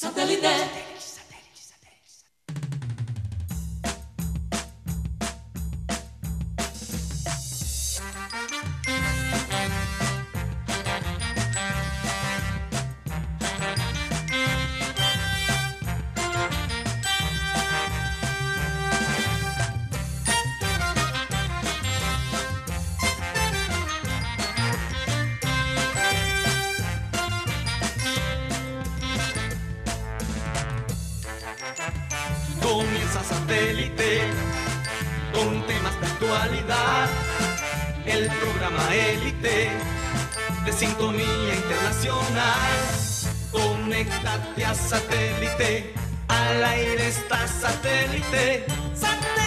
Satellite. 0.00 0.89
Programa 38.38 38.94
élite 38.94 39.70
de 40.64 40.72
sintonía 40.72 41.54
internacional. 41.54 42.70
Conéctate 43.50 44.64
a 44.64 44.74
satélite. 44.74 45.94
Al 46.28 46.64
aire 46.64 47.08
está 47.08 47.48
satélite. 47.48 48.66
¡Satélite! 48.94 49.40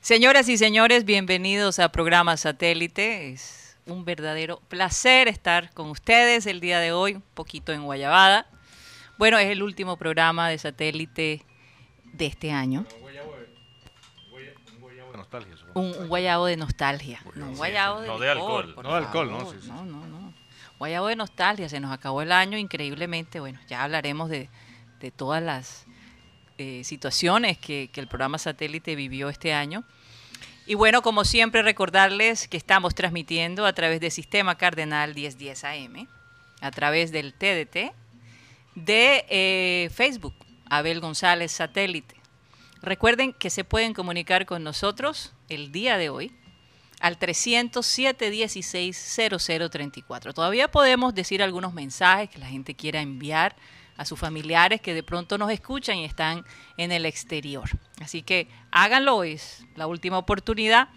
Señoras 0.00 0.48
y 0.48 0.56
señores, 0.56 1.04
bienvenidos 1.04 1.78
a 1.78 1.90
programa 1.90 2.36
Satélite. 2.36 3.36
Un 3.88 4.04
verdadero 4.04 4.60
placer 4.68 5.28
estar 5.28 5.72
con 5.74 5.90
ustedes 5.90 6.46
el 6.46 6.60
día 6.60 6.78
de 6.78 6.92
hoy, 6.92 7.14
un 7.14 7.22
poquito 7.34 7.72
en 7.72 7.84
Guayabada. 7.84 8.46
Bueno, 9.16 9.38
es 9.38 9.48
el 9.48 9.62
último 9.62 9.96
programa 9.96 10.48
de 10.48 10.58
Satélite 10.58 11.44
de 12.12 12.26
este 12.26 12.52
año. 12.52 12.86
nostalgia. 15.30 15.56
Un, 15.74 15.94
un 15.98 16.08
guayabo 16.08 16.46
de 16.46 16.56
nostalgia. 16.56 17.20
No, 17.34 17.48
un 17.48 17.56
guayabo 17.56 18.00
de, 18.00 18.08
no 18.08 18.18
de 18.18 18.30
alcohol. 18.30 18.74
No 18.82 18.90
de 18.90 18.96
alcohol, 18.96 19.30
no, 19.30 19.50
sí, 19.50 19.58
sí. 19.60 19.68
No, 19.68 19.84
no, 19.84 20.06
no. 20.06 20.34
Guayabo 20.78 21.08
de 21.08 21.16
nostalgia. 21.16 21.68
Se 21.68 21.80
nos 21.80 21.92
acabó 21.92 22.22
el 22.22 22.32
año 22.32 22.56
increíblemente. 22.56 23.40
Bueno, 23.40 23.60
ya 23.68 23.82
hablaremos 23.82 24.30
de, 24.30 24.48
de 25.00 25.10
todas 25.10 25.42
las 25.42 25.86
eh, 26.56 26.82
situaciones 26.84 27.58
que, 27.58 27.90
que 27.92 28.00
el 28.00 28.08
programa 28.08 28.38
Satélite 28.38 28.94
vivió 28.94 29.28
este 29.28 29.52
año. 29.52 29.84
Y 30.68 30.74
bueno, 30.74 31.00
como 31.00 31.24
siempre, 31.24 31.62
recordarles 31.62 32.46
que 32.46 32.58
estamos 32.58 32.94
transmitiendo 32.94 33.64
a 33.64 33.72
través 33.72 34.00
del 34.00 34.10
Sistema 34.10 34.58
Cardenal 34.58 35.14
1010 35.14 35.64
AM, 35.64 36.06
a 36.60 36.70
través 36.70 37.10
del 37.10 37.32
TDT, 37.32 37.94
de 38.74 39.24
eh, 39.30 39.88
Facebook, 39.94 40.34
Abel 40.68 41.00
González 41.00 41.52
Satélite. 41.52 42.14
Recuerden 42.82 43.32
que 43.32 43.48
se 43.48 43.64
pueden 43.64 43.94
comunicar 43.94 44.44
con 44.44 44.62
nosotros 44.62 45.32
el 45.48 45.72
día 45.72 45.96
de 45.96 46.10
hoy 46.10 46.36
al 47.00 47.16
307 47.16 48.28
16 48.28 49.20
0034. 49.38 50.34
Todavía 50.34 50.70
podemos 50.70 51.14
decir 51.14 51.42
algunos 51.42 51.72
mensajes 51.72 52.28
que 52.28 52.40
la 52.40 52.46
gente 52.46 52.74
quiera 52.74 53.00
enviar 53.00 53.56
a 53.98 54.04
sus 54.06 54.18
familiares 54.18 54.80
que 54.80 54.94
de 54.94 55.02
pronto 55.02 55.36
nos 55.36 55.50
escuchan 55.50 55.98
y 55.98 56.06
están 56.06 56.44
en 56.78 56.90
el 56.92 57.04
exterior. 57.04 57.68
Así 58.00 58.22
que 58.22 58.48
háganlo, 58.70 59.24
es 59.24 59.66
la 59.76 59.86
última 59.86 60.16
oportunidad. 60.16 60.88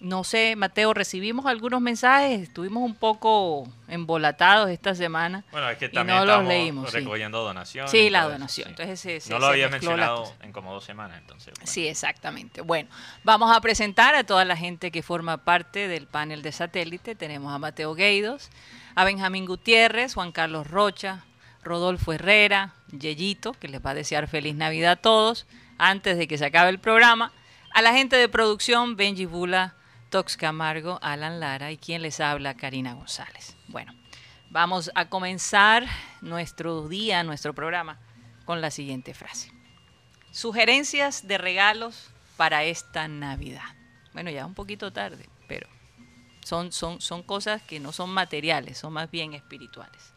No 0.00 0.24
sé, 0.24 0.56
Mateo, 0.56 0.92
recibimos 0.94 1.46
algunos 1.46 1.80
mensajes, 1.80 2.40
estuvimos 2.40 2.82
un 2.82 2.96
poco 2.96 3.68
embolatados 3.86 4.68
esta 4.68 4.96
semana. 4.96 5.44
Bueno, 5.52 5.70
es 5.70 5.78
que 5.78 5.88
también 5.88 6.18
no 6.18 6.24
los 6.24 6.44
leímos. 6.44 6.90
sí. 6.90 6.96
recogiendo 6.98 7.44
donaciones. 7.44 7.88
Sí, 7.92 8.10
la 8.10 8.24
donación. 8.24 8.64
sí. 8.66 8.70
Entonces 8.70 8.98
se- 8.98 9.20
se- 9.20 9.30
no 9.30 9.38
lo 9.38 9.46
se 9.46 9.52
había 9.52 9.68
mencionado 9.68 10.24
en 10.42 10.50
como 10.50 10.72
dos 10.72 10.82
semanas, 10.82 11.18
entonces. 11.20 11.54
bueno. 11.54 11.70
Sí, 11.70 11.86
exactamente. 11.86 12.62
Bueno, 12.62 12.90
vamos 13.22 13.56
a 13.56 13.60
presentar 13.60 14.16
a 14.16 14.24
toda 14.24 14.44
la 14.44 14.56
gente 14.56 14.90
que 14.90 15.04
forma 15.04 15.44
parte 15.44 15.86
del 15.86 16.08
panel 16.08 16.42
de 16.42 16.50
satélite. 16.50 17.14
Tenemos 17.14 17.54
a 17.54 17.60
Mateo 17.60 17.94
Gueidos, 17.94 18.50
a 18.96 19.04
Benjamín 19.04 19.46
Gutiérrez, 19.46 20.14
Juan 20.14 20.32
Carlos 20.32 20.66
Rocha, 20.66 21.24
Rodolfo 21.62 22.12
Herrera, 22.12 22.74
Yeyito, 22.90 23.52
que 23.52 23.68
les 23.68 23.84
va 23.84 23.90
a 23.90 23.94
desear 23.94 24.28
feliz 24.28 24.54
Navidad 24.54 24.92
a 24.92 24.96
todos 24.96 25.46
antes 25.78 26.18
de 26.18 26.28
que 26.28 26.38
se 26.38 26.46
acabe 26.46 26.70
el 26.70 26.78
programa, 26.78 27.32
a 27.72 27.82
la 27.82 27.92
gente 27.92 28.16
de 28.16 28.28
producción, 28.28 28.96
Benji 28.96 29.26
Bula, 29.26 29.74
Tox 30.10 30.36
Camargo, 30.36 30.98
Alan 31.02 31.40
Lara 31.40 31.72
y 31.72 31.78
quien 31.78 32.02
les 32.02 32.20
habla, 32.20 32.54
Karina 32.54 32.92
González. 32.92 33.56
Bueno, 33.68 33.94
vamos 34.50 34.90
a 34.94 35.08
comenzar 35.08 35.86
nuestro 36.20 36.88
día, 36.88 37.24
nuestro 37.24 37.54
programa, 37.54 37.98
con 38.44 38.60
la 38.60 38.70
siguiente 38.70 39.14
frase. 39.14 39.50
Sugerencias 40.30 41.26
de 41.26 41.38
regalos 41.38 42.10
para 42.36 42.64
esta 42.64 43.08
Navidad. 43.08 43.74
Bueno, 44.12 44.30
ya 44.30 44.44
un 44.44 44.54
poquito 44.54 44.92
tarde, 44.92 45.28
pero 45.48 45.68
son, 46.44 46.72
son, 46.72 47.00
son 47.00 47.22
cosas 47.22 47.62
que 47.62 47.80
no 47.80 47.92
son 47.92 48.10
materiales, 48.10 48.78
son 48.78 48.92
más 48.92 49.10
bien 49.10 49.32
espirituales. 49.32 50.11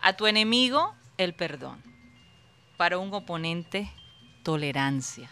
A 0.00 0.12
tu 0.12 0.26
enemigo, 0.26 0.94
el 1.16 1.34
perdón. 1.34 1.82
Para 2.76 2.98
un 2.98 3.12
oponente, 3.12 3.90
tolerancia. 4.42 5.30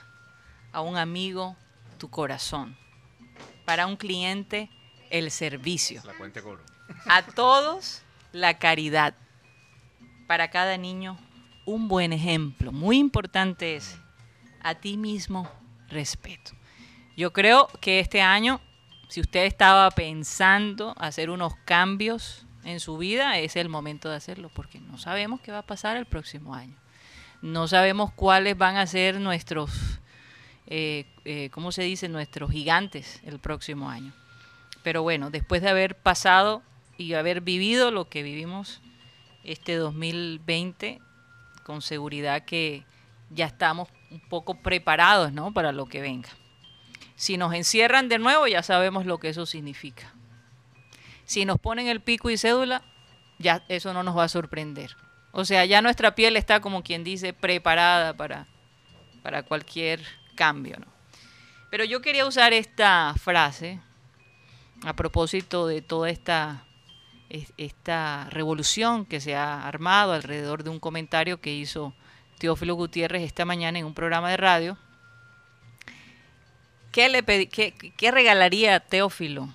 A 0.73 0.81
un 0.81 0.97
amigo, 0.97 1.57
tu 1.99 2.11
corazón. 2.11 2.77
Para 3.65 3.87
un 3.87 3.97
cliente, 3.97 4.69
el 5.11 5.31
servicio. 5.31 6.03
La 6.05 6.15
cuenta 6.15 6.43
cobro. 6.43 6.63
A 7.07 7.23
todos, 7.23 8.03
la 8.33 8.59
caridad. 8.59 9.15
Para 10.27 10.51
cada 10.51 10.77
niño, 10.77 11.19
un 11.65 11.89
buen 11.89 12.13
ejemplo. 12.13 12.73
Muy 12.73 12.99
importante 12.99 13.77
es, 13.77 13.99
a 14.63 14.75
ti 14.75 14.97
mismo, 14.97 15.51
respeto. 15.89 16.53
Yo 17.17 17.33
creo 17.33 17.69
que 17.81 18.01
este 18.01 18.21
año, 18.21 18.61
si 19.09 19.21
usted 19.21 19.45
estaba 19.45 19.91
pensando 19.91 20.95
hacer 20.99 21.31
unos 21.31 21.55
cambios 21.65 22.46
en 22.67 22.81
su 22.81 22.99
vida, 22.99 23.39
es 23.39 23.55
el 23.55 23.69
momento 23.69 24.11
de 24.11 24.17
hacerlo, 24.17 24.51
porque 24.53 24.81
no 24.81 24.99
sabemos 24.99 25.41
qué 25.41 25.53
va 25.53 25.59
a 25.59 25.67
pasar 25.67 25.97
el 25.97 26.05
próximo 26.05 26.55
año. 26.55 26.75
No 27.41 27.69
sabemos 27.69 28.13
cuáles 28.13 28.59
van 28.59 28.77
a 28.77 28.87
ser 28.87 29.21
nuestros, 29.21 29.71
eh, 30.67 31.07
eh, 31.25 31.49
¿cómo 31.53 31.71
se 31.71 31.83
dice? 31.83 32.09
Nuestros 32.09 32.51
gigantes 32.51 33.21
el 33.25 33.39
próximo 33.39 33.89
año. 33.89 34.13
Pero 34.83 35.03
bueno, 35.03 35.31
después 35.31 35.63
de 35.63 35.69
haber 35.69 35.97
pasado 35.97 36.61
y 36.99 37.15
haber 37.15 37.41
vivido 37.41 37.93
lo 37.93 38.09
que 38.09 38.25
vivimos 38.25 38.81
este 39.45 39.77
2020, 39.77 41.01
con 41.63 41.83
seguridad 41.83 42.45
que 42.45 42.85
ya 43.31 43.47
estamos 43.47 43.89
un 44.11 44.21
poco 44.21 44.61
preparados 44.61 45.33
¿no? 45.33 45.53
para 45.53 45.71
lo 45.71 45.87
que 45.87 46.01
venga. 46.01 46.31
Si 47.15 47.37
nos 47.37 47.55
encierran 47.55 48.09
de 48.09 48.19
nuevo, 48.19 48.49
ya 48.49 48.65
sabemos 48.65 49.07
lo 49.07 49.19
que 49.19 49.29
eso 49.29 49.47
significa. 49.47 50.16
Si 51.27 51.45
nos 51.45 51.59
ponen 51.59 51.89
el 51.89 52.01
pico 52.01 52.31
y 52.31 52.39
cédula, 52.39 52.83
ya 53.39 53.63
eso 53.69 53.93
no 53.93 54.03
nos 54.03 54.17
va 54.17 54.25
a 54.25 54.29
sorprender. 54.29 54.97
O 55.33 55.45
sea, 55.45 55.65
ya 55.67 55.83
nuestra 55.83 56.15
piel 56.15 56.37
está 56.37 56.61
como 56.61 56.83
quien 56.83 57.05
dice 57.05 57.33
preparada 57.35 58.17
para, 58.17 58.47
para 59.23 59.43
cualquier 59.43 60.01
cambio. 60.35 60.77
¿no? 60.79 60.87
Pero 61.71 61.85
yo 61.85 62.01
quería 62.01 62.27
usar 62.27 62.53
esta 62.55 63.13
frase 63.21 63.81
a 64.85 64.95
propósito 64.95 65.67
de 65.67 65.83
toda 65.83 66.09
esta, 66.11 66.65
es- 67.29 67.53
esta 67.59 68.29
revolución 68.31 69.05
que 69.05 69.21
se 69.21 69.35
ha 69.35 69.67
armado 69.67 70.13
alrededor 70.13 70.63
de 70.65 70.71
un 70.71 70.81
comentario 70.81 71.41
que 71.41 71.53
hizo 71.53 71.93
Teófilo 72.39 72.75
Gutiérrez 72.75 73.23
esta 73.23 73.45
mañana 73.45 73.79
en 73.79 73.85
un 73.87 73.95
programa 73.95 74.31
de 74.31 74.37
radio. 74.37 74.79
¿Qué, 76.93 77.09
le 77.09 77.25
pedi- 77.25 77.49
qué, 77.51 77.73
qué 77.75 78.11
regalaría 78.11 78.81
Teófilo 78.81 79.49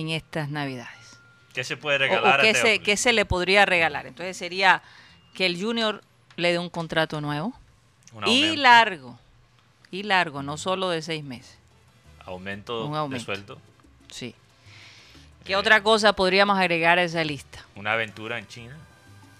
en 0.00 0.10
estas 0.10 0.48
navidades? 0.50 1.18
¿Qué 1.54 1.64
se 1.64 1.76
puede 1.76 1.96
O- 1.96 1.98
o 1.98 2.08
regalar 2.08 2.40
qué, 2.40 2.50
a 2.50 2.54
se, 2.54 2.62
Teófilo? 2.62 2.84
qué 2.84 2.96
se 2.96 3.12
le 3.12 3.24
podría 3.24 3.66
regalar? 3.66 4.06
Entonces 4.06 4.36
sería 4.36 4.82
que 5.34 5.46
el 5.46 5.60
Junior 5.60 6.02
le 6.36 6.52
dé 6.52 6.58
un 6.58 6.70
contrato 6.70 7.20
nuevo 7.20 7.52
Un 8.12 8.26
y 8.28 8.56
largo, 8.56 9.18
y 9.90 10.02
largo, 10.04 10.42
no 10.42 10.56
solo 10.56 10.90
de 10.90 11.02
seis 11.02 11.22
meses. 11.24 11.56
aumento, 12.24 12.86
un 12.86 13.10
de 13.10 13.18
sueldo. 13.20 13.58
Sí. 14.10 14.34
¿Qué 15.44 15.52
Eh, 15.54 15.56
otra 15.56 15.82
cosa 15.82 16.12
podríamos 16.12 16.58
agregar 16.58 16.98
a 16.98 17.02
esa 17.02 17.24
lista? 17.24 17.64
Una 17.74 17.92
aventura 17.94 18.38
en 18.38 18.46
China. 18.46 18.76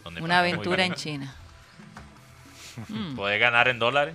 donde 0.02 0.20
Una 0.22 0.38
aventura 0.40 0.84
en. 0.84 0.94
China. 0.94 1.34
Mm. 2.88 3.14
Puede 3.16 3.38
ganar 3.38 3.68
en 3.68 3.78
dólares, 3.78 4.14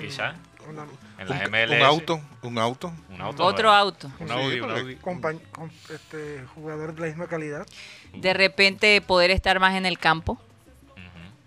quizá. 0.00 0.34
Una- 0.68 0.84
En 1.18 1.28
las 1.28 1.40
un, 1.40 1.50
MLS. 1.50 1.70
un 1.76 1.82
auto, 1.82 2.20
un 2.42 2.58
auto. 2.58 2.92
Un 3.08 3.20
auto. 3.20 3.44
Otro 3.44 3.68
nuevo. 3.70 3.76
auto. 3.76 4.10
Un 4.18 4.28
Sí, 4.28 4.32
Audi, 4.34 4.60
un 4.60 4.66
porque- 4.66 4.80
Audi. 4.80 4.96
compañ- 4.96 5.40
com- 5.52 5.70
este, 5.92 6.44
jugador 6.54 6.94
de 6.94 7.00
la 7.00 7.06
misma 7.08 7.26
calidad. 7.26 7.66
De 8.14 8.32
repente 8.34 9.00
poder 9.00 9.30
estar 9.30 9.58
más 9.60 9.74
en 9.74 9.86
el 9.86 9.98
campo, 9.98 10.38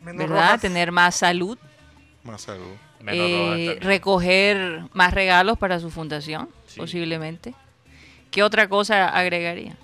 ¿verdad? 0.01 0.27
rojas. 0.27 0.61
Tener 0.61 0.91
más 0.91 1.15
salud. 1.15 1.57
Más 2.23 2.41
salud. 2.41 2.75
Menos 3.01 3.27
Eh, 3.27 3.77
recoger 3.81 4.83
más 4.93 5.13
regalos 5.13 5.57
para 5.57 5.79
su 5.79 5.89
fundación, 5.91 6.49
Sí. 6.67 6.79
posiblemente. 6.79 7.53
¿Qué 8.31 8.43
otra 8.43 8.67
cosa 8.69 9.09
agregaría? 9.09 9.75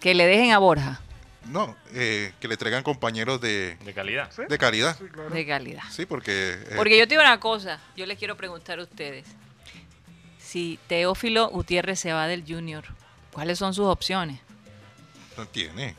Que 0.00 0.14
le 0.14 0.26
dejen 0.26 0.52
a 0.52 0.58
Borja, 0.58 1.00
No, 1.48 1.76
eh, 1.94 2.32
que 2.40 2.48
le 2.48 2.56
traigan 2.56 2.82
compañeros 2.82 3.40
de, 3.40 3.76
De 3.84 3.94
calidad. 3.94 4.30
¿Sí? 4.34 4.42
de 4.48 4.58
calidad. 4.58 4.96
Sí, 4.98 5.04
claro. 5.12 5.30
de 5.30 5.46
calidad. 5.46 5.82
Sí, 5.90 6.06
porque... 6.06 6.52
eh, 6.52 6.74
Porque 6.76 6.98
yo 6.98 7.04
te 7.06 7.10
digo 7.14 7.22
una 7.22 7.38
cosa, 7.40 7.80
yo 7.96 8.06
les 8.06 8.18
quiero 8.18 8.36
preguntar 8.36 8.78
a 8.78 8.82
ustedes. 8.82 9.26
Si 10.38 10.78
Teófilo 10.86 11.48
Gutiérrez 11.48 11.98
se 12.00 12.12
va 12.12 12.26
del 12.26 12.44
Junior, 12.46 12.84
¿cuáles 13.32 13.58
son 13.58 13.74
sus 13.74 13.86
opciones? 13.86 14.40
No 15.36 15.46
tiene. 15.46 15.94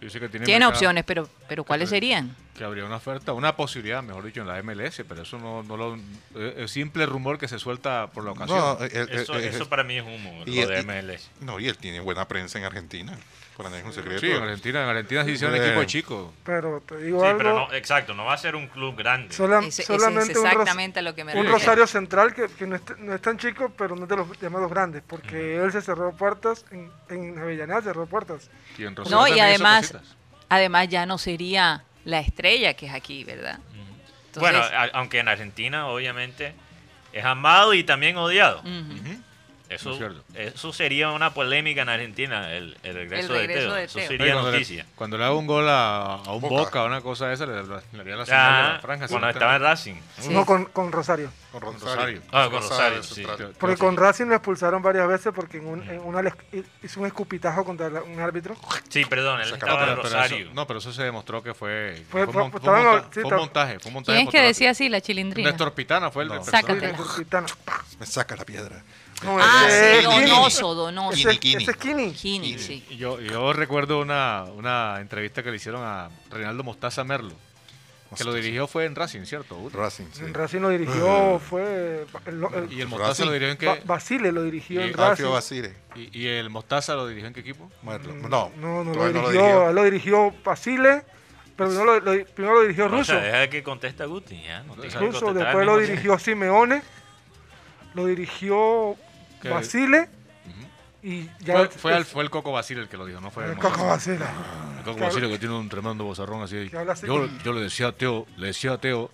Que 0.00 0.28
tiene, 0.28 0.44
Tiene 0.44 0.66
opciones, 0.66 1.02
pero, 1.04 1.28
pero 1.48 1.64
¿cuáles 1.64 1.88
serían? 1.88 2.36
Que 2.56 2.62
habría 2.62 2.84
una 2.84 2.96
oferta, 2.96 3.32
una 3.32 3.56
posibilidad, 3.56 4.00
mejor 4.02 4.24
dicho, 4.24 4.40
en 4.40 4.46
la 4.46 4.62
MLS, 4.62 5.02
pero 5.08 5.22
eso 5.22 5.38
no, 5.38 5.64
no 5.64 5.76
lo. 5.76 5.96
eh, 6.36 6.54
Es 6.58 6.70
simple 6.70 7.04
rumor 7.04 7.36
que 7.36 7.48
se 7.48 7.58
suelta 7.58 8.06
por 8.12 8.24
la 8.24 8.30
ocasión. 8.30 8.56
No, 8.58 8.78
eh, 8.84 8.90
eh, 8.92 9.06
Eso, 9.10 9.36
eh, 9.38 9.48
eso 9.48 9.68
para 9.68 9.82
mí 9.82 9.96
es 9.98 10.04
humo, 10.04 10.42
y- 10.46 10.60
lo 10.60 10.68
de 10.68 10.82
MLS. 10.84 11.30
no, 11.40 11.58
y 11.58 11.68
él 11.68 11.76
tiene 11.76 11.98
buena 11.98 12.28
prensa 12.28 12.58
en 12.58 12.64
Argentina. 12.64 13.18
Para 13.56 13.70
nadie 13.70 13.82
es 13.82 13.86
un 13.86 13.92
secreto. 13.92 14.20
sí, 14.20 14.30
en 14.32 14.42
Argentina, 14.42 14.82
en 14.82 14.88
Argentina 14.88 15.24
sí 15.24 15.30
hicieron 15.32 15.56
Eh, 15.56 15.64
equipo 15.66 15.84
chico. 15.84 16.32
Pero 16.44 16.80
te 16.86 16.96
digo 16.98 17.20
Sí, 17.20 17.26
algo, 17.26 17.38
pero 17.38 17.54
no, 17.68 17.72
exacto, 17.72 18.12
no 18.14 18.24
va 18.24 18.34
a 18.34 18.38
ser 18.38 18.54
un 18.56 18.66
club 18.68 18.96
grande. 18.96 19.32
sola- 19.34 19.58
Ese- 19.60 19.82
ese 19.82 19.84
solamente 19.84 20.32
es 20.32 20.38
un, 20.38 20.44
ros- 20.44 20.52
exactamente 20.52 20.98
a 21.00 21.02
lo 21.02 21.14
que 21.14 21.22
me 21.24 21.34
un. 21.36 21.46
Rosario 21.46 21.86
Central 21.88 22.34
que, 22.34 22.46
que 22.48 22.66
no, 22.68 22.76
es, 22.76 22.82
no 22.98 23.14
es 23.14 23.22
tan 23.22 23.36
chico, 23.38 23.72
pero 23.76 23.94
no 23.96 24.04
es 24.04 24.08
de 24.08 24.16
los 24.16 24.40
llamados 24.40 24.70
grandes, 24.70 25.02
porque 25.06 25.56
él 25.56 25.70
se 25.72 25.82
cerró 25.82 26.12
puertas, 26.16 26.64
en, 26.72 26.90
en 27.08 27.38
Avellaneda 27.38 27.82
cerró 27.82 28.06
puertas. 28.06 28.48
Y 28.78 28.84
en 28.84 28.94
Rosario 28.96 29.18
No, 29.18 29.28
y 29.28 29.32
hizo 29.32 29.42
además, 29.42 29.94
además 30.48 30.88
ya 30.88 31.06
no 31.06 31.18
sería 31.18 31.84
la 32.04 32.20
estrella 32.20 32.74
que 32.74 32.86
es 32.86 32.92
aquí, 32.94 33.24
¿verdad? 33.24 33.58
Entonces, 34.26 34.40
bueno, 34.40 34.58
a- 34.58 34.90
aunque 34.98 35.20
en 35.20 35.28
Argentina, 35.28 35.86
obviamente, 35.88 36.54
es 37.12 37.24
amado 37.24 37.72
y 37.74 37.84
también 37.84 38.16
odiado. 38.16 38.60
Ujú. 38.60 39.20
Eso, 39.74 39.90
Muy 39.90 39.98
cierto. 39.98 40.22
eso 40.34 40.72
sería 40.72 41.10
una 41.10 41.32
polémica 41.34 41.82
en 41.82 41.88
Argentina, 41.88 42.52
el, 42.52 42.76
el 42.82 42.94
regreso, 42.94 43.34
El 43.34 43.40
regreso 43.40 43.60
de 43.60 43.64
Teo. 43.64 43.74
de 43.74 43.84
Eso 43.84 43.94
Teo. 43.98 44.08
Oye, 44.08 44.18
sería 44.18 44.32
cuando, 44.34 44.52
noticia. 44.52 44.82
le, 44.84 44.88
cuando 44.94 45.18
le 45.18 45.24
haga 45.24 45.34
un 45.34 45.46
gol 45.46 45.68
a, 45.68 46.14
a 46.16 46.32
un 46.32 46.40
Boca. 46.40 46.54
Boca 46.54 46.82
o 46.82 46.86
una 46.86 47.00
cosa 47.00 47.28
de 47.28 47.34
esa, 47.34 47.46
le, 47.46 47.62
le, 47.62 47.68
le 47.92 48.00
haría 48.00 48.16
la 48.16 48.26
señal 48.26 48.52
de 48.52 48.68
Ah, 48.68 48.72
la 48.74 48.80
franja. 48.80 49.08
cuando 49.08 49.28
estaba 49.30 49.56
en 49.56 49.62
Racing. 49.62 49.94
Sí. 50.18 50.28
No 50.30 50.44
con, 50.46 50.64
con 50.66 50.92
Rosario. 50.92 51.30
Con 51.52 51.60
Rosario. 51.62 51.94
Rosario. 51.94 52.22
Ah, 52.32 52.48
con 52.50 52.60
Rosario, 52.62 53.02
sí. 53.02 53.24
Porque 53.58 53.76
con 53.76 53.96
Racing 53.96 54.26
lo 54.26 54.34
expulsaron 54.34 54.82
varias 54.82 55.06
veces 55.06 55.32
porque 55.34 55.58
en, 55.58 55.66
un, 55.66 55.88
en 55.88 56.00
una 56.00 56.20
le 56.22 56.32
hizo 56.82 57.00
un 57.00 57.06
escupitajo 57.06 57.64
contra 57.64 57.88
la- 57.90 58.02
un 58.02 58.18
árbitro. 58.20 58.56
Sí, 58.88 59.04
perdón, 59.04 59.40
él 59.40 59.48
No, 59.48 59.54
estaba 59.54 59.72
en 59.72 59.78
pero, 59.90 60.02
pero 60.02 60.08
eso, 60.08 60.16
Rosario. 60.16 60.50
no, 60.52 60.66
pero 60.66 60.78
eso 60.80 60.92
se 60.92 61.02
demostró 61.04 61.42
que 61.42 61.54
fue, 61.54 62.02
Fue- 62.10 62.24
fue, 62.24 62.32
fue- 62.32 62.42
un, 62.42 62.50
mon- 62.50 62.50
fue 62.50 62.60
estaban- 62.60 62.80
un 62.80 62.86
monta- 62.92 63.04
sí, 63.04 63.10
fue 63.12 63.22
un 63.22 63.26
estaba- 63.26 63.40
montaje. 63.42 63.78
Fue 63.78 63.88
un 63.88 63.94
montaje 63.94 64.16
¿Quién 64.18 64.28
es 64.28 64.32
que 64.32 64.40
decía 64.42 64.70
así, 64.70 64.88
la 64.88 65.00
chilindrina? 65.00 65.50
Néstor 65.50 65.72
Pitana 65.74 66.10
fue 66.10 66.24
el, 66.24 66.28
No. 66.30 66.42
Sácatela. 66.44 66.88
Esculpitano. 66.90 67.46
Me 68.00 68.06
saca 68.06 68.34
la 68.36 68.44
piedra. 68.44 68.82
No, 69.24 69.38
Ah, 69.40 69.64
ese 69.66 70.00
sí, 70.02 70.06
Kini. 70.08 70.30
donoso, 70.30 70.74
donoso. 70.74 71.28
Ese, 71.30 71.30
ese 71.56 71.70
es 71.70 71.76
Kini. 71.76 72.12
Kini, 72.12 72.58
sí. 72.58 72.84
Y 72.90 72.96
Yo, 72.96 73.20
yo 73.20 73.52
recuerdo 73.52 74.00
una, 74.00 74.44
una 74.54 75.00
entrevista 75.00 75.42
que 75.42 75.50
le 75.50 75.56
hicieron 75.56 75.82
a 75.84 76.10
Reinaldo 76.30 76.62
Mostaza 76.64 77.04
Merlo, 77.04 77.32
que 78.16 78.22
lo 78.24 78.32
dirigió 78.32 78.66
fue 78.68 78.84
en 78.84 78.94
Racing, 78.94 79.24
¿cierto? 79.24 79.58
Racing, 79.72 80.04
sí. 80.12 80.22
En 80.24 80.34
Racing 80.34 80.60
lo 80.60 80.68
dirigió, 80.68 81.40
fue. 81.40 82.06
El, 82.26 82.34
el- 82.34 82.72
Y 82.72 82.80
el 82.82 82.82
Racing. 82.82 82.86
Mostaza 82.88 83.24
lo 83.24 83.32
dirigió 83.32 83.52
en 83.52 83.66
Ba- 83.66 83.74
qué? 83.76 83.82
Basile 83.86 84.30
lo 84.32 84.42
dirigió 84.44 84.80
Y 84.80 84.84
en 84.90 84.94
Racing. 84.94 85.24
Basile. 85.30 85.74
Y, 85.96 86.20
y 86.20 86.26
el 86.28 86.48
Mostaza 86.50 86.94
lo 86.94 87.08
dirigió 87.08 87.26
en 87.28 87.34
qué 87.34 87.40
equipo? 87.40 87.70
Merlo. 87.82 88.14
Mm, 88.14 88.28
No, 88.28 88.52
no, 88.56 88.84
no 88.84 88.94
lo 88.94 89.08
dirigió, 89.12 89.68
él 89.70 89.74
lo 89.74 89.82
dirigió 89.84 90.34
Basile, 90.44 91.02
pero 91.56 91.70
primero 91.70 92.00
lo, 92.00 92.00
lo- 92.14 92.24
primero 92.26 92.54
lo 92.54 92.60
dirigió 92.62 92.86
O 92.86 92.88
sea, 92.90 92.98
Russo. 92.98 93.14
deja 93.14 93.48
que 93.50 93.62
contesta 93.64 94.04
Guti, 94.04 94.40
ya. 94.42 94.62
No 94.62 94.74
Russo, 94.76 95.32
después 95.34 95.66
lo 95.66 95.78
dirigió 95.78 96.16
Simeone, 96.18 96.82
lo 97.94 98.06
dirigió 98.06 98.96
Que- 99.44 99.54
Basile 99.54 100.08
y 101.02 101.28
ya. 101.40 101.54
Fue, 101.56 101.68
fue, 101.68 101.94
al- 101.94 102.04
fue 102.04 102.24
el 102.24 102.30
Coco 102.30 102.50
Basile 102.52 102.80
el 102.80 102.88
que 102.88 102.96
lo 102.96 103.04
dijo, 103.06 103.20
no 103.20 103.30
fue 103.30 103.44
el, 103.44 103.50
el. 103.52 103.58
Coco 103.58 103.86
Basile. 103.86 104.24
El 104.78 104.84
Coco 104.84 105.00
Basile 105.00 105.28
que 105.28 105.38
tiene 105.38 105.54
un 105.54 105.68
tremendo 105.68 106.04
bozarrón 106.04 106.42
así. 106.42 106.70
Así 106.88 107.06
Yo, 107.06 107.14
con- 107.18 107.38
yo 107.42 107.52
le 107.52 107.60
decía 107.62 107.88
a 107.88 107.92
Teo, 107.92 108.26
le 108.36 108.48
decía 108.48 108.72
a 108.72 108.78
Teo, 108.78 109.10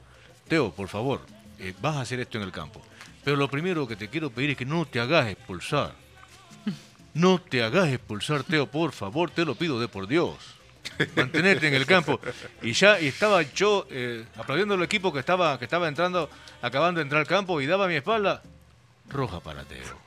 Teo, 0.49 0.71
por 0.73 0.89
favor, 0.89 1.21
eh, 1.59 1.75
vas 1.81 1.97
a 1.97 2.01
hacer 2.03 2.21
esto 2.21 2.39
en 2.39 2.45
el 2.45 2.53
campo. 2.53 2.81
Pero 3.25 3.37
lo 3.37 3.49
primero 3.51 3.87
que 3.87 3.97
te 3.97 4.09
quiero 4.09 4.31
pedir 4.31 4.51
es 4.51 4.57
que 4.57 4.65
no 4.65 4.85
te 4.87 4.99
hagas 5.01 5.27
expulsar. 5.29 5.93
No 7.13 7.41
te 7.41 7.63
hagas 7.63 7.89
expulsar, 7.89 8.45
Teo, 8.45 8.67
por 8.69 8.93
favor, 8.93 9.31
te 9.31 9.45
lo 9.45 9.55
pido 9.57 9.81
de 9.81 9.89
por 9.89 10.07
Dios. 10.07 10.37
Mantenerte 11.17 11.69
en 11.69 11.75
el 11.75 11.85
campo. 11.87 12.21
Y 12.63 12.73
ya 12.73 13.01
y 13.01 13.09
estaba 13.09 13.43
yo 13.43 13.87
eh, 13.91 14.25
aplaudiendo 14.37 14.75
al 14.75 14.83
equipo 14.83 15.13
que 15.13 15.19
estaba, 15.19 15.59
que 15.59 15.65
estaba 15.65 15.89
entrando, 15.89 16.31
acabando 16.63 16.99
de 17.01 17.03
entrar 17.03 17.21
al 17.21 17.27
campo 17.27 17.61
y 17.61 17.67
daba 17.67 17.89
mi 17.89 17.97
espalda. 17.97 18.43
Roja 19.09 19.41
para 19.41 19.65
Teo. 19.65 19.99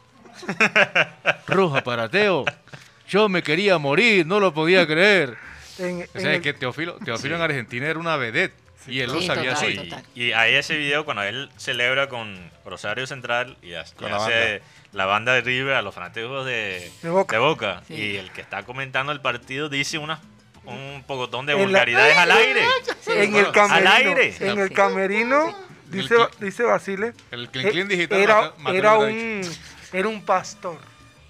Roja 1.48 1.84
para 1.84 2.10
Teo. 2.10 2.46
Yo 3.10 3.30
me 3.30 3.44
quería 3.44 3.78
morir, 3.78 4.26
no 4.26 4.40
lo 4.40 4.54
podía 4.54 4.86
creer. 4.88 5.36
En, 5.80 6.02
O 6.02 6.06
en 6.14 6.22
sea, 6.22 6.34
el- 6.34 6.42
que 6.42 6.54
Teófilo, 6.54 6.98
Teófilo 7.04 7.36
en 7.36 7.42
Argentina 7.42 7.88
era 7.88 8.00
una 8.00 8.16
vedette. 8.18 8.54
y 8.88 9.00
él 9.00 9.12
lo 9.12 9.22
sabía 9.22 9.54
total, 9.54 9.68
así. 9.70 9.78
total. 9.78 10.04
Y, 10.16 10.24
y 10.26 10.34
hay 10.34 10.56
ese 10.56 10.78
video 10.78 11.06
cuando 11.06 11.24
él 11.24 11.50
celebra 11.58 12.10
con 12.10 12.52
Rosario 12.66 13.08
Central 13.08 13.58
y 13.62 13.74
hace, 13.74 13.96
la 14.00 14.16
hace 14.18 14.62
la 14.92 15.06
banda 15.06 15.34
de 15.34 15.42
River 15.42 15.76
a 15.76 15.82
los 15.82 15.96
fanáticos 15.96 16.46
de, 16.46 16.92
De 17.02 17.10
Boca. 17.40 17.82
Sí. 17.88 17.94
Y 17.96 18.16
el 18.18 18.32
que 18.32 18.42
está 18.42 18.64
comentando 18.64 19.12
el 19.12 19.22
partido 19.22 19.70
dice 19.70 19.98
unas 19.98 20.20
un 20.66 21.04
pocotón 21.06 21.46
de 21.46 21.54
En 21.54 21.60
la- 21.60 21.66
vulgaridades 21.66 22.18
al 22.18 22.32
aire. 22.32 22.62
en 23.08 23.36
el 23.36 23.46
Al 23.48 23.52
camerino, 23.52 23.92
aire. 23.92 24.36
en 24.40 24.60
el 24.60 24.72
camerino 24.72 25.56
el 25.92 26.00
dice, 26.02 26.16
dice 26.40 26.64
Basile, 26.64 27.14
El 27.32 27.50
Clean 27.50 27.70
Clean 27.72 27.88
eh, 27.92 27.96
digital 27.96 28.20
era, 28.20 28.98
un, 28.98 29.42
era 29.94 30.08
un 30.08 30.24
pastor. 30.26 30.78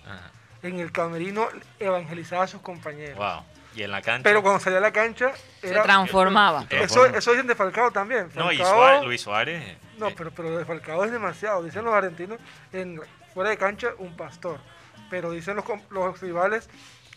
Ajá. 0.06 0.32
En 0.64 0.80
el 0.80 0.92
camerino 0.92 1.48
evangelizaba 1.80 2.44
a 2.46 2.48
sus 2.48 2.62
compañeros. 2.62 3.18
Wow. 3.18 3.44
Y 3.76 3.84
en 3.84 3.92
la 3.92 4.02
cancha. 4.02 4.24
Pero 4.24 4.42
cuando 4.42 4.60
salía 4.60 4.78
a 4.78 4.82
la 4.82 4.92
cancha, 4.94 5.34
Se 5.62 5.72
transformaba. 5.72 6.66
eso, 6.70 7.06
eso 7.08 7.32
dicen 7.32 7.48
de 7.48 7.56
Falcao 7.56 7.92
también. 7.92 8.30
no, 8.36 8.52
y 8.52 8.58
Suárez, 8.58 9.04
Luis 9.04 9.22
Suárez. 9.22 9.78
No, 9.98 10.10
eh, 10.10 10.14
pero, 10.16 10.32
pero 10.32 10.58
de 10.58 10.66
Falcao 10.66 11.04
es 11.06 11.12
demasiado. 11.12 11.64
Dicen 11.64 11.84
los 11.84 11.94
argentinos, 11.94 12.40
en, 12.72 13.02
fuera 13.34 13.50
de 13.50 13.58
cancha, 13.58 13.90
un 13.98 14.16
pastor. 14.16 14.60
Pero 15.10 15.32
dicen 15.32 15.56
los, 15.56 15.66
los 15.90 16.22
rivales 16.22 16.70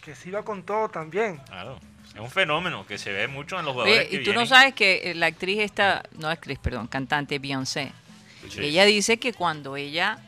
que 0.02 0.14
se 0.14 0.30
iba 0.30 0.42
con 0.44 0.62
todo 0.62 0.88
también. 0.88 1.38
Claro. 1.46 1.78
Es 2.14 2.20
un 2.20 2.30
fenómeno 2.30 2.86
que 2.86 2.96
se 2.96 3.12
ve 3.12 3.28
mucho 3.28 3.58
en 3.58 3.66
los 3.66 3.74
jugadores. 3.74 4.00
Oye, 4.00 4.08
que 4.08 4.16
y 4.16 4.24
tú 4.24 4.32
no 4.32 4.46
sabes 4.46 4.72
que 4.74 5.10
eh, 5.10 5.14
la 5.14 5.26
actriz 5.26 5.60
esta, 5.60 6.02
no 6.18 6.28
actriz, 6.28 6.58
perdón, 6.58 6.86
cantante 6.86 7.38
Beyoncé, 7.38 7.92
Sí. 8.48 8.60
ella 8.60 8.84
dice 8.84 9.18
que 9.18 9.32
cuando 9.32 9.76
ella 9.76 10.18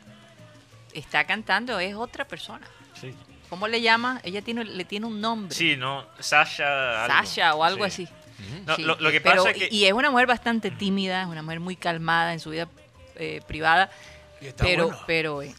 está 0.93 1.25
cantando 1.25 1.79
es 1.79 1.95
otra 1.95 2.25
persona. 2.25 2.65
Sí. 2.99 3.13
¿Cómo 3.49 3.67
le 3.67 3.81
llama? 3.81 4.21
Ella 4.23 4.41
tiene, 4.41 4.63
le 4.63 4.85
tiene 4.85 5.05
un 5.07 5.19
nombre. 5.21 5.55
Sí, 5.55 5.75
no, 5.75 6.05
Sasha. 6.19 7.05
algo. 7.05 7.15
Sasha 7.15 7.55
o 7.55 7.63
algo 7.63 7.85
Sí. 7.89 8.03
así. 8.03 8.13
No, 8.65 8.75
Sí, 8.75 8.83
lo, 8.83 8.95
lo 8.99 9.11
que 9.11 9.19
pero- 9.21 9.43
pasa 9.43 9.51
es 9.51 9.57
que. 9.57 9.75
Y 9.75 9.85
es 9.85 9.93
una 9.93 10.11
mujer 10.11 10.27
bastante 10.27 10.71
tímida, 10.71 11.21
es 11.23 11.27
una 11.27 11.41
mujer 11.41 11.59
muy 11.59 11.75
calmada 11.75 12.31
en 12.33 12.39
su 12.39 12.51
vida 12.51 12.67
eh, 13.15 13.41
privada, 13.47 13.89
pero, 14.57 14.97
pero 15.07 15.41
eh, 15.41 15.53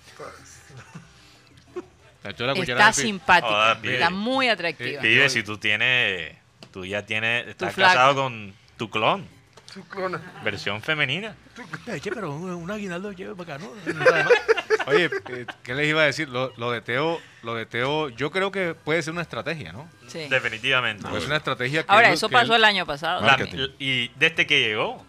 Le 2.24 2.30
echó 2.30 2.46
la 2.46 2.54
cuchara 2.54 2.88
está 2.90 2.92
simpática, 2.92 3.74
bien. 3.74 3.94
está 3.94 4.10
muy 4.10 4.48
atractiva. 4.48 5.00
Vive, 5.02 5.28
si 5.28 5.42
tú 5.42 5.56
tienes. 5.58 6.36
Tú 6.72 6.84
ya 6.84 7.04
tienes. 7.04 7.48
Estás 7.48 7.74
casado 7.74 8.14
con 8.14 8.54
tu 8.76 8.88
clon. 8.90 9.26
Su 9.72 9.86
clona. 9.86 10.20
Versión 10.44 10.82
femenina. 10.82 11.34
Che, 12.02 12.10
pero 12.12 12.32
un, 12.34 12.50
un 12.50 12.70
aguinaldo 12.70 13.12
lleva 13.12 13.34
para 13.34 13.54
acá, 13.56 13.64
¿no? 13.64 13.72
Oye, 14.86 15.10
eh, 15.28 15.46
¿qué 15.62 15.74
les 15.74 15.88
iba 15.88 16.02
a 16.02 16.06
decir? 16.06 16.28
Lo, 16.28 16.52
lo 16.56 16.70
de 16.70 16.80
Teo, 16.80 17.20
lo 17.42 17.54
de 17.54 17.66
Teo, 17.66 18.08
yo 18.10 18.30
creo 18.30 18.50
que 18.50 18.74
puede 18.74 19.02
ser 19.02 19.12
una 19.12 19.22
estrategia, 19.22 19.72
¿no? 19.72 19.88
Sí. 20.08 20.26
Definitivamente. 20.28 21.02
Puede 21.02 21.20
ser 21.20 21.28
una 21.28 21.36
estrategia 21.36 21.82
que 21.84 21.92
Ahora, 21.92 22.08
él- 22.08 22.14
eso 22.14 22.28
que 22.28 22.32
pasó 22.34 22.52
él- 22.54 22.60
el 22.60 22.64
año 22.64 22.86
pasado. 22.86 23.20
La- 23.24 23.38
y 23.78 24.08
desde 24.16 24.46
que 24.46 24.60
llegó. 24.60 25.04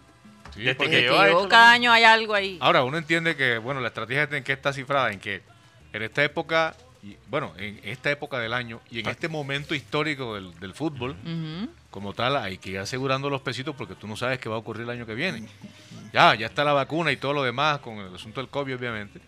Sí, 0.54 0.60
desde 0.62 0.76
que 0.76 0.88
Desde 0.88 1.00
llegó 1.28 1.48
cada 1.48 1.72
año 1.72 1.90
hay 1.92 2.04
algo 2.04 2.34
ahí. 2.34 2.58
Ahora, 2.60 2.84
uno 2.84 2.98
entiende 2.98 3.36
que, 3.36 3.58
bueno, 3.58 3.80
la 3.80 3.88
estrategia 3.88 4.28
en 4.30 4.44
que 4.44 4.52
está 4.52 4.72
cifrada 4.72 5.10
en 5.10 5.18
que 5.18 5.42
en 5.94 6.02
esta 6.02 6.22
época, 6.22 6.74
y, 7.02 7.16
bueno, 7.28 7.52
en 7.56 7.80
esta 7.84 8.10
época 8.10 8.38
del 8.38 8.52
año 8.52 8.80
y 8.90 9.00
en 9.00 9.08
este 9.08 9.28
momento 9.28 9.74
histórico 9.74 10.34
del, 10.34 10.58
del 10.60 10.74
fútbol, 10.74 11.16
como 11.90 12.12
tal, 12.12 12.36
hay 12.36 12.58
que 12.58 12.70
ir 12.70 12.78
asegurando 12.78 13.28
los 13.30 13.40
pesitos 13.40 13.74
porque 13.74 13.94
tú 13.94 14.06
no 14.06 14.16
sabes 14.16 14.38
qué 14.38 14.48
va 14.48 14.56
a 14.56 14.58
ocurrir 14.58 14.82
el 14.84 14.90
año 14.90 15.06
que 15.06 15.14
viene. 15.14 15.48
Ya, 16.12 16.34
ya 16.34 16.46
está 16.46 16.64
la 16.64 16.72
vacuna 16.74 17.10
y 17.12 17.16
todo 17.16 17.32
lo 17.32 17.42
demás 17.42 17.78
con 17.80 17.96
el 17.98 18.14
asunto 18.14 18.40
del 18.40 18.50
COVID, 18.50 18.76
obviamente. 18.76 19.20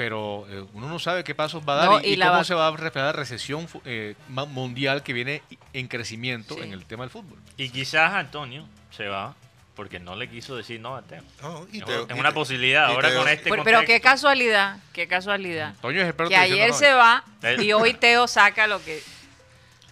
Pero 0.00 0.46
eh, 0.48 0.64
uno 0.72 0.88
no 0.88 0.98
sabe 0.98 1.22
qué 1.24 1.34
pasos 1.34 1.62
va 1.68 1.74
a 1.74 1.76
dar 1.76 1.88
No, 1.90 2.00
y, 2.00 2.06
y 2.06 2.12
y 2.12 2.16
la 2.16 2.30
cómo 2.30 2.42
se 2.42 2.54
va 2.54 2.68
a 2.68 2.70
reflejar 2.70 3.08
la 3.14 3.20
recesión 3.20 3.68
eh, 3.84 4.14
mundial 4.28 5.02
que 5.02 5.12
viene 5.12 5.42
en 5.74 5.88
crecimiento 5.88 6.54
Sí. 6.54 6.62
en 6.62 6.72
el 6.72 6.86
tema 6.86 7.02
del 7.04 7.10
fútbol. 7.10 7.38
Y 7.58 7.68
quizás 7.68 8.14
Antonio 8.14 8.66
se 8.96 9.08
va 9.08 9.34
porque 9.76 10.00
no 10.00 10.16
le 10.16 10.30
quiso 10.30 10.56
decir 10.56 10.80
no 10.80 10.96
a 10.96 11.02
Teo. 11.02 11.22
No, 11.42 11.66
y 11.70 11.80
Es 11.80 11.84
Teo- 11.84 12.06
es 12.08 12.16
y 12.16 12.18
una 12.18 12.32
posibilidad 12.32 12.86
ahora 12.86 13.10
Teo- 13.10 13.18
con 13.18 13.28
este 13.28 13.50
Pero, 13.50 13.62
pero 13.62 13.80
qué 13.84 14.00
casualidad, 14.00 14.78
qué 14.94 15.06
casualidad. 15.06 15.74
Toño 15.82 16.00
es 16.00 16.06
experto 16.06 16.30
Que 16.30 16.36
ayer 16.36 16.70
no. 16.70 16.74
se 16.78 16.94
va 16.94 17.22
y 17.58 17.70
hoy 17.72 17.92
Teo 17.92 18.26
saca 18.26 18.66
lo 18.66 18.82
que 18.82 19.02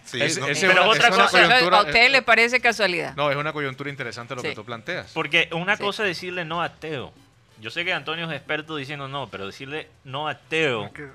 Sí, 0.05 0.19
Es- 0.23 0.39
no, 0.39 0.47
Pero 0.47 0.71
una- 0.71 0.85
otra 0.87 1.09
es 1.09 1.15
cosa- 1.15 1.77
¿A 1.77 1.81
ustedes 1.83 2.09
les 2.11 2.23
parece 2.23 2.59
casualidad? 2.59 3.15
No, 3.15 3.29
es 3.29 3.37
una 3.37 3.53
coyuntura 3.53 3.91
interesante 3.91 4.33
lo 4.33 4.41
Sí. 4.41 4.47
que 4.49 4.55
tú 4.55 4.65
planteas. 4.65 5.11
Porque 5.13 5.49
una 5.51 5.77
Sí. 5.77 5.83
cosa 5.83 6.01
es 6.01 6.09
decirle 6.17 6.45
no 6.45 6.63
a 6.63 6.69
Teo. 6.69 7.13
Yo 7.59 7.69
sé 7.71 7.83
que 7.85 7.93
Antonio 7.93 8.29
es 8.29 8.35
experto 8.35 8.75
diciendo 8.75 9.07
no, 9.07 9.29
pero 9.29 9.45
decirle 9.45 9.89
no 10.03 10.27
a 10.27 10.35
Teo 10.35 10.85
Es 10.85 10.91
que, 10.93 11.07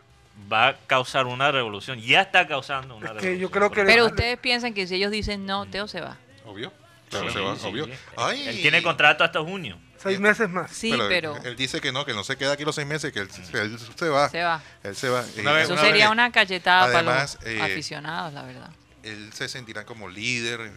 va 0.53 0.69
a 0.69 0.77
causar 0.87 1.27
una 1.27 1.51
revolución. 1.53 2.01
Ya 2.01 2.21
está 2.23 2.47
causando 2.47 2.97
una 2.97 3.07
Es 3.07 3.13
que 3.13 3.19
revolución. 3.21 3.41
yo 3.41 3.51
creo 3.51 3.71
que- 3.71 3.85
Pero 3.85 4.07
ustedes 4.07 4.39
piensan 4.39 4.75
que 4.75 4.87
si 4.87 4.97
ellos 4.97 5.11
dicen 5.11 5.47
no, 5.47 5.67
Teo 5.67 5.89
se 5.89 6.01
va. 6.01 6.17
Obvio. 6.45 6.73
Claro, 7.11 7.29
Sí, 7.29 7.35
se 7.35 7.41
va, 7.41 7.57
sí. 7.57 7.67
obvio. 7.67 7.89
Ay, 8.17 8.49
Él 8.49 8.57
tiene 8.61 8.83
contrato 8.83 9.23
hasta 9.25 9.41
junio. 9.41 9.79
seis 9.97 10.19
meses 10.21 10.49
más. 10.51 10.71
Sí, 10.71 10.93
pero, 11.09 11.37
Él 11.45 11.57
dice 11.57 11.81
que 11.81 11.91
no, 11.93 12.05
que 12.05 12.13
no 12.13 12.25
se 12.25 12.37
queda 12.37 12.53
aquí 12.53 12.65
los 12.65 12.75
seis 12.75 12.87
meses, 12.87 13.11
que 13.13 13.21
él, 13.21 13.29
él 13.55 13.79
se 13.97 14.09
va. 14.11 14.29
se 14.29 14.43
va. 14.43 14.61
Él 14.83 14.97
se 14.97 15.09
va. 15.09 15.25
Una 15.39 15.51
Eh, 15.53 15.55
vez- 15.55 15.65
Eso 15.65 15.73
una 15.75 15.83
sería 15.83 16.05
vez- 16.07 16.13
una 16.13 16.31
cachetada 16.33 16.85
Además, 16.85 17.37
para 17.37 17.51
los 17.53 17.59
eh, 17.61 17.63
aficionados, 17.63 18.35
la 18.35 18.43
verdad. 18.43 18.71
él 19.03 19.33
se 19.33 19.49
sentirá 19.49 19.85
como 19.87 20.09
líder, 20.09 20.73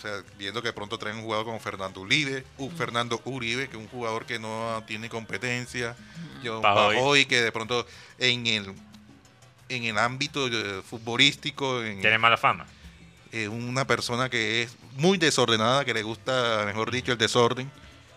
o 0.00 0.02
sea, 0.02 0.22
viendo 0.38 0.62
que 0.62 0.72
pronto 0.72 0.96
traen 0.96 1.18
un 1.18 1.24
jugador 1.24 1.44
como 1.44 1.60
Fernando 1.60 2.00
Uribe, 2.00 2.42
Fernando 2.74 3.20
Uribe, 3.26 3.68
que 3.68 3.76
es 3.76 3.82
un 3.82 3.88
jugador 3.88 4.24
que 4.24 4.38
no 4.38 4.82
tiene 4.86 5.10
competencia, 5.10 5.94
John 6.42 6.62
Pajoy. 6.62 6.96
Pajoy, 6.96 7.26
que 7.26 7.42
de 7.42 7.52
pronto 7.52 7.86
en 8.18 8.46
el 8.46 8.74
en 9.68 9.84
el 9.84 9.98
ámbito 9.98 10.46
eh, 10.48 10.82
futbolístico, 10.82 11.84
en, 11.84 12.00
Tiene 12.00 12.16
mala 12.18 12.38
fama. 12.38 12.66
eh, 13.30 13.46
una 13.48 13.86
persona 13.86 14.28
que 14.30 14.62
es 14.62 14.74
muy 14.96 15.18
desordenada, 15.18 15.84
que 15.84 15.92
le 15.94 16.02
gusta, 16.02 16.64
mejor 16.66 16.90
dicho, 16.90 17.12
el 17.12 17.18
desorden. 17.18 17.70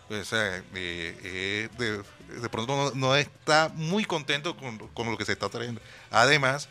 O 0.08 0.24
sea, 0.24 0.56
eh, 0.74 1.18
eh, 1.22 1.68
de, 1.78 2.02
de 2.40 2.48
pronto 2.48 2.74
no, 2.76 2.90
no 2.94 3.14
está 3.16 3.70
muy 3.74 4.04
contento 4.04 4.56
con, 4.56 4.78
con 4.94 5.10
lo 5.10 5.16
que 5.18 5.24
se 5.26 5.32
está 5.32 5.48
trayendo. 5.50 5.80
Además, 6.10 6.68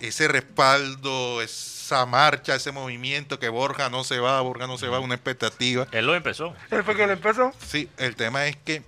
ese 0.00 0.28
respaldo, 0.28 1.40
esa 1.42 2.04
marcha, 2.06 2.54
ese 2.54 2.72
movimiento 2.72 3.38
que 3.38 3.48
Borja 3.48 3.88
no 3.90 4.04
se 4.04 4.18
va, 4.18 4.40
Borja 4.40 4.66
no 4.66 4.78
se 4.78 4.88
va, 4.88 4.98
una 5.00 5.14
expectativa. 5.14 5.86
Él 5.92 6.06
lo 6.06 6.14
empezó. 6.14 6.54
Él 6.70 6.82
fue 6.84 6.96
que 6.96 7.06
le 7.06 7.14
empezó. 7.14 7.52
Sí, 7.66 7.88
el 7.96 8.16
tema 8.16 8.46
es 8.46 8.56
que, 8.56 8.82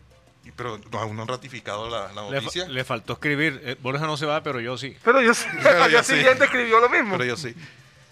pero 0.56 0.80
aún 0.92 1.16
no 1.16 1.22
han 1.22 1.28
ratificado 1.28 1.88
la, 1.88 2.12
la 2.12 2.22
Le, 2.30 2.38
fa- 2.38 2.44
noticia, 2.44 2.68
le 2.68 2.84
faltó 2.84 3.12
escribir. 3.14 3.60
eh, 3.64 3.76
Borja 3.80 4.06
no 4.06 4.16
se 4.16 4.26
va, 4.26 4.42
pero 4.42 4.60
yo 4.60 4.76
sí. 4.76 4.96
Pero 5.04 5.20
yo 5.22 5.32
sí, 5.34 5.46
Pero 5.62 5.84
al 5.84 5.90
yo 5.90 5.98
día 5.98 6.02
sí. 6.02 6.14
siguiente 6.16 6.44
escribió 6.44 6.80
lo 6.80 6.88
mismo. 6.88 7.12
pero 7.12 7.24
yo 7.24 7.36
sí. 7.36 7.54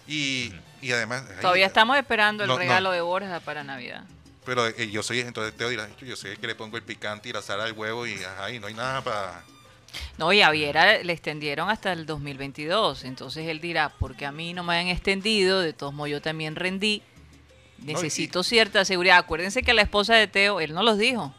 Y, 0.07 0.53
y 0.81 0.91
además... 0.91 1.23
ay, 1.29 1.41
Todavía 1.41 1.65
estamos 1.65 1.97
esperando 1.97 2.43
el 2.43 2.47
no, 2.47 2.53
no. 2.55 2.59
regalo 2.59 2.91
de 2.91 3.01
Borja 3.01 3.39
para 3.41 3.63
Navidad. 3.63 4.03
Pero 4.45 4.65
eh, 4.65 4.89
yo 4.89 5.03
soy, 5.03 5.19
entonces 5.19 5.53
Teo 5.57 5.67
dirá, 5.67 5.89
yo 5.99 6.15
soy 6.15 6.31
el 6.31 6.39
que 6.39 6.47
le 6.47 6.55
pongo 6.55 6.77
el 6.77 6.83
picante 6.83 7.27
y 7.27 7.33
la 7.33 7.41
sal 7.41 7.59
al 7.59 7.73
huevo 7.73 8.07
y, 8.07 8.23
ajá, 8.23 8.49
y 8.51 8.59
no 8.59 8.67
hay 8.67 8.73
nada 8.73 9.01
para... 9.01 9.43
No, 10.17 10.33
y 10.33 10.41
a 10.41 10.49
Viera 10.51 11.01
le 11.03 11.13
extendieron 11.13 11.69
hasta 11.69 11.91
el 11.93 12.05
2022. 12.05 13.03
Entonces 13.03 13.47
él 13.47 13.59
dirá, 13.61 13.89
porque 13.99 14.25
a 14.25 14.31
mí 14.31 14.53
no 14.53 14.63
me 14.63 14.77
han 14.77 14.87
extendido, 14.87 15.61
de 15.61 15.73
todos 15.73 15.93
modos 15.93 16.09
yo 16.11 16.21
también 16.21 16.55
rendí. 16.55 17.01
Necesito 17.79 18.43
cierta 18.43 18.83
seguridad. 18.85 19.17
Acuérdense 19.17 19.61
que 19.61 19.73
la 19.73 19.83
esposa 19.83 20.15
de 20.15 20.27
Teo, 20.27 20.59
él 20.59 20.73
no 20.73 20.81
los 20.83 20.97
dijo. 20.97 21.33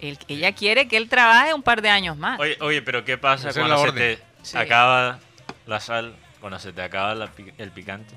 Él- 0.00 0.18
ella 0.28 0.52
quiere 0.52 0.88
que 0.88 0.96
él 0.96 1.08
trabaje 1.08 1.52
un 1.54 1.62
par 1.62 1.82
de 1.82 1.90
años 1.90 2.16
más. 2.16 2.40
Oye, 2.40 2.56
oye, 2.60 2.82
pero 2.82 3.04
¿qué 3.04 3.18
pasa 3.18 3.52
cuando 3.52 3.76
la 3.84 3.90
se 3.90 3.92
te 3.92 4.18
Sí. 4.42 4.56
acaba 4.56 5.18
la 5.66 5.80
sal, 5.80 6.14
cuando 6.40 6.58
se 6.58 6.72
te 6.72 6.82
acaba 6.82 7.14
la 7.14 7.30
pi- 7.30 7.52
el 7.58 7.70
picante? 7.70 8.14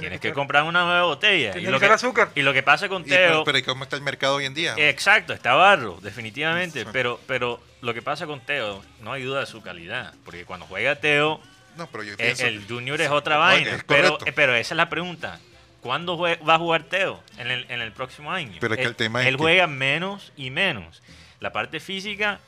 Tiene 0.00 0.18
Tienes 0.18 0.20
que 0.20 0.32
comprar 0.32 0.62
una 0.64 0.84
nueva 0.84 1.02
botella. 1.04 1.56
Y 1.58 1.62
lo 1.66 1.78
que 1.80 1.86
azúcar. 1.86 2.30
y 2.34 2.42
lo 2.42 2.52
que 2.52 2.62
pasa 2.62 2.88
con 2.88 3.02
Y, 3.02 3.08
pero, 3.08 3.32
Teo... 3.32 3.44
pero 3.44 3.58
¿y 3.58 3.62
¿cómo 3.62 3.84
está 3.84 3.96
el 3.96 4.02
mercado 4.02 4.36
hoy 4.36 4.44
en 4.46 4.54
día? 4.54 4.74
Exacto, 4.76 5.32
está 5.32 5.54
barro, 5.54 5.98
definitivamente. 6.02 6.82
Sí. 6.82 6.88
Pero, 6.92 7.20
pero 7.26 7.60
lo 7.80 7.94
que 7.94 8.02
pasa 8.02 8.26
con 8.26 8.40
Teo 8.40 8.82
no 9.00 9.12
hay 9.12 9.22
duda 9.22 9.40
de 9.40 9.46
su 9.46 9.62
calidad. 9.62 10.14
Porque 10.24 10.44
cuando 10.44 10.66
juega 10.66 10.96
Teo, 10.96 11.40
no, 11.76 11.86
pero 11.88 12.04
yo 12.04 12.12
eh, 12.14 12.16
pienso... 12.16 12.46
el 12.46 12.66
Junior 12.68 13.00
es 13.00 13.10
otra 13.10 13.34
No, 13.36 13.40
vaina. 13.42 13.70
es 13.70 13.84
pero, 13.84 14.18
eh, 14.26 14.32
pero 14.32 14.54
esa 14.54 14.74
es 14.74 14.76
la 14.76 14.88
pregunta. 14.88 15.40
¿Cuándo 15.80 16.16
va 16.18 16.54
a 16.54 16.58
jugar 16.58 16.84
Teo? 16.84 17.22
En 17.36 17.50
el, 17.50 17.66
en 17.68 17.80
el 17.82 17.92
próximo 17.92 18.32
año. 18.32 18.56
Pero 18.60 18.74
es 18.74 18.78
que 18.78 18.84
Él- 18.84 18.88
el 18.90 18.96
tema 18.96 19.20
es 19.22 19.26
Él 19.28 19.36
que- 19.36 19.42
juega 19.42 19.66
menos 19.66 20.32
y 20.36 20.50
menos. 20.50 21.02
La 21.40 21.52
parte 21.52 21.78
física, 21.78 22.40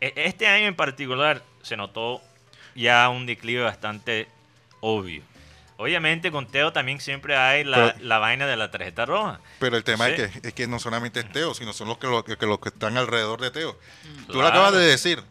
e- 0.00 0.12
este 0.16 0.46
año 0.46 0.66
en 0.66 0.74
particular, 0.74 1.42
se 1.62 1.76
notó 1.76 2.22
ya 2.74 3.08
un 3.10 3.26
declive 3.26 3.62
bastante 3.62 4.26
obvio. 4.80 5.22
Obviamente 5.82 6.30
con 6.30 6.46
Teo 6.46 6.72
también 6.72 7.00
siempre 7.00 7.36
hay 7.36 7.64
la, 7.64 7.92
Pero- 7.94 8.04
la 8.06 8.18
vaina 8.18 8.46
de 8.46 8.56
la 8.56 8.70
tarjeta 8.70 9.04
roja. 9.06 9.40
Pero 9.58 9.76
el 9.76 9.84
tema 9.84 10.06
Sí. 10.08 10.14
es, 10.18 10.30
que, 10.40 10.48
es 10.48 10.54
que 10.54 10.66
no 10.66 10.78
solamente 10.78 11.20
es 11.20 11.30
Teo, 11.32 11.54
sino 11.54 11.72
son 11.72 11.88
los 11.88 11.98
que, 11.98 12.06
los, 12.06 12.24
que, 12.24 12.36
que 12.36 12.46
los 12.46 12.58
que 12.60 12.68
están 12.70 12.96
alrededor 12.96 13.40
de 13.40 13.50
Teo. 13.50 13.78
Tú 14.26 14.32
lo 14.34 14.40
Claro. 14.40 14.48
acabas 14.48 14.72
de 14.74 14.84
decir. 14.86 15.22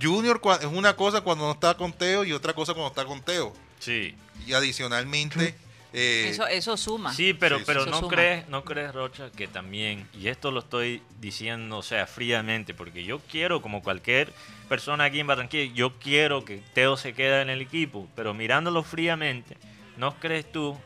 Junior 0.00 0.40
es 0.60 0.66
una 0.66 0.94
cosa 0.96 1.20
cuando 1.20 1.44
no 1.46 1.52
está 1.52 1.74
con 1.76 1.92
Teo 1.92 2.24
y 2.24 2.32
otra 2.32 2.52
cosa 2.54 2.72
cuando 2.74 2.88
está 2.88 3.04
con 3.04 3.22
Teo. 3.22 3.52
Sí. 3.78 4.16
Y 4.46 4.52
adicionalmente... 4.54 5.54
eh, 5.92 6.26
eso, 6.30 6.46
eso 6.48 6.76
suma. 6.76 7.12
Sí, 7.12 7.34
pero, 7.34 7.58
Sí, 7.58 7.64
pero 7.66 7.82
Eso 7.82 7.90
no 7.90 7.98
suma. 8.00 8.08
crees, 8.08 8.48
no 8.48 8.64
crees, 8.64 8.92
Rocha, 8.94 9.30
que 9.30 9.46
también, 9.46 10.08
y 10.18 10.28
esto 10.28 10.50
lo 10.50 10.60
estoy 10.60 11.02
diciendo, 11.20 11.76
o 11.78 11.82
sea, 11.82 12.06
fríamente, 12.06 12.72
porque 12.74 13.04
yo 13.04 13.20
quiero, 13.30 13.60
como 13.62 13.82
cualquier 13.82 14.32
persona 14.68 15.04
aquí 15.04 15.20
en 15.20 15.26
Barranquilla, 15.26 15.72
yo 15.74 15.98
quiero 15.98 16.44
que 16.46 16.62
Teo 16.72 16.96
se 16.96 17.12
quede 17.12 17.42
en 17.42 17.50
el 17.50 17.60
equipo, 17.60 18.08
pero 18.16 18.32
mirándolo 18.34 18.82
fríamente, 18.82 19.56
¿no 19.96 20.14
crees 20.18 20.50
tú 20.50 20.78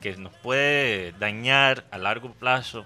que 0.00 0.16
nos 0.16 0.32
puede 0.34 1.12
dañar 1.12 1.84
a 1.90 1.98
largo 1.98 2.32
plazo 2.32 2.84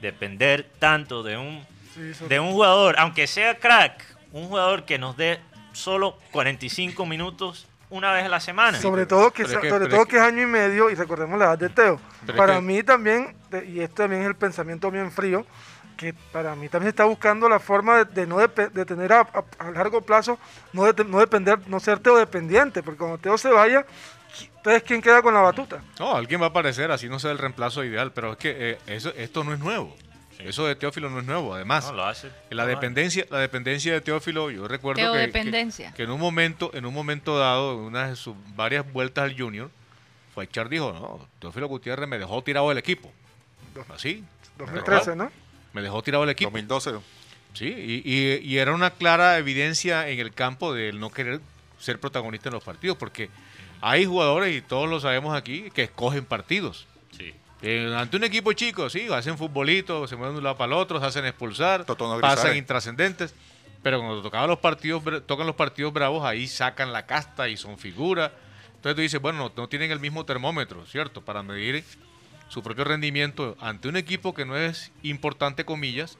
depender 0.00 0.68
tanto 0.78 1.22
de 1.22 1.36
un, 1.36 1.64
Sí, 1.94 2.12
de 2.28 2.38
un 2.40 2.52
jugador, 2.52 2.96
aunque 2.98 3.26
sea 3.26 3.58
crack, 3.58 4.04
un 4.32 4.48
jugador 4.48 4.84
que 4.84 4.98
nos 4.98 5.16
dé 5.16 5.40
solo 5.72 6.16
45 6.32 7.06
minutos 7.06 7.66
una 7.90 8.12
vez 8.12 8.24
a 8.24 8.28
la 8.28 8.40
semana? 8.40 8.78
sobre 8.80 9.06
todo 9.06 9.32
que, 9.32 9.44
pero 9.44 9.56
es 9.58 9.62
que- 9.62 9.68
sobre 9.70 9.84
pero 9.86 9.96
todo 9.96 10.06
que 10.06 10.16
es 10.16 10.22
año 10.22 10.42
y 10.42 10.46
medio 10.46 10.90
y 10.90 10.94
recordemos 10.94 11.38
la 11.38 11.46
edad 11.46 11.58
de 11.58 11.68
Teo. 11.70 12.00
Para 12.36 12.56
que- 12.56 12.60
mí 12.60 12.82
también, 12.82 13.34
y 13.66 13.80
esto 13.80 13.96
también 14.02 14.22
es 14.22 14.28
el 14.28 14.36
pensamiento 14.36 14.90
bien 14.90 15.10
frío, 15.10 15.46
que 15.96 16.12
para 16.32 16.54
mí 16.54 16.68
también 16.68 16.86
se 16.88 16.90
está 16.90 17.04
buscando 17.06 17.48
la 17.48 17.58
forma 17.58 17.98
de, 17.98 18.04
de 18.04 18.26
no 18.26 18.38
de 18.38 18.48
tener 18.84 19.12
a, 19.12 19.20
a- 19.22 19.44
a 19.66 19.70
largo 19.72 20.00
plazo, 20.02 20.38
no, 20.72 20.92
de- 20.92 21.04
no 21.04 21.18
depender, 21.18 21.58
no 21.66 21.80
ser 21.80 21.98
Teo 21.98 22.16
dependiente, 22.16 22.82
porque 22.82 22.98
cuando 22.98 23.18
Teo 23.18 23.36
se 23.38 23.48
vaya, 23.50 23.84
entonces 24.56 24.82
¿quién 24.82 25.00
queda 25.02 25.22
con 25.22 25.34
la 25.34 25.40
batuta? 25.40 25.82
No, 25.98 26.14
alguien 26.16 26.40
va 26.40 26.46
a 26.46 26.48
aparecer, 26.48 26.90
así 26.90 27.08
no 27.08 27.18
sea 27.18 27.30
el 27.30 27.38
reemplazo 27.38 27.84
ideal, 27.84 28.12
pero 28.12 28.32
es 28.32 28.38
que 28.38 28.54
eh, 28.72 28.78
eso, 28.86 29.12
esto 29.16 29.44
no 29.44 29.52
es 29.54 29.58
nuevo. 29.60 29.96
Eso 30.38 30.66
de 30.66 30.76
Teófilo 30.76 31.10
no 31.10 31.18
es 31.18 31.26
nuevo. 31.26 31.52
Además, 31.54 31.86
No, 31.86 31.94
lo 31.94 32.04
hace. 32.04 32.30
la 32.50 32.62
no, 32.62 32.68
dependencia, 32.68 33.26
la 33.28 33.38
dependencia 33.38 33.92
de 33.92 34.00
Teófilo, 34.00 34.50
yo 34.52 34.68
recuerdo 34.68 35.12
que, 35.12 35.32
que, 35.32 35.90
que 35.96 36.02
en 36.04 36.10
un 36.10 36.20
momento, 36.20 36.70
en 36.74 36.86
un 36.86 36.94
momento 36.94 37.36
dado, 37.38 37.72
en 37.72 37.78
una 37.80 38.08
de 38.10 38.14
sus 38.16 38.36
varias 38.54 38.90
vueltas 38.92 39.24
al 39.24 39.36
Junior, 39.36 39.68
Faichar 40.36 40.68
dijo, 40.68 40.92
no, 40.92 41.26
Teófilo 41.40 41.66
Gutiérrez 41.66 42.08
me 42.08 42.18
dejó 42.18 42.40
tirado 42.44 42.70
el 42.70 42.78
equipo. 42.78 43.10
Así, 43.92 44.24
2013, 44.58 45.16
¿no? 45.16 45.30
me 45.72 45.82
dejó 45.82 46.02
tirado 46.02 46.22
el 46.24 46.30
equipo. 46.30 46.50
2012. 46.50 46.92
Sí, 47.54 47.66
y, 47.66 48.02
y- 48.04 48.38
y 48.44 48.58
era 48.58 48.72
una 48.72 48.90
clara 48.90 49.38
evidencia 49.38 50.08
en 50.08 50.20
el 50.20 50.32
campo 50.32 50.72
de 50.72 50.90
él 50.90 51.00
no 51.00 51.10
querer 51.10 51.40
ser 51.80 51.98
protagonista 51.98 52.48
en 52.48 52.54
los 52.54 52.62
partidos, 52.62 52.96
porque 52.96 53.28
hay 53.80 54.04
jugadores, 54.04 54.56
y 54.56 54.60
todos 54.60 54.88
lo 54.88 55.00
sabemos 55.00 55.36
aquí, 55.36 55.70
que 55.70 55.84
escogen 55.84 56.24
partidos. 56.24 56.86
Sí. 57.16 57.34
Eh, 57.62 57.94
ante 57.96 58.16
un 58.16 58.24
equipo 58.24 58.52
chico, 58.52 58.88
sí, 58.88 59.08
hacen 59.12 59.36
futbolito, 59.36 60.06
se 60.06 60.16
mueven 60.16 60.34
de 60.34 60.38
un 60.38 60.44
lado 60.44 60.56
para 60.56 60.72
el 60.74 60.78
otro, 60.78 61.00
se 61.00 61.06
hacen 61.06 61.24
expulsar, 61.26 61.84
Totono 61.84 62.20
pasan 62.20 62.36
Grisales. 62.36 62.58
intrascendentes. 62.58 63.34
Pero 63.82 64.00
cuando 64.00 64.22
tocaban 64.22 64.48
los 64.48 64.58
partidos, 64.58 65.02
tocan 65.26 65.46
los 65.46 65.54
partidos 65.54 65.92
bravos, 65.92 66.24
ahí 66.24 66.48
sacan 66.48 66.92
la 66.92 67.06
casta 67.06 67.48
y 67.48 67.56
son 67.56 67.78
figuras. 67.78 68.32
Entonces 68.74 68.96
tú 68.96 69.02
dices, 69.02 69.20
bueno, 69.20 69.38
no, 69.38 69.52
no 69.56 69.68
tienen 69.68 69.90
el 69.90 70.00
mismo 70.00 70.24
termómetro, 70.24 70.84
¿cierto? 70.86 71.22
Para 71.24 71.42
medir 71.42 71.84
su 72.48 72.62
propio 72.62 72.84
rendimiento 72.84 73.56
ante 73.60 73.88
un 73.88 73.96
equipo 73.96 74.34
que 74.34 74.44
no 74.44 74.56
es 74.56 74.90
importante, 75.02 75.64
comillas, 75.64 76.18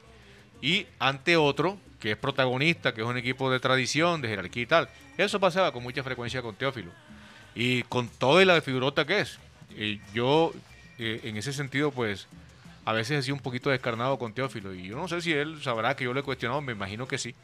y 0.60 0.86
ante 0.98 1.36
otro 1.36 1.78
que 2.00 2.12
es 2.12 2.16
protagonista, 2.16 2.94
que 2.94 3.00
es 3.00 3.06
un 3.06 3.16
equipo 3.16 3.50
de 3.50 3.58
tradición, 3.60 4.20
de 4.20 4.28
jerarquía 4.28 4.62
y 4.62 4.66
tal. 4.66 4.88
Eso 5.16 5.40
pasaba 5.40 5.72
con 5.72 5.82
mucha 5.82 6.02
frecuencia 6.04 6.42
con 6.42 6.54
Teófilo. 6.54 6.92
Y 7.54 7.82
con 7.84 8.08
toda 8.08 8.44
la 8.44 8.60
figurota 8.60 9.04
que 9.06 9.20
es. 9.20 9.38
Y 9.76 10.00
yo, 10.14 10.52
eh, 10.98 11.20
en 11.24 11.36
ese 11.36 11.52
sentido, 11.52 11.90
pues, 11.90 12.26
a 12.84 12.92
veces 12.92 13.18
he 13.18 13.22
sido 13.22 13.34
un 13.36 13.42
poquito 13.42 13.70
descarnado 13.70 14.18
con 14.18 14.32
Teófilo. 14.32 14.74
Y 14.74 14.88
yo 14.88 14.96
no 14.96 15.08
sé 15.08 15.20
si 15.20 15.32
él 15.32 15.62
sabrá 15.62 15.94
que 15.96 16.04
yo 16.04 16.12
lo 16.12 16.20
he 16.20 16.22
cuestionado, 16.22 16.60
me 16.60 16.72
imagino 16.72 17.06
que 17.08 17.18
sí. 17.18 17.34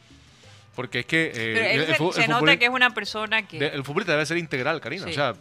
Porque 0.75 1.01
es 1.01 1.07
que... 1.07 1.27
eh, 1.27 1.33
Pero 1.55 1.67
él 1.67 1.81
el- 1.81 1.87
se, 1.87 1.91
el 1.93 1.97
fu- 1.99 2.13
se 2.13 2.25
el 2.25 2.31
nota 2.31 2.57
que 2.57 2.65
es 2.65 2.71
una 2.71 2.91
persona 2.95 3.47
que... 3.47 3.59
de- 3.59 3.69
el 3.69 3.85
futbolista 3.85 4.13
debe 4.13 4.27
ser 4.27 4.39
integral, 4.39 4.81
Karina. 4.81 5.05
Sí. 5.05 5.11
O 5.11 5.15
sea, 5.15 5.35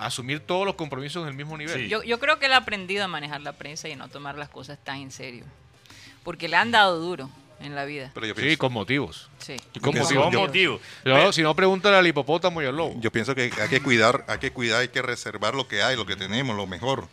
asumir 0.00 0.40
todos 0.40 0.66
los 0.66 0.74
compromisos 0.74 1.22
en 1.22 1.28
el 1.28 1.34
mismo 1.34 1.56
nivel. 1.56 1.74
Sí. 1.82 1.88
Yo, 1.88 2.02
yo 2.02 2.18
creo 2.18 2.38
que 2.38 2.46
él 2.46 2.52
ha 2.52 2.58
aprendido 2.58 3.04
a 3.04 3.08
manejar 3.08 3.40
la 3.42 3.52
prensa 3.52 3.88
y 3.88 3.92
a 3.92 3.96
no 3.96 4.08
tomar 4.08 4.36
las 4.36 4.48
cosas 4.48 4.78
tan 4.82 4.96
en 4.98 5.10
serio. 5.10 5.44
Porque 6.24 6.48
le 6.48 6.56
han 6.56 6.70
dado 6.72 6.98
duro 6.98 7.30
en 7.60 7.74
la 7.74 7.84
vida. 7.84 8.10
Pero 8.14 8.26
yo 8.26 8.34
Sí, 8.34 8.40
pienso, 8.42 8.58
con 8.58 8.72
motivos. 8.72 9.30
Sí. 9.38 9.56
Y 9.74 9.80
con 9.80 9.94
motivos. 9.96 10.24
Con 10.24 10.32
yo- 10.32 10.40
motivo. 10.40 10.80
No, 11.04 11.32
si 11.32 11.42
no, 11.42 11.54
pregúntale 11.56 11.96
al 11.96 12.06
hipopótamo 12.06 12.60
y 12.62 12.66
al 12.66 12.76
lobo. 12.76 12.94
yo 13.00 13.10
pienso 13.10 13.34
que 13.34 13.50
hay 13.60 13.68
que 13.68 13.80
cuidar, 13.82 14.24
hay 14.28 14.38
que 14.38 14.52
cuidar, 14.52 14.80
hay 14.82 14.88
que 14.88 15.02
reservar 15.02 15.54
lo 15.54 15.66
que 15.68 15.82
hay, 15.82 15.96
lo 15.96 16.06
que 16.06 16.16
tenemos, 16.16 16.56
lo 16.56 16.66
mejor. 16.66 17.08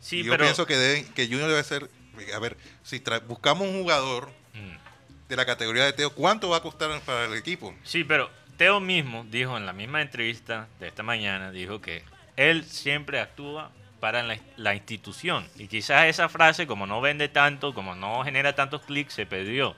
Sí, 0.00 0.20
Y 0.20 0.24
yo 0.24 0.32
pero... 0.32 0.44
pienso 0.44 0.66
que, 0.66 0.74
deben- 0.76 1.12
que 1.14 1.26
Junior 1.26 1.48
debe 1.48 1.62
ser, 1.64 1.90
a 2.34 2.38
ver, 2.38 2.56
si 2.82 3.00
tra- 3.00 3.24
buscamos 3.26 3.66
un 3.68 3.80
jugador 3.82 4.30
Mm. 4.54 5.28
de 5.28 5.36
la 5.36 5.44
categoría 5.44 5.84
de 5.84 5.92
Teo, 5.92 6.10
¿cuánto 6.10 6.48
va 6.48 6.58
a 6.58 6.62
costar 6.62 7.00
para 7.02 7.24
el 7.26 7.34
equipo? 7.34 7.74
Sí, 7.84 8.04
pero 8.04 8.30
Teo 8.56 8.80
mismo 8.80 9.26
dijo 9.30 9.56
en 9.58 9.66
la 9.66 9.72
misma 9.74 10.00
entrevista 10.00 10.68
de 10.80 10.88
esta 10.88 11.02
mañana, 11.02 11.50
dijo 11.50 11.80
que 11.82 12.02
él 12.36 12.64
siempre 12.64 13.20
actúa 13.20 13.70
para 14.06 14.22
la, 14.22 14.38
la 14.56 14.72
institución. 14.76 15.48
Y 15.58 15.66
quizás 15.66 16.06
esa 16.06 16.28
frase, 16.28 16.64
como 16.68 16.86
no 16.86 17.00
vende 17.00 17.28
tanto, 17.28 17.74
como 17.74 17.96
no 17.96 18.22
genera 18.22 18.54
tantos 18.54 18.82
clics, 18.82 19.14
se 19.14 19.26
perdió. 19.26 19.74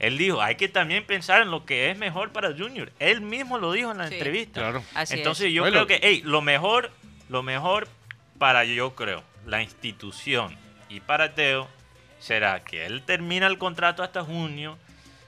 Él 0.00 0.18
dijo, 0.18 0.42
hay 0.42 0.56
que 0.56 0.66
también 0.68 1.06
pensar 1.06 1.42
en 1.42 1.52
lo 1.52 1.64
que 1.64 1.88
es 1.88 1.96
mejor 1.96 2.32
para 2.32 2.48
Junior. 2.56 2.90
Él 2.98 3.20
mismo 3.20 3.56
lo 3.58 3.70
dijo 3.70 3.92
en 3.92 3.98
la 3.98 4.08
Sí. 4.08 4.14
entrevista. 4.14 4.60
Claro. 4.62 4.82
Así 4.96 5.14
Entonces 5.14 5.46
es. 5.46 5.52
yo 5.52 5.62
Bueno. 5.62 5.74
creo 5.76 5.86
que, 5.86 6.00
hey, 6.04 6.22
lo 6.24 6.42
mejor, 6.42 6.90
lo 7.28 7.44
mejor 7.44 7.86
para 8.40 8.64
yo 8.64 8.96
creo, 8.96 9.22
la 9.46 9.62
institución 9.62 10.56
y 10.88 10.98
para 10.98 11.36
Teo 11.36 11.68
será 12.18 12.64
que 12.64 12.84
él 12.84 13.02
termina 13.02 13.46
el 13.46 13.58
contrato 13.58 14.02
hasta 14.02 14.24
junio, 14.24 14.76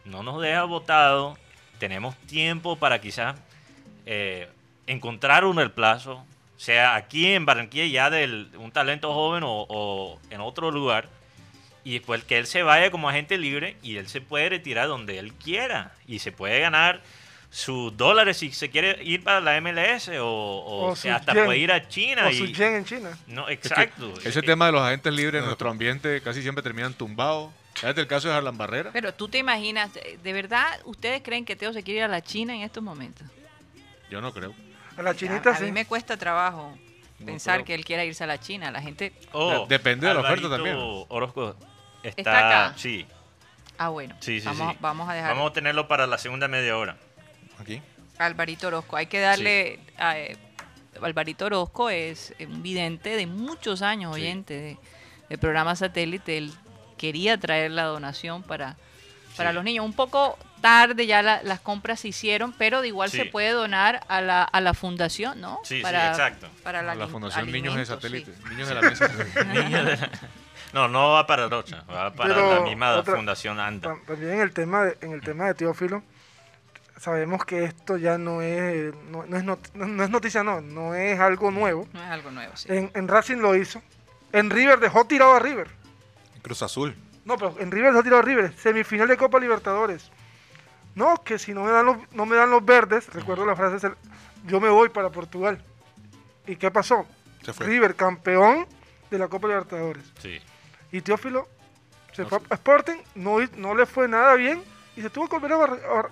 no 0.04 0.25
nos 0.25 0.42
deja 0.42 0.64
votado, 0.64 1.38
tenemos 1.78 2.16
tiempo 2.26 2.75
para 2.75 3.00
quizás 3.00 3.37
eh, 4.07 4.49
encontrar 4.88 5.45
un 5.45 5.57
reemplazo, 5.57 6.25
sea 6.61 6.95
aquí 6.95 7.33
en 7.33 7.47
Barranquilla 7.47 7.87
ya 7.87 8.11
de 8.11 8.49
un 8.59 8.71
talento 8.71 9.14
joven 9.14 9.45
o, 9.45 9.64
o 9.67 10.21
en 10.29 10.43
otro 10.43 10.71
lugar, 10.71 11.09
y 11.85 11.95
después 11.95 12.23
que 12.25 12.37
él 12.37 12.47
se 12.47 12.62
vaya 12.62 12.90
como 12.90 13.09
agente 13.09 13.38
libre 13.38 13.79
y 13.83 13.97
él 13.97 14.09
se 14.09 14.21
puede 14.21 14.50
retirar 14.50 14.87
donde 14.87 15.19
él 15.19 15.33
quiera 15.33 15.95
y 16.07 16.19
se 16.19 16.33
puede 16.33 16.61
ganar 16.61 17.00
sus 17.49 17.97
dólares 17.97 18.37
si 18.37 18.52
se 18.52 18.69
quiere 18.69 19.02
ir 19.02 19.25
para 19.25 19.40
la 19.40 19.59
MLS 19.62 20.11
o, 20.21 20.26
o 20.26 20.90
O 20.90 20.97
sea, 20.97 21.14
su 21.14 21.21
hasta 21.21 21.33
yen. 21.33 21.45
puede 21.47 21.59
ir 21.59 21.73
a 21.73 21.88
China. 21.88 22.26
O 22.26 22.31
y, 22.31 22.37
su 22.37 22.45
yen 22.49 22.75
en 22.75 22.85
China. 22.85 23.19
no, 23.26 23.49
Es 23.49 23.59
que 23.61 23.69
exacto. 23.69 24.12
ese 24.23 24.43
tema 24.43 24.67
de 24.67 24.73
los 24.73 24.83
agentes 24.83 25.14
libres 25.14 25.40
en 25.40 25.47
nuestro 25.47 25.71
ambiente 25.71 26.21
casi 26.21 26.43
siempre 26.43 26.62
terminan 26.62 26.93
tumbados. 26.93 27.50
Fíjate 27.73 28.02
el 28.02 28.07
caso 28.07 28.29
de 28.29 28.35
Harlan 28.35 28.59
Barrera. 28.59 28.90
Pero 28.93 29.14
tú 29.14 29.29
te 29.29 29.38
imaginas, 29.38 29.90
¿de 29.95 30.33
verdad 30.35 30.67
ustedes 30.85 31.23
creen 31.23 31.47
que 31.47 31.57
Teo 31.57 31.73
se 31.73 31.83
quiere 31.83 32.00
ir 32.00 32.05
a 32.05 32.09
la 32.09 32.21
China 32.21 32.55
en 32.55 32.61
estos 32.61 32.83
momentos? 32.83 33.26
Yo 34.11 34.21
no 34.21 34.35
creo. 34.35 34.55
A 34.97 35.03
la 35.03 35.11
A, 35.11 35.15
chinita 35.15 35.51
a 35.51 35.57
sí. 35.57 35.65
mí 35.65 35.73
me 35.73 35.85
cuesta 35.87 36.17
trabajo 36.17 36.77
No 37.19 37.27
pensar 37.27 37.65
que 37.65 37.75
él 37.75 37.85
quiera 37.85 38.05
irse 38.05 38.25
a 38.25 38.27
la 38.27 38.39
China. 38.39 38.71
La 38.71 38.81
gente, 38.83 39.13
Oh, 39.33 39.61
De- 39.67 39.77
depende 39.79 40.07
de 40.07 40.15
la 40.15 40.21
oferta 40.21 40.49
también. 40.49 40.77
Orozco 41.09 41.57
está, 42.03 42.21
¿Está 42.21 42.39
acá? 42.67 42.79
Sí, 42.79 43.07
ah 43.79 43.89
bueno, 43.89 44.15
sí, 44.21 44.41
sí. 44.41 44.47
vamos, 44.47 44.73
sí. 44.73 44.79
vamos 44.81 45.09
a 45.09 45.15
dejar 45.15 45.31
Vamos 45.35 45.51
a 45.51 45.53
tenerlo 45.55 45.89
para 45.89 46.07
la 46.07 46.19
segunda 46.19 46.49
media 46.49 46.77
hora. 46.77 46.97
Aquí. 47.59 47.81
a 48.19 48.27
Alvarito 48.27 48.67
Orozco. 48.69 48.97
Hay 48.97 49.07
que 49.07 49.19
darle, 49.21 49.79
a, 49.99 50.19
eh, 50.19 50.37
Alvarito 51.03 51.47
Orozco 51.47 51.89
es 51.89 52.35
un 52.41 52.63
vidente 52.63 53.17
de 53.17 53.27
muchos 53.27 53.81
años, 53.83 54.15
Sí. 54.15 54.21
oyente 54.23 54.55
de- 54.55 54.79
del 55.31 55.39
programa 55.39 55.75
satélite. 55.77 56.37
Él 56.37 56.53
quería 56.99 57.39
traer 57.39 57.71
la 57.71 57.85
donación 57.85 58.43
para, 58.43 58.77
para 59.39 59.53
los 59.55 59.65
niños. 59.65 59.85
Un 59.87 59.95
poco 59.95 60.37
tarde 60.61 61.07
ya 61.07 61.23
la- 61.23 61.43
las 61.43 61.61
compras 61.61 62.00
se 62.00 62.09
hicieron, 62.09 62.52
pero 62.52 62.81
de 62.83 62.88
igual 62.88 63.11
Sí. 63.11 63.17
se 63.19 63.25
puede 63.26 63.50
donar 63.50 64.05
a 64.09 64.21
la, 64.21 64.43
a 64.45 64.61
la 64.61 64.75
fundación, 64.75 65.40
¿no? 65.40 65.61
Sí, 65.64 65.76
sí, 65.76 65.87
exacto. 65.87 66.49
Para 66.62 66.83
La, 66.83 67.07
Fundación 67.09 67.50
Niños 67.50 67.75
de 67.76 67.87
Satélite. 67.87 68.33
sí. 68.35 68.43
Niños 68.50 68.69
de 68.69 68.75
la 68.75 68.81
Mesa. 68.83 69.09
Niños 69.52 69.85
de- 69.87 70.11
No, 70.73 70.87
no 70.88 71.11
va 71.11 71.26
para 71.26 71.49
Rocha, 71.49 71.83
va 71.90 72.12
para 72.12 72.35
Pero 72.35 72.55
la 72.57 72.61
misma 72.61 72.95
otra- 72.97 73.17
Fundación 73.17 73.59
ANDA. 73.59 73.88
Tam- 73.90 74.05
También 74.07 74.33
en 74.35 74.40
el 74.40 74.52
tema 74.52 74.85
de, 74.85 74.97
en 75.00 75.12
el 75.12 75.21
tema 75.21 75.47
de 75.47 75.55
Teófilo, 75.55 76.02
sabemos 76.97 77.45
que 77.45 77.64
esto 77.64 77.97
ya 77.97 78.19
no 78.19 78.43
es, 78.43 78.95
no, 79.11 79.25
no 79.26 79.37
es, 79.37 79.45
not- 79.45 79.69
no- 79.75 79.87
no 79.87 80.05
es 80.05 80.11
noticia, 80.11 80.45
no, 80.45 80.61
no 80.61 80.95
es 80.95 81.19
algo 81.19 81.50
nuevo. 81.50 81.88
No 81.93 82.02
es 82.02 82.09
algo 82.11 82.31
nuevo, 82.31 82.57
sí. 82.57 82.69
En, 82.71 82.90
en 82.95 83.09
Racing 83.09 83.38
lo 83.38 83.57
hizo. 83.57 83.83
En 84.33 84.50
River 84.50 84.79
dejó 84.79 85.05
tirado 85.07 85.35
a 85.35 85.40
River. 85.40 85.69
Cruz 86.43 86.62
Azul. 86.62 86.95
No, 87.25 87.37
pero 87.37 87.57
en 87.59 87.71
River 87.71 87.90
dejó 87.93 88.02
tirado 88.02 88.21
a 88.23 88.25
River. 88.25 88.52
Semifinal 88.57 89.09
de 89.09 89.17
Copa 89.17 89.40
Libertadores. 89.40 90.11
No, 90.95 91.23
que 91.23 91.39
si 91.39 91.55
no 91.55 91.65
me 91.65 91.71
dan 91.71 91.87
los, 91.87 91.97
no 92.13 92.27
me 92.27 92.37
dan 92.37 92.51
los 92.51 92.65
verdes, 92.65 93.13
recuerdo 93.13 93.47
la 93.47 93.55
frase, 93.57 93.91
yo 94.47 94.61
me 94.61 94.69
voy 94.69 94.89
para 94.89 95.11
Portugal. 95.11 95.63
¿Y 96.47 96.57
qué 96.57 96.71
pasó? 96.71 97.07
Se 97.45 97.53
fue. 97.53 97.67
River 97.67 97.95
campeón 97.95 98.67
de 99.11 99.19
la 99.19 99.29
Copa 99.29 99.49
Libertadores. 99.49 100.05
Sí. 100.19 100.39
Y 100.93 101.01
Teófilo 101.01 101.49
se 102.13 102.23
No 102.23 102.29
fue 102.29 102.39
a 102.51 102.55
Sporting, 102.55 102.97
no, 103.15 103.39
no 103.57 103.75
le 103.75 103.87
fue 103.87 104.09
nada 104.09 104.35
bien 104.35 104.63
y 104.97 105.03
se 105.03 105.11
tuvo 105.11 105.29
que 105.29 105.39
volver 105.39 105.53
a, 105.53 105.57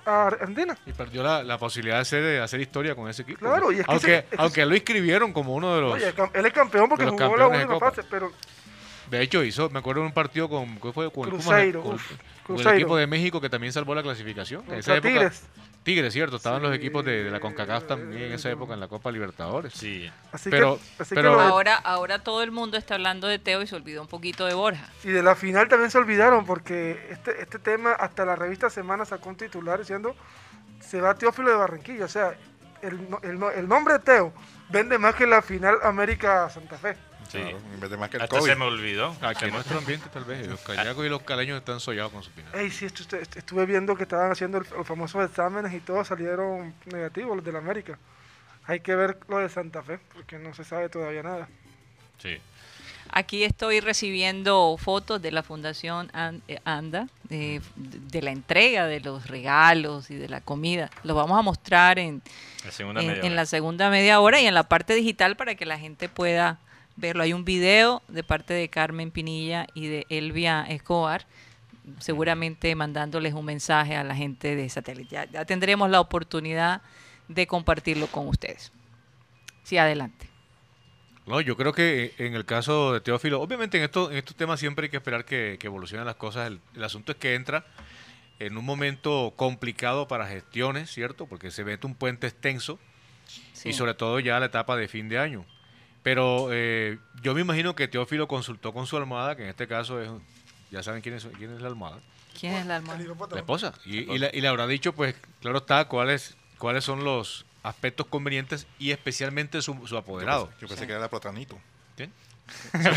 a- 0.06 0.10
a 0.24 0.26
Argentina. 0.28 0.78
Y 0.86 0.92
perdió 0.92 1.22
la, 1.24 1.42
la 1.42 1.58
posibilidad 1.58 1.96
de 1.96 2.02
hacer, 2.02 2.22
de 2.22 2.40
hacer 2.40 2.60
historia 2.60 2.94
con 2.94 3.08
ese 3.08 3.22
equipo. 3.22 3.40
Claro, 3.40 3.72
y 3.72 3.80
es 3.80 3.84
que 3.86 3.90
aunque, 3.90 4.06
se- 4.06 4.16
es 4.18 4.24
que 4.26 4.36
aunque 4.38 4.64
lo 4.66 4.74
inscribieron 4.76 5.32
como 5.32 5.54
uno 5.54 5.74
de 5.74 5.80
los... 5.80 5.92
Oye, 5.94 6.14
él 6.34 6.46
es 6.46 6.52
campeón 6.52 6.88
porque 6.88 7.06
jugó 7.06 7.36
la 7.36 7.48
última 7.48 7.78
fase, 7.80 8.02
pero 8.08 8.32
De 9.10 9.22
hecho, 9.22 9.42
hizo, 9.44 9.70
me 9.70 9.78
acuerdo 9.78 10.02
de 10.02 10.08
un 10.08 10.12
partido 10.12 10.48
con, 10.48 10.78
¿qué 10.80 10.92
fue? 10.92 11.10
con, 11.10 11.28
Cruzeiro, 11.28 11.82
con- 11.82 11.94
uf, 11.94 12.12
con 12.46 12.60
el 12.60 12.66
equipo 12.68 12.96
de 12.96 13.06
México 13.06 13.40
que 13.40 13.48
también 13.50 13.72
salvó 13.72 13.94
la 13.94 14.02
clasificación. 14.02 14.64
En 14.68 14.74
esa 14.74 14.94
época, 14.96 15.08
Tigres. 15.12 15.42
Tigres, 15.84 16.12
cierto. 16.12 16.36
Estaban 16.36 16.60
los 16.62 16.74
equipos 16.74 17.02
de, 17.04 17.24
de 17.24 17.30
la 17.30 17.40
CONCACAF 17.40 17.86
también 17.86 18.24
en 18.24 18.32
esa 18.32 18.50
época 18.50 18.74
en 18.74 18.80
la 18.80 18.88
Copa 18.88 19.10
Libertadores. 19.10 19.72
Sí. 19.72 20.10
Así 20.32 20.50
Pero- 20.50 20.76
que, 20.76 21.02
así 21.02 21.14
pero- 21.14 21.30
que 21.30 21.36
lo 21.36 21.42
de- 21.42 21.48
Ahora, 21.48 21.76
ahora 21.76 22.18
todo 22.18 22.42
el 22.42 22.50
mundo 22.50 22.76
está 22.76 22.94
hablando 22.96 23.26
de 23.26 23.38
Teo 23.38 23.62
y 23.62 23.66
se 23.66 23.74
olvidó 23.76 24.02
un 24.02 24.08
poquito 24.08 24.44
de 24.44 24.52
Borja. 24.54 24.86
y 25.04 25.08
de 25.08 25.22
la 25.22 25.34
final 25.34 25.68
también 25.68 25.90
se 25.90 25.96
olvidaron 25.96 26.44
porque 26.44 27.06
este, 27.10 27.40
este 27.40 27.58
tema, 27.58 27.92
hasta 27.92 28.26
la 28.26 28.36
revista 28.36 28.68
Semana 28.68 29.04
sacó 29.06 29.30
un 29.30 29.36
titular 29.36 29.78
diciendo 29.78 30.14
se 30.80 31.00
va 31.00 31.14
Teófilo 31.14 31.48
de 31.50 31.56
Barranquilla. 31.56 32.04
O 32.04 32.08
sea, 32.08 32.36
el, 32.82 33.00
el, 33.22 33.42
el 33.56 33.68
nombre 33.68 33.94
de 33.94 34.00
Teo 34.00 34.32
vende 34.68 34.98
más 34.98 35.14
que 35.14 35.26
la 35.26 35.40
final 35.40 35.78
América-Santa 35.82 36.76
Fe. 36.76 36.96
Sí. 37.28 37.38
Claro, 37.38 37.58
en 37.74 37.80
vez 37.80 37.90
de 37.90 37.96
más 37.96 38.10
que 38.10 38.16
el 38.16 38.22
Hasta 38.22 38.38
COVID. 38.38 38.50
se 38.50 38.56
me 38.56 38.64
olvidó. 38.64 39.14
Aquí 39.20 39.44
en 39.44 39.52
nuestro 39.52 39.78
ambiente 39.78 40.08
tal 40.12 40.24
vez. 40.24 40.46
Los 40.46 40.60
callacos 40.60 41.04
y 41.04 41.08
los 41.08 41.22
caleños 41.22 41.58
están 41.58 41.78
sollados 41.80 42.12
con 42.12 42.22
su 42.22 42.30
final. 42.30 42.54
Ey, 42.54 42.70
sí, 42.70 42.86
estu- 42.86 43.06
estu- 43.20 43.36
estuve 43.36 43.66
viendo 43.66 43.94
que 43.96 44.04
estaban 44.04 44.30
haciendo 44.32 44.58
el- 44.58 44.66
los 44.76 44.86
famosos 44.86 45.28
exámenes 45.28 45.72
y 45.74 45.80
todos 45.80 46.08
salieron 46.08 46.74
negativos, 46.86 47.36
los 47.36 47.44
de 47.44 47.52
la 47.52 47.58
América. 47.58 47.98
Hay 48.64 48.80
que 48.80 48.94
ver 48.96 49.18
lo 49.28 49.38
de 49.38 49.48
Santa 49.48 49.82
Fe, 49.82 49.98
porque 50.14 50.38
no 50.38 50.54
se 50.54 50.64
sabe 50.64 50.88
todavía 50.88 51.22
nada. 51.22 51.48
Sí. 52.18 52.38
Aquí 53.10 53.42
estoy 53.44 53.80
recibiendo 53.80 54.76
fotos 54.78 55.22
de 55.22 55.30
la 55.32 55.42
Fundación 55.42 56.10
eh, 56.48 56.60
ANDA, 56.66 57.08
de, 57.24 57.62
de 57.76 58.20
la 58.22 58.30
entrega 58.32 58.86
de 58.86 59.00
los 59.00 59.26
regalos 59.28 60.10
y 60.10 60.16
de 60.16 60.28
la 60.28 60.42
comida. 60.42 60.90
Los 61.04 61.16
vamos 61.16 61.38
a 61.38 61.42
mostrar 61.42 61.98
en, 61.98 62.20
La 62.84 63.00
en, 63.00 63.24
en 63.24 63.34
la 63.36 63.46
segunda 63.46 63.88
media 63.88 64.20
hora 64.20 64.40
y 64.42 64.46
en 64.46 64.52
la 64.52 64.64
parte 64.64 64.94
digital 64.94 65.36
para 65.36 65.54
que 65.54 65.64
la 65.64 65.78
gente 65.78 66.10
pueda 66.10 66.58
verlo. 66.98 67.22
Hay 67.22 67.32
un 67.32 67.44
video 67.44 68.02
de 68.08 68.22
parte 68.24 68.54
de 68.54 68.68
Carmen 68.68 69.10
Pinilla 69.10 69.66
y 69.74 69.86
de 69.86 70.06
Elvia 70.08 70.62
Escobar, 70.68 71.26
seguramente 72.00 72.74
mandándoles 72.74 73.34
un 73.34 73.44
mensaje 73.44 73.96
a 73.96 74.04
la 74.04 74.14
gente 74.14 74.56
de 74.56 74.68
satélite. 74.68 75.14
Ya, 75.14 75.24
ya 75.26 75.44
tendremos 75.44 75.88
la 75.90 76.00
oportunidad 76.00 76.82
de 77.28 77.46
compartirlo 77.46 78.06
con 78.08 78.28
ustedes. 78.28 78.72
Sí, 79.62 79.78
adelante. 79.78 80.26
No, 81.26 81.40
yo 81.42 81.56
creo 81.56 81.72
que 81.72 82.04
eh, 82.04 82.14
en 82.26 82.34
el 82.34 82.44
caso 82.46 82.94
de 82.94 83.00
Teófilo, 83.00 83.40
obviamente 83.40 83.76
en, 83.76 83.84
esto, 83.84 84.10
en 84.10 84.16
estos 84.16 84.34
temas 84.34 84.58
siempre 84.60 84.86
hay 84.86 84.90
que 84.90 84.96
esperar 84.96 85.24
que, 85.24 85.56
que 85.60 85.66
evolucionen 85.66 86.06
las 86.06 86.16
cosas. 86.16 86.46
El, 86.46 86.60
el 86.74 86.84
asunto 86.84 87.12
es 87.12 87.18
que 87.18 87.34
entra 87.34 87.66
en 88.38 88.56
un 88.56 88.64
momento 88.64 89.34
complicado 89.36 90.08
para 90.08 90.26
gestiones, 90.26 90.90
¿cierto? 90.90 91.26
Porque 91.26 91.50
se 91.50 91.64
mete 91.64 91.86
un 91.86 91.94
puente 91.94 92.26
extenso 92.26 92.78
Sí. 93.52 93.68
y 93.68 93.72
sobre 93.74 93.92
todo 93.92 94.20
ya 94.20 94.40
la 94.40 94.46
etapa 94.46 94.74
de 94.74 94.88
fin 94.88 95.10
de 95.10 95.18
año. 95.18 95.44
Pero 96.02 96.48
eh, 96.52 96.98
yo 97.22 97.34
me 97.34 97.40
imagino 97.40 97.74
que 97.74 97.88
Teófilo 97.88 98.28
consultó 98.28 98.72
con 98.72 98.86
su 98.86 98.96
almohada, 98.96 99.36
que 99.36 99.42
en 99.42 99.48
este 99.50 99.66
caso 99.68 100.00
es, 100.00 100.08
ya 100.70 100.82
saben 100.82 101.02
quién 101.02 101.14
es, 101.16 101.26
quién 101.38 101.54
es 101.54 101.60
la 101.60 101.68
almohada, 101.68 101.98
¿Quién 102.38 102.54
es 102.54 102.66
la 102.66 102.76
almohada? 102.76 103.02
la 103.32 103.38
esposa. 103.38 103.72
Y, 103.84 104.10
y, 104.12 104.18
la- 104.18 104.30
y 104.32 104.40
le 104.40 104.48
habrá 104.48 104.66
dicho, 104.66 104.92
pues, 104.94 105.14
claro 105.40 105.58
está, 105.58 105.86
cuáles, 105.86 106.36
cuáles 106.58 106.84
son 106.84 107.04
los 107.04 107.44
aspectos 107.64 108.06
convenientes 108.06 108.66
y 108.78 108.92
especialmente 108.92 109.60
su, 109.60 109.74
su 109.74 109.86
Yo 109.86 109.98
apoderado. 109.98 110.46
pensé, 110.46 110.60
yo 110.62 110.68
pensé 110.68 110.86
que 110.86 110.92
era 110.92 111.08
platanito. 111.08 111.58
¿Quién? 111.96 112.12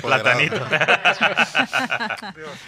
Platanito. 0.02 0.60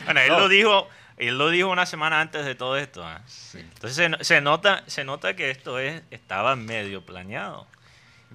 bueno, 0.06 0.19
él 0.19 0.30
No. 0.30 0.39
lo 0.39 0.50
dijo, 0.50 0.88
él 1.17 1.38
lo 1.38 1.50
dijo 1.50 1.69
una 1.69 1.86
semana 1.86 2.19
antes 2.22 2.43
de 2.46 2.56
todo 2.56 2.78
esto. 2.78 3.06
¿ah? 3.06 3.22
Entonces 3.54 3.96
se, 3.96 4.24
se 4.24 4.41
nota, 4.41 4.84
se 4.88 5.04
nota 5.04 5.36
que 5.36 5.50
esto 5.52 5.80
es, 5.80 6.02
estaba 6.12 6.56
medio 6.56 7.06
planeado. 7.06 7.67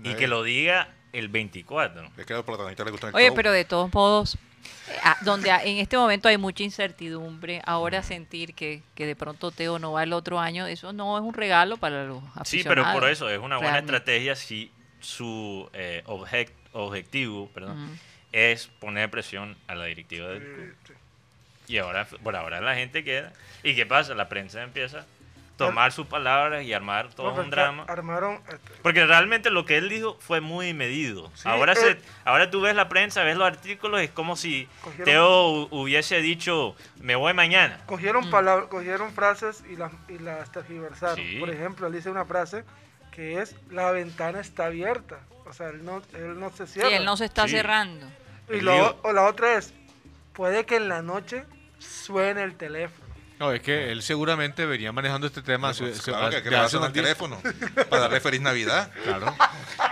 Y 0.04 0.14
que 0.14 0.28
lo 0.28 0.44
diga 0.44 0.88
el 1.12 1.28
24. 1.28 2.10
Es 2.16 2.26
que 2.26 2.32
a 2.32 2.36
los 2.36 2.44
platanitos 2.44 2.84
les 2.86 2.92
gusta 2.92 3.08
el 3.08 3.14
Oye, 3.14 3.26
show. 3.28 3.34
pero 3.34 3.52
de 3.52 3.64
todos 3.64 3.92
modos, 3.92 4.34
eh, 4.34 4.38
ah, 5.02 5.16
donde 5.22 5.50
a- 5.50 5.62
en 5.64 5.78
este 5.78 5.96
momento 5.96 6.28
hay 6.28 6.36
mucha 6.38 6.62
incertidumbre, 6.62 7.62
ahora 7.64 8.02
sentir 8.02 8.54
que, 8.54 8.82
que 8.94 9.06
de 9.06 9.16
pronto 9.16 9.50
Teo 9.50 9.78
no 9.78 9.92
va 9.92 10.02
el 10.02 10.12
otro 10.12 10.38
año, 10.40 10.66
eso 10.66 10.92
no 10.92 11.16
es 11.18 11.22
un 11.24 11.34
regalo 11.34 11.76
para 11.76 12.04
los 12.04 12.22
Sí, 12.22 12.28
aficionados. 12.34 12.86
pero 12.88 13.00
por 13.00 13.08
eso 13.10 13.28
es 13.30 13.38
una 13.38 13.56
buena 13.56 13.72
realmente. 13.72 13.96
estrategia 13.96 14.36
si 14.36 14.70
su 15.00 15.68
eh, 15.72 16.02
objetivo 16.74 17.48
perdón, 17.54 17.98
es 18.32 18.66
poner 18.66 19.10
presión 19.10 19.56
a 19.66 19.74
la 19.74 19.84
directiva 19.86 20.28
del 20.28 20.42
club. 20.42 20.74
Sí. 20.86 20.92
Y 21.74 21.78
ahora, 21.78 22.06
por 22.06 22.34
ahora 22.36 22.60
la 22.60 22.74
gente 22.74 23.04
queda. 23.04 23.32
¿Y 23.62 23.74
qué 23.74 23.84
pasa? 23.86 24.14
La 24.14 24.28
prensa 24.28 24.62
empieza 24.62 25.06
tomar 25.58 25.92
sus 25.92 26.06
palabras 26.06 26.64
y 26.64 26.72
armar 26.72 27.12
todo 27.12 27.34
No, 27.34 27.42
un 27.42 27.50
drama. 27.50 27.84
Armaron. 27.88 28.40
este, 28.48 28.72
Porque 28.82 29.04
realmente 29.04 29.50
lo 29.50 29.64
que 29.66 29.76
él 29.76 29.88
dijo 29.88 30.16
fue 30.20 30.40
muy 30.40 30.72
medido. 30.72 31.30
Sí, 31.34 31.48
ahora, 31.48 31.72
eh, 31.74 31.76
se, 31.76 31.98
ahora 32.24 32.50
tú 32.50 32.60
ves 32.62 32.74
la 32.74 32.88
prensa, 32.88 33.22
ves 33.24 33.36
los 33.36 33.46
artículos, 33.46 34.00
es 34.00 34.10
como 34.10 34.36
si 34.36 34.68
Cogieron- 34.82 35.04
Teo 35.04 35.28
hu- 35.52 35.68
hubiese 35.72 36.20
dicho, 36.22 36.74
me 37.00 37.14
voy 37.16 37.34
mañana. 37.34 37.80
Cogieron, 37.86 38.30
palabras, 38.30 38.68
cogieron 38.68 39.12
frases 39.12 39.62
y 39.70 39.76
las, 39.76 39.92
y 40.08 40.18
las 40.18 40.50
tergiversaron. 40.52 41.16
Sí. 41.16 41.36
Por 41.38 41.50
ejemplo, 41.50 41.86
él 41.88 41.92
dice 41.92 42.08
una 42.08 42.24
frase 42.24 42.64
que 43.10 43.42
es 43.42 43.56
la 43.70 43.90
ventana 43.90 44.40
está 44.40 44.66
abierta. 44.66 45.18
O 45.44 45.52
sea, 45.52 45.68
él 45.70 45.84
no, 45.84 46.02
él 46.14 46.38
no 46.38 46.50
se 46.50 46.66
Sí, 46.66 46.74
cierra. 46.74 46.96
él 46.96 47.04
no 47.04 47.16
se 47.16 47.24
está 47.24 47.44
Sí. 47.48 47.56
cerrando. 47.56 48.06
Y 48.48 48.60
lo- 48.60 48.98
o 49.02 49.12
la 49.12 49.24
otra 49.26 49.56
es, 49.58 49.74
puede 50.32 50.64
que 50.66 50.76
en 50.76 50.88
la 50.88 51.02
noche 51.02 51.44
suene 51.78 52.42
el 52.44 52.54
teléfono. 52.54 53.07
No, 53.38 53.52
es 53.52 53.60
que 53.62 53.92
él 53.92 54.02
seguramente 54.02 54.66
venía 54.66 54.90
manejando 54.92 55.26
este 55.26 55.42
tema 55.42 55.72
Pues, 55.72 55.98
hace- 56.00 56.10
claro, 56.10 56.30
que, 56.30 56.36
de 56.42 56.48
que 56.50 56.56
hace 56.56 56.78
días. 56.78 56.92
teléfono 56.92 57.40
para 57.88 58.02
darle 58.02 58.20
feliz 58.20 58.40
Navidad. 58.40 58.90
Claro. 59.04 59.34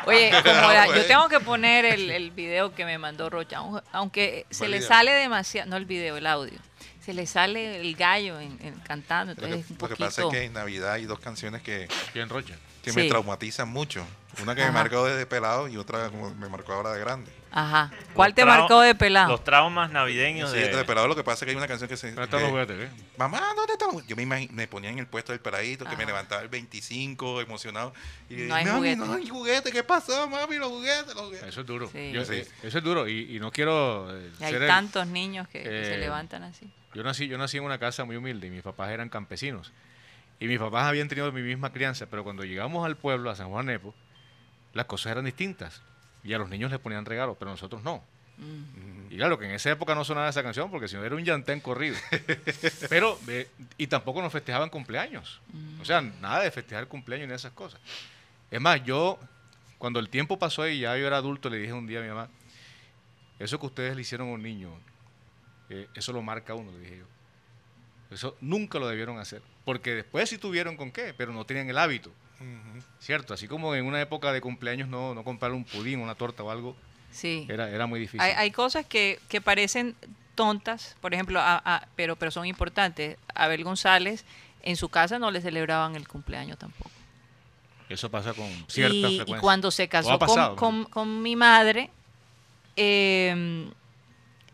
Oye, 0.06 0.30
como 0.44 0.72
la- 0.72 0.87
yo 0.87 0.92
Güey. 0.94 1.06
tengo 1.06 1.28
que 1.28 1.40
poner 1.40 1.85
el, 1.85 2.11
el 2.11 2.30
video 2.32 2.74
que 2.74 2.85
me 2.85 2.98
mandó 2.98 3.30
Rocha, 3.30 3.59
aun- 3.59 3.82
aunque 3.92 4.46
se 4.50 4.61
¿Cuál 4.61 4.70
le 4.72 4.82
sale 4.82 5.12
demasiado, 5.12 5.70
no 5.70 5.76
el 5.76 5.85
video, 5.87 6.16
el 6.16 6.26
audio, 6.26 6.59
se 7.04 7.14
le 7.14 7.26
sale 7.26 7.80
el 7.80 7.94
gallo 7.94 8.40
en, 8.40 8.59
en- 8.61 8.74
cantando, 8.80 9.32
Lo 9.35 9.38
que, 9.38 9.44
entonces 9.44 9.64
es 9.66 9.70
un 9.70 9.76
lo 9.76 9.88
que 9.88 9.94
poquito... 9.94 10.04
pasa 10.06 10.22
es 10.22 10.28
que 10.28 10.42
en 10.44 10.52
Navidad 10.52 10.92
hay 10.92 11.04
dos 11.04 11.20
canciones 11.20 11.62
que, 11.62 11.87
¿Quién 12.12 12.28
Rocha? 12.28 12.54
que 12.82 12.90
Sí. 12.90 12.96
me 12.96 13.09
traumatizan 13.09 13.68
mucho. 13.68 14.04
Una 14.42 14.55
que 14.55 14.62
Ajá. 14.62 14.70
me 14.70 14.79
marcó 14.79 15.05
desde 15.07 15.25
pelado 15.27 15.66
y 15.68 15.77
otra 15.79 16.11
como 16.11 16.35
me 16.35 16.49
marcó 16.49 16.72
ahora 16.75 16.92
de 16.92 17.01
grande. 17.01 17.33
Ajá. 17.51 17.90
¿Cuál 18.12 18.31
Los 18.31 18.35
te 18.37 18.44
marcó 18.44 18.81
de 18.83 18.94
pelado? 18.94 19.31
Los 19.31 19.42
traumas 19.44 19.90
navideños 19.90 20.51
Sí, 20.51 20.59
de... 20.59 20.68
de 20.77 20.85
pelado 20.85 21.09
lo 21.09 21.16
que 21.16 21.25
pasa 21.25 21.37
es 21.37 21.46
que 21.46 21.51
hay 21.53 21.57
una 21.57 21.66
canción 21.66 21.88
que 21.88 21.96
se... 21.96 22.09
¿Dónde 22.09 22.25
están 22.25 22.42
los 22.42 22.51
juguetes? 22.51 22.79
eh? 22.79 22.90
Mamá, 23.16 23.40
¿dónde 23.57 23.72
están? 23.72 23.88
los-?" 23.94 24.07
Yo 24.07 24.14
me, 24.14 24.27
me 24.27 24.68
ponía 24.68 24.90
en 24.90 24.99
el 24.99 25.07
puesto 25.07 25.33
del 25.33 25.40
peladito, 25.40 25.87
que 25.87 25.96
me 25.96 26.05
levantaba 26.05 26.42
el 26.42 26.49
25, 26.49 27.40
emocionado. 27.40 27.94
Y 28.29 28.35
No 28.42 28.55
hay 28.55 28.64
mami, 28.66 28.77
juguete". 28.77 28.96
no 28.96 29.12
hay 29.14 29.27
juguete, 29.29 29.72
¿qué 29.72 29.83
pasó, 29.85 30.29
mami? 30.29 30.57
Los 30.59 30.68
juguetes, 30.68 31.14
los 31.14 31.25
juguetes. 31.25 31.49
Eso 31.49 31.61
es 31.62 31.66
duro. 31.66 31.88
Sí. 31.90 32.12
Yo- 32.12 32.25
Sí. 32.27 32.35
eh, 32.35 32.46
Eso 32.62 32.77
es 32.79 32.85
duro 32.85 33.09
y, 33.09 33.37
y 33.37 33.40
no 33.40 33.51
quiero 33.51 34.14
eh, 34.14 34.31
Y 34.38 34.44
hay 34.44 34.53
ser 34.53 34.62
el- 34.62 34.68
tantos 34.68 35.07
niños 35.07 35.49
que, 35.49 35.62
que 35.62 35.85
se 35.85 35.94
eh, 35.94 35.99
levantan 35.99 36.42
así. 36.42 36.68
Yo 36.92 37.03
nací, 37.03 37.27
yo 37.27 37.38
nací 37.38 37.57
en 37.57 37.64
una 37.64 37.79
casa 37.79 38.05
muy 38.05 38.16
humilde 38.16 38.49
y 38.49 38.51
mis 38.51 38.62
papás 38.62 38.90
eran 38.90 39.09
campesinos. 39.09 39.72
Y 40.40 40.46
mis 40.46 40.59
papás 40.59 40.85
habían 40.87 41.09
tenido 41.09 41.33
mi 41.33 41.40
misma 41.40 41.72
crianza, 41.72 42.05
pero 42.11 42.22
cuando 42.22 42.44
llegamos 42.44 42.85
al 42.85 42.96
pueblo, 42.99 43.31
a 43.31 43.37
San 43.37 43.49
Juan 43.49 43.64
Nepo, 43.66 43.94
las 44.76 44.86
cosas 44.86 45.12
eran 45.12 45.24
distintas. 45.24 45.80
Y 46.22 46.32
a 46.32 46.38
los 46.38 46.48
niños 46.48 46.70
les 46.70 46.80
ponían 46.80 47.04
regalos, 47.04 47.36
pero 47.38 47.50
nosotros 47.50 47.82
no. 47.82 48.02
Mm. 48.38 49.12
Y 49.12 49.16
claro, 49.16 49.38
que 49.38 49.46
en 49.46 49.52
esa 49.52 49.70
época 49.70 49.94
no 49.94 50.04
sonaba 50.04 50.28
esa 50.28 50.42
canción 50.42 50.70
porque 50.70 50.88
si 50.88 50.96
no 50.96 51.04
era 51.04 51.14
un 51.14 51.24
llantén 51.24 51.60
corrido. 51.60 51.96
Pero, 52.88 53.18
eh, 53.28 53.48
y 53.78 53.86
tampoco 53.86 54.20
nos 54.20 54.32
festejaban 54.32 54.68
cumpleaños. 54.68 55.40
O 55.80 55.84
sea, 55.84 56.00
nada 56.00 56.42
de 56.42 56.50
festejar 56.50 56.86
cumpleaños 56.88 57.28
ni 57.28 57.34
esas 57.34 57.52
cosas. 57.52 57.80
Es 58.50 58.60
más, 58.60 58.82
yo, 58.84 59.18
cuando 59.78 60.00
el 60.00 60.08
tiempo 60.08 60.38
pasó 60.38 60.68
y 60.68 60.80
ya 60.80 60.96
yo 60.98 61.06
era 61.06 61.16
adulto, 61.16 61.48
le 61.48 61.58
dije 61.58 61.72
un 61.72 61.86
día 61.86 62.00
a 62.00 62.02
mi 62.02 62.08
mamá, 62.08 62.28
eso 63.38 63.58
que 63.58 63.66
ustedes 63.66 63.94
le 63.94 64.02
hicieron 64.02 64.28
a 64.28 64.32
un 64.32 64.42
niño, 64.42 64.70
eh, 65.70 65.88
eso 65.94 66.12
lo 66.12 66.20
marca 66.20 66.54
uno, 66.54 66.72
le 66.72 66.80
dije 66.80 66.98
yo. 66.98 67.04
Eso 68.10 68.36
nunca 68.40 68.78
lo 68.78 68.88
debieron 68.88 69.18
hacer. 69.18 69.40
Porque 69.64 69.94
después 69.94 70.28
sí 70.28 70.38
tuvieron 70.38 70.76
con 70.76 70.90
qué, 70.92 71.14
pero 71.16 71.32
no 71.32 71.44
tenían 71.44 71.68
el 71.70 71.78
hábito. 71.78 72.12
¿Cierto? 73.01 73.35
Así 73.35 73.46
como 73.49 73.75
en 73.75 73.87
una 73.87 74.01
época 74.01 74.33
de 74.33 74.40
cumpleaños 74.40 74.88
no, 74.88 75.14
no 75.14 75.25
comprar 75.25 75.53
un 75.53 75.64
pudín, 75.64 76.01
una 76.01 76.14
torta 76.14 76.42
o 76.42 76.51
algo, 76.51 76.77
Sí. 77.11 77.46
era, 77.49 77.70
era 77.70 77.87
muy 77.87 77.99
difícil. 78.01 78.20
Hay, 78.20 78.33
hay 78.33 78.51
cosas 78.51 78.85
que, 78.85 79.18
que 79.29 79.40
parecen 79.40 79.94
tontas, 80.35 80.96
por 81.01 81.14
ejemplo, 81.14 81.40
a- 81.40 81.62
a- 81.64 81.88
pero, 81.96 82.16
pero 82.16 82.31
son 82.31 82.44
importantes. 82.46 83.16
Abel 83.35 83.64
González, 83.64 84.25
en 84.62 84.77
su 84.77 84.88
casa 84.88 85.18
no 85.18 85.31
le 85.31 85.40
celebraban 85.40 85.94
el 85.96 86.07
cumpleaños 86.09 86.59
tampoco. 86.59 86.90
Eso 87.88 88.11
pasa 88.11 88.35
con 88.35 88.49
cierta 88.68 88.94
y, 88.96 89.05
y 89.05 89.16
frecuencia. 89.18 89.40
cuando 89.40 89.70
se 89.70 89.88
casó 89.88 90.18
con, 90.18 90.57
con- 90.57 90.85
con 90.87 91.22
mi 91.22 91.37
madre, 91.37 91.90
eh, 92.75 93.70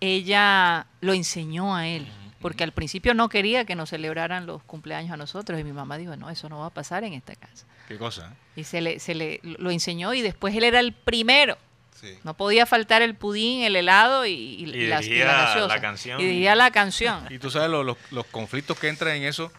ella 0.01 0.87
lo 1.01 1.12
enseñó 1.14 1.75
a 1.75 1.87
él. 1.88 2.07
Porque 2.42 2.64
al 2.64 2.72
principio 2.72 3.14
no 3.14 3.28
quería 3.28 3.64
que 3.64 3.74
nos 3.74 3.88
celebraran 3.90 4.44
los 4.46 4.62
cumpleaños 4.64 5.12
a 5.12 5.16
nosotros. 5.16 5.59
Y 5.59 5.64
mi 5.64 5.72
mamá 5.72 5.96
dijo, 5.96 6.16
no, 6.16 6.28
eso 6.28 6.48
no 6.48 6.59
va 6.59 6.66
a 6.66 6.70
pasar 6.70 7.05
en 7.05 7.14
esta 7.14 7.35
casa. 7.37 7.64
¿Qué 7.88 7.96
cosa? 7.96 8.33
eh? 8.33 8.61
Y 8.61 8.64
se 8.64 8.81
le, 8.81 8.98
se 8.98 9.14
le 9.14 9.40
lo 9.42 9.70
enseñó 9.70 10.12
y 10.14 10.20
después 10.22 10.55
él 10.55 10.64
era 10.64 10.81
el 10.81 10.92
primero. 10.92 11.57
Sí. 12.00 12.18
No 12.24 12.35
podía 12.35 12.66
faltar 12.66 13.00
el 13.00 13.14
pudín, 13.14 13.62
el 13.62 13.76
helado 13.76 14.26
y, 14.26 14.33
y, 14.33 14.66
la 14.88 15.81
canción. 15.81 16.20
Y 16.20 16.24
diría 16.24 16.55
la 16.57 16.70
canción. 16.72 17.26
Y 17.31 17.38
tú 17.38 17.50
sabes 17.50 17.70
lo- 17.70 17.85
los, 17.85 17.96
los 18.11 18.26
conflictos 18.26 18.78
que 18.78 18.88
entran 18.88 19.14
en 19.16 19.22
eso. 19.24 19.52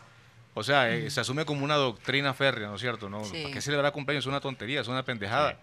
O 0.56 0.62
sea, 0.64 0.92
eh, 0.94 1.10
se 1.10 1.20
asume 1.22 1.46
como 1.46 1.64
una 1.64 1.76
doctrina 1.76 2.34
férrea, 2.34 2.68
¿no 2.68 2.76
es 2.76 2.82
cierto? 2.82 3.10
¿No? 3.10 3.24
Sí. 3.26 3.42
¿Para 3.44 3.54
qué 3.56 3.62
celebrar 3.62 3.92
cumpleaños? 3.92 4.24
Es 4.26 4.28
una 4.28 4.40
tontería, 4.40 4.82
es 4.82 4.88
una 4.88 5.04
pendejada. 5.04 5.52
Sí. 5.54 5.58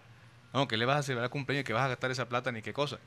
No, 0.53 0.67
¿qué 0.67 0.75
le 0.75 0.83
vas 0.85 0.97
a 0.99 1.03
celebrar 1.03 1.29
cumpleaños? 1.29 1.65
¿Qué 1.65 1.71
vas 1.71 1.83
a 1.85 1.87
gastar 1.87 2.11
esa 2.11 2.27
plata 2.27 2.51
ni 2.51 2.61
qué 2.61 2.73
cosa? 2.73 2.97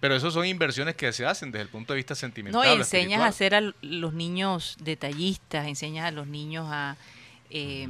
Pero 0.00 0.14
eso 0.16 0.30
son 0.30 0.46
inversiones 0.46 0.94
que 0.96 1.12
se 1.12 1.26
hacen 1.26 1.52
desde 1.52 1.62
el 1.64 1.68
punto 1.68 1.92
de 1.92 1.98
vista 1.98 2.14
sentimental. 2.14 2.60
No, 2.66 2.72
enseñas 2.72 3.20
a 3.20 3.30
ser 3.32 3.54
a 3.54 3.60
los 3.82 4.14
niños 4.14 4.76
detallistas, 4.80 5.66
enseñas 5.66 6.06
a 6.06 6.10
los 6.10 6.26
niños 6.26 6.66
a, 6.70 6.96
eh, 7.50 7.86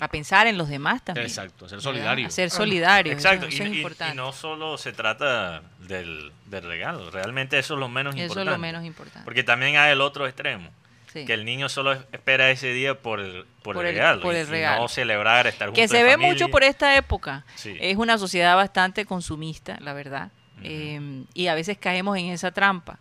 a 0.00 0.08
pensar 0.08 0.46
en 0.48 0.58
los 0.58 0.68
demás 0.68 1.04
también. 1.04 1.26
Exacto, 1.26 1.66
a 1.66 1.68
ser 1.68 1.78
¿verdad? 1.78 1.90
solidario. 1.90 2.26
A 2.26 2.30
ser 2.30 2.50
solidarios. 2.50 3.14
Exacto, 3.14 3.46
Eso, 3.46 3.54
eso 3.54 3.62
y, 3.62 3.66
es 3.66 3.72
y- 3.72 3.76
y 3.76 3.78
importante. 3.78 4.14
no 4.16 4.32
solo 4.32 4.76
se 4.76 4.92
trata 4.92 5.62
del, 5.80 6.32
del 6.46 6.64
regalo, 6.64 7.10
realmente 7.10 7.58
eso 7.58 7.74
es 7.74 7.80
lo 7.80 7.88
menos 7.88 8.14
eso 8.14 8.24
importante. 8.24 8.50
es 8.50 8.56
lo 8.56 8.58
menos 8.60 8.84
importante. 8.84 9.24
Porque 9.24 9.44
también 9.44 9.76
hay 9.76 9.92
el 9.92 10.00
otro 10.00 10.26
extremo, 10.26 10.68
Sí. 11.12 11.24
que 11.24 11.32
el 11.32 11.44
niño 11.46 11.68
solo 11.70 11.92
es- 11.92 12.00
espera 12.12 12.50
ese 12.50 12.72
día 12.72 12.94
por 13.00 13.20
el, 13.20 13.44
por 13.62 13.76
Por 13.76 13.86
el 13.86 13.94
regalo, 13.94 14.20
por 14.20 14.34
el 14.34 14.46
regalo. 14.48 14.82
no 14.82 14.88
celebrar, 14.88 15.46
estar 15.46 15.68
juntos 15.68 15.80
que 15.80 15.88
se 15.88 16.02
ve 16.02 16.10
familia. 16.12 16.32
mucho 16.32 16.48
por 16.48 16.62
esta 16.64 16.94
época. 16.96 17.44
Sí. 17.54 17.74
Es 17.80 17.96
una 17.96 18.18
sociedad 18.18 18.54
bastante 18.56 19.06
consumista, 19.06 19.78
la 19.80 19.92
verdad. 19.94 20.30
Eh, 20.62 21.24
y 21.34 21.46
a 21.48 21.54
veces 21.54 21.78
caemos 21.78 22.16
en 22.18 22.26
esa 22.26 22.50
trampa. 22.50 22.98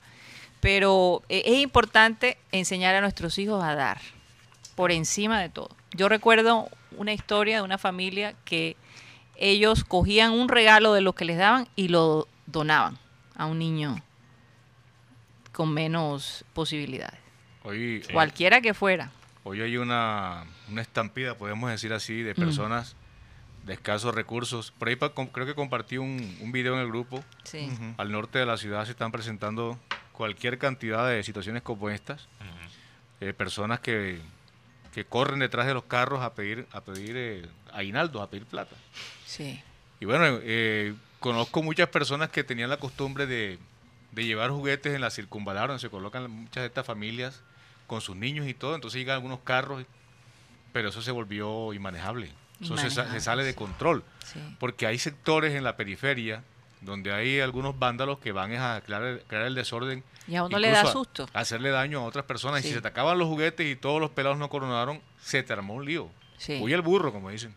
Pero 0.60 1.22
eh, 1.30 1.44
es 1.46 1.60
importante 1.60 2.38
enseñar 2.52 2.96
a 2.96 3.02
nuestros 3.02 3.38
hijos 3.38 3.64
a 3.64 3.76
dar, 3.76 4.00
por 4.76 4.92
encima 4.92 5.42
de 5.42 5.50
todo. 5.50 5.70
Yo 5.94 6.10
recuerdo 6.10 6.70
una 6.98 7.14
historia 7.14 7.58
de 7.58 7.62
una 7.62 7.78
familia 7.78 8.36
que 8.46 8.76
ellos 9.38 9.84
cogían 9.84 10.32
un 10.32 10.50
regalo 10.50 10.94
de 10.94 11.02
lo 11.02 11.14
que 11.14 11.26
les 11.26 11.38
daban 11.38 11.68
y 11.76 11.90
lo 11.90 12.28
donaban 12.46 12.98
a 13.36 13.46
un 13.46 13.60
niño 13.60 14.02
con 15.52 15.74
menos 15.74 16.46
posibilidades. 16.54 17.20
Hoy. 17.64 18.04
Cualquiera 18.12 18.62
que 18.62 18.74
fuera. 18.74 19.12
hoy 19.44 19.62
hay 19.62 19.78
una, 19.78 20.46
una 20.70 20.82
estampida, 20.82 21.36
podemos 21.36 21.70
decir 21.70 21.94
así, 21.94 22.22
de 22.22 22.36
personas 22.36 22.96
de 23.66 23.74
escasos 23.74 24.14
recursos. 24.16 24.72
Por 24.78 24.88
ahí 24.88 24.96
pa- 24.96 25.10
com- 25.10 25.28
creo 25.28 25.46
que 25.46 25.56
compartí 25.56 25.98
un, 25.98 26.38
un 26.42 26.52
video 26.52 26.76
en 26.76 26.82
el 26.82 26.88
grupo. 26.88 27.24
Sí. 27.44 27.70
Al 27.98 28.12
norte 28.12 28.40
de 28.40 28.46
la 28.46 28.58
ciudad 28.58 28.86
se 28.86 28.92
están 28.92 29.12
presentando 29.12 29.80
cualquier 30.12 30.58
cantidad 30.58 31.10
de 31.10 31.24
situaciones 31.24 31.62
como 31.64 31.90
estas. 31.90 32.28
Eh, 33.22 33.34
personas 33.34 33.80
que, 33.80 34.20
que 34.94 35.06
corren 35.06 35.40
detrás 35.40 35.66
de 35.68 35.74
los 35.74 35.84
carros 35.86 36.22
a 36.22 36.34
pedir, 36.36 36.68
a 36.72 36.82
pedir 36.82 37.16
eh, 37.18 37.46
aguinaldos, 37.74 38.22
a 38.22 38.30
pedir 38.30 38.46
plata. 38.46 38.76
sí. 39.26 39.62
Y 40.02 40.06
bueno, 40.06 40.40
eh, 40.44 40.94
conozco 41.22 41.64
muchas 41.64 41.88
personas 41.88 42.30
que 42.30 42.44
tenían 42.44 42.70
la 42.70 42.76
costumbre 42.78 43.26
de, 43.26 43.58
de 44.12 44.26
llevar 44.26 44.50
juguetes 44.52 44.94
en 44.94 45.00
la 45.00 45.10
circunvalar, 45.10 45.70
donde 45.70 45.80
se 45.80 45.90
colocan 45.90 46.30
muchas 46.30 46.64
de 46.64 46.68
estas 46.68 46.86
familias 46.86 47.42
con 47.88 48.02
sus 48.02 48.16
niños 48.18 48.46
y 48.46 48.54
todo. 48.54 48.76
Entonces 48.76 49.00
llegan 49.00 49.16
algunos 49.16 49.40
carros, 49.40 49.86
pero 50.74 50.90
eso 50.90 51.02
se 51.02 51.12
volvió 51.12 51.74
inmanejable. 51.74 52.30
Eso 52.62 52.78
se, 52.78 53.20
sale 53.20 53.44
de 53.44 53.54
control. 53.56 54.04
Sí. 54.26 54.40
Porque 54.60 54.88
hay 54.88 54.98
sectores 54.98 55.54
en 55.54 55.64
la 55.64 55.76
periferia 55.76 56.44
donde 56.82 57.12
hay 57.12 57.40
algunos 57.40 57.78
vándalos 57.78 58.20
que 58.20 58.32
van 58.32 58.54
a 58.54 58.80
crear 58.82 59.04
el, 59.04 59.20
crear 59.22 59.46
el 59.46 59.56
desorden. 59.56 60.04
Y 60.28 60.36
a 60.36 60.44
uno 60.44 60.58
le 60.60 60.70
da 60.70 60.82
a- 60.82 60.92
susto. 60.92 61.28
a 61.34 61.40
hacerle 61.40 61.70
daño 61.70 62.00
a 62.00 62.04
otras 62.04 62.26
personas. 62.26 62.64
Y 62.64 62.68
si 62.70 62.74
se 62.74 62.82
te 62.82 62.88
acaban 62.88 63.18
los 63.18 63.28
juguetes 63.28 63.66
y 63.68 63.76
todos 63.76 64.00
los 64.00 64.12
pelados 64.12 64.38
no 64.38 64.50
coronaron, 64.50 65.02
se 65.22 65.44
te 65.44 65.54
armó 65.54 65.76
un 65.76 65.86
lío. 65.86 66.10
Sí. 66.38 66.60
Huye 66.62 66.76
el 66.76 66.82
burro, 66.82 67.12
como 67.12 67.30
dicen. 67.30 67.54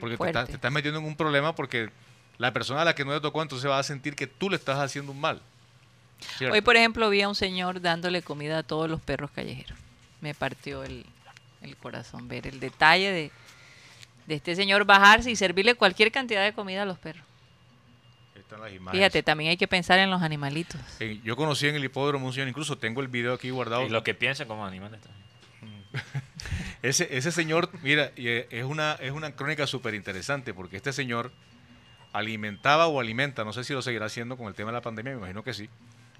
Porque 0.00 0.16
te 0.16 0.26
estás, 0.26 0.46
te 0.48 0.54
estás 0.54 0.72
metiendo 0.72 1.00
en 1.00 1.06
un 1.06 1.16
problema 1.16 1.54
porque 1.54 1.90
la 2.36 2.52
persona 2.52 2.82
a 2.82 2.84
la 2.84 2.94
que 2.94 3.04
no 3.04 3.12
le 3.12 3.20
tocó 3.20 3.42
entonces 3.42 3.68
va 3.68 3.78
a 3.78 3.82
sentir 3.82 4.14
que 4.14 4.26
tú 4.26 4.48
le 4.50 4.56
estás 4.56 4.78
haciendo 4.78 5.12
un 5.12 5.20
mal. 5.20 5.40
¿Cierto? 6.36 6.54
Hoy, 6.54 6.60
por 6.60 6.76
ejemplo, 6.76 7.08
vi 7.10 7.22
a 7.22 7.28
un 7.28 7.34
señor 7.34 7.80
dándole 7.80 8.22
comida 8.22 8.58
a 8.58 8.62
todos 8.62 8.88
los 8.90 9.00
perros 9.00 9.30
callejeros. 9.30 9.78
Me 10.20 10.34
partió 10.34 10.82
el, 10.84 11.04
el 11.62 11.76
corazón 11.76 12.28
ver 12.28 12.46
el 12.46 12.60
detalle 12.60 13.10
de, 13.12 13.30
de 14.28 14.34
este 14.34 14.54
señor 14.54 14.84
bajarse 14.84 15.30
y 15.30 15.36
servirle 15.36 15.74
cualquier 15.74 16.12
cantidad 16.12 16.44
de 16.44 16.52
comida 16.52 16.82
a 16.82 16.84
los 16.84 16.98
perros. 16.98 17.24
Están 18.34 18.60
las 18.60 18.72
imágenes. 18.72 18.92
Fíjate, 18.92 19.22
también 19.22 19.50
hay 19.50 19.56
que 19.56 19.66
pensar 19.66 19.98
en 19.98 20.10
los 20.10 20.20
animalitos. 20.20 20.78
Eh, 21.00 21.18
yo 21.24 21.34
conocí 21.34 21.66
en 21.66 21.76
el 21.76 21.84
hipódromo 21.84 22.26
un 22.26 22.32
señor, 22.34 22.46
incluso 22.46 22.76
tengo 22.76 23.00
el 23.00 23.08
video 23.08 23.32
aquí 23.32 23.48
guardado. 23.48 23.86
Y 23.86 23.88
lo 23.88 24.04
que 24.04 24.12
piensa 24.12 24.46
como 24.46 24.66
animales 24.66 25.00
también. 25.00 25.82
Ese, 26.80 27.08
ese 27.10 27.32
señor, 27.32 27.70
mira, 27.82 28.12
eh, 28.14 28.46
es 28.50 28.64
una, 28.64 28.92
es 29.00 29.10
una 29.10 29.34
crónica 29.34 29.66
súper 29.66 29.94
interesante 29.94 30.54
porque 30.54 30.76
este 30.76 30.92
señor 30.92 31.32
alimentaba 32.12 32.86
o 32.86 33.00
alimenta, 33.00 33.42
no 33.42 33.52
sé 33.52 33.64
si 33.64 33.72
lo 33.72 33.82
seguirá 33.82 34.06
haciendo 34.06 34.36
con 34.36 34.46
el 34.46 34.54
tema 34.54 34.70
de 34.70 34.74
la 34.74 34.80
pandemia, 34.80 35.14
me 35.14 35.18
imagino 35.18 35.42
que 35.42 35.54
sí, 35.54 35.68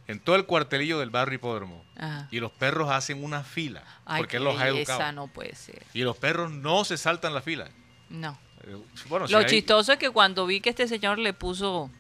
en 0.08 0.18
todo 0.18 0.34
el 0.34 0.46
cuartelillo 0.46 0.98
del 0.98 1.10
barrio 1.10 1.36
hipódromo. 1.36 1.84
Ajá. 1.96 2.26
Y 2.32 2.40
los 2.40 2.50
perros 2.50 2.90
hacen 2.90 3.22
una 3.22 3.44
fila 3.44 3.84
Ay, 4.04 4.18
porque 4.18 4.38
él 4.38 4.44
los 4.44 4.58
ha 4.58 4.66
educado. 4.66 5.12
no 5.12 5.28
puede 5.28 5.54
ser. 5.54 5.84
Y 5.94 6.02
los 6.02 6.16
perros 6.16 6.50
no 6.50 6.84
se 6.84 6.96
saltan 6.96 7.34
la 7.34 7.40
fila. 7.40 7.68
No. 8.10 8.38
Eh, 8.64 8.76
Bueno, 9.08 9.26
si 9.26 9.32
Lo 9.32 9.38
hay- 9.40 9.46
chistoso 9.46 9.92
es 9.92 9.98
que 9.98 10.10
cuando 10.10 10.46
vi 10.46 10.60
que 10.60 10.70
este 10.70 10.88
señor 10.88 11.18
le 11.18 11.32
puso 11.32 11.90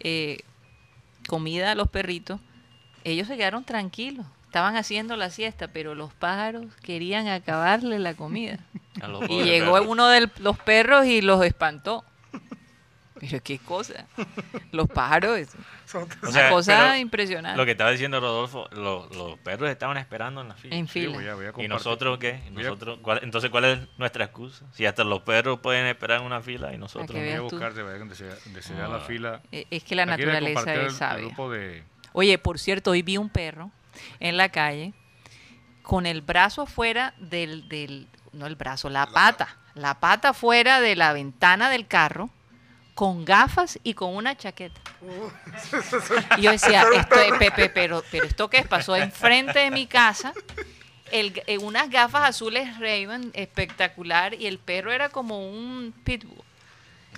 eh, 0.00 0.38
comida 1.28 1.72
a 1.72 1.74
los 1.74 1.88
perritos, 1.88 2.40
ellos 3.04 3.28
se 3.28 3.36
quedaron 3.36 3.64
tranquilos. 3.64 4.26
Estaban 4.46 4.76
haciendo 4.76 5.16
la 5.16 5.30
siesta, 5.30 5.68
pero 5.68 5.94
los 5.94 6.12
pájaros 6.12 6.66
querían 6.82 7.26
acabarle 7.28 7.98
la 7.98 8.14
comida. 8.14 8.58
Y 9.28 9.42
llegó 9.44 9.80
uno 9.82 10.06
de 10.08 10.28
los 10.38 10.58
perros 10.58 11.06
y 11.06 11.22
los 11.22 11.42
espantó. 11.44 12.04
Pero 13.30 13.40
qué 13.42 13.58
cosa. 13.60 14.04
Los 14.72 14.88
pájaros, 14.88 15.38
es 15.38 15.50
Son- 15.86 16.02
O 16.02 16.06
una 16.22 16.32
sea, 16.32 16.50
cosa 16.50 16.76
pero 16.80 16.96
impresionante. 16.96 17.56
Lo 17.56 17.64
que 17.64 17.70
estaba 17.70 17.90
diciendo 17.92 18.18
Rodolfo, 18.18 18.68
lo- 18.72 19.08
los 19.10 19.38
perros 19.38 19.70
estaban 19.70 19.96
esperando 19.96 20.40
en 20.40 20.48
la 20.48 20.54
fila. 20.56 20.74
En 20.74 20.88
Sí, 20.88 21.02
fila. 21.02 21.14
voy 21.14 21.28
a- 21.28 21.34
voy 21.36 21.46
a 21.46 21.64
¿Y 21.64 21.68
nosotros 21.68 22.18
qué? 22.18 22.42
¿Y 22.48 22.50
Voy 22.50 22.64
a- 22.64 22.70
nosotros, 22.70 22.98
cuál- 23.00 23.20
entonces, 23.22 23.50
¿cuál 23.50 23.64
es 23.66 23.78
nuestra 23.96 24.24
excusa? 24.24 24.64
Si 24.72 24.84
hasta 24.86 25.04
los 25.04 25.20
perros 25.22 25.60
pueden 25.60 25.86
esperar 25.86 26.20
en 26.20 26.26
una 26.26 26.40
fila 26.40 26.72
y 26.74 26.78
nosotros. 26.78 27.12
Voy 27.12 27.20
a 27.20 27.22
veas 27.22 27.36
tú. 27.38 27.42
buscarte, 27.50 27.82
vaya 27.82 27.98
donde 27.98 28.16
se, 28.16 28.26
donde 28.26 28.60
se 28.60 28.74
la 28.74 28.96
Ah. 28.96 29.00
fila. 29.00 29.40
Es 29.52 29.84
que 29.84 29.94
la 29.94 30.04
naturaleza 30.06 30.74
es 30.74 30.94
sabia. 30.94 31.28
de... 31.36 31.84
Oye, 32.14 32.38
por 32.38 32.58
cierto, 32.58 32.90
hoy 32.90 33.02
vi 33.02 33.18
un 33.18 33.28
perro 33.28 33.70
en 34.18 34.36
la 34.36 34.48
calle 34.48 34.94
con 35.82 36.06
el 36.06 36.22
brazo 36.22 36.62
afuera 36.62 37.14
del, 37.18 37.68
del 37.68 38.08
no 38.32 38.46
el 38.46 38.56
brazo, 38.56 38.88
la, 38.90 39.06
pata, 39.06 39.56
la 39.74 40.00
pata 40.00 40.30
afuera 40.30 40.80
de 40.80 40.96
la 40.96 41.12
ventana 41.12 41.70
del 41.70 41.86
carro, 41.86 42.30
con 42.94 43.24
gafas 43.24 43.78
y 43.82 43.94
con 43.94 44.14
una 44.14 44.36
chaqueta. 44.36 44.80
Y 46.38 46.42
yo 46.42 46.50
decía, 46.52 46.84
esto, 46.94 47.14
es- 47.20 47.32
Pepe, 47.38 47.68
pero, 47.70 48.02
pero 48.10 48.24
esto 48.26 48.48
qué 48.50 48.58
es? 48.58 48.66
pasó 48.66 48.94
enfrente 48.96 49.58
de 49.60 49.70
mi 49.70 49.86
casa, 49.86 50.32
el, 51.10 51.42
eh, 51.46 51.58
unas 51.58 51.90
gafas 51.90 52.28
azules 52.28 52.78
Raven 52.78 53.30
espectacular 53.34 54.34
y 54.34 54.46
el 54.46 54.58
perro 54.58 54.92
era 54.92 55.08
como 55.08 55.46
un 55.46 55.94
pitbull. 56.04 56.42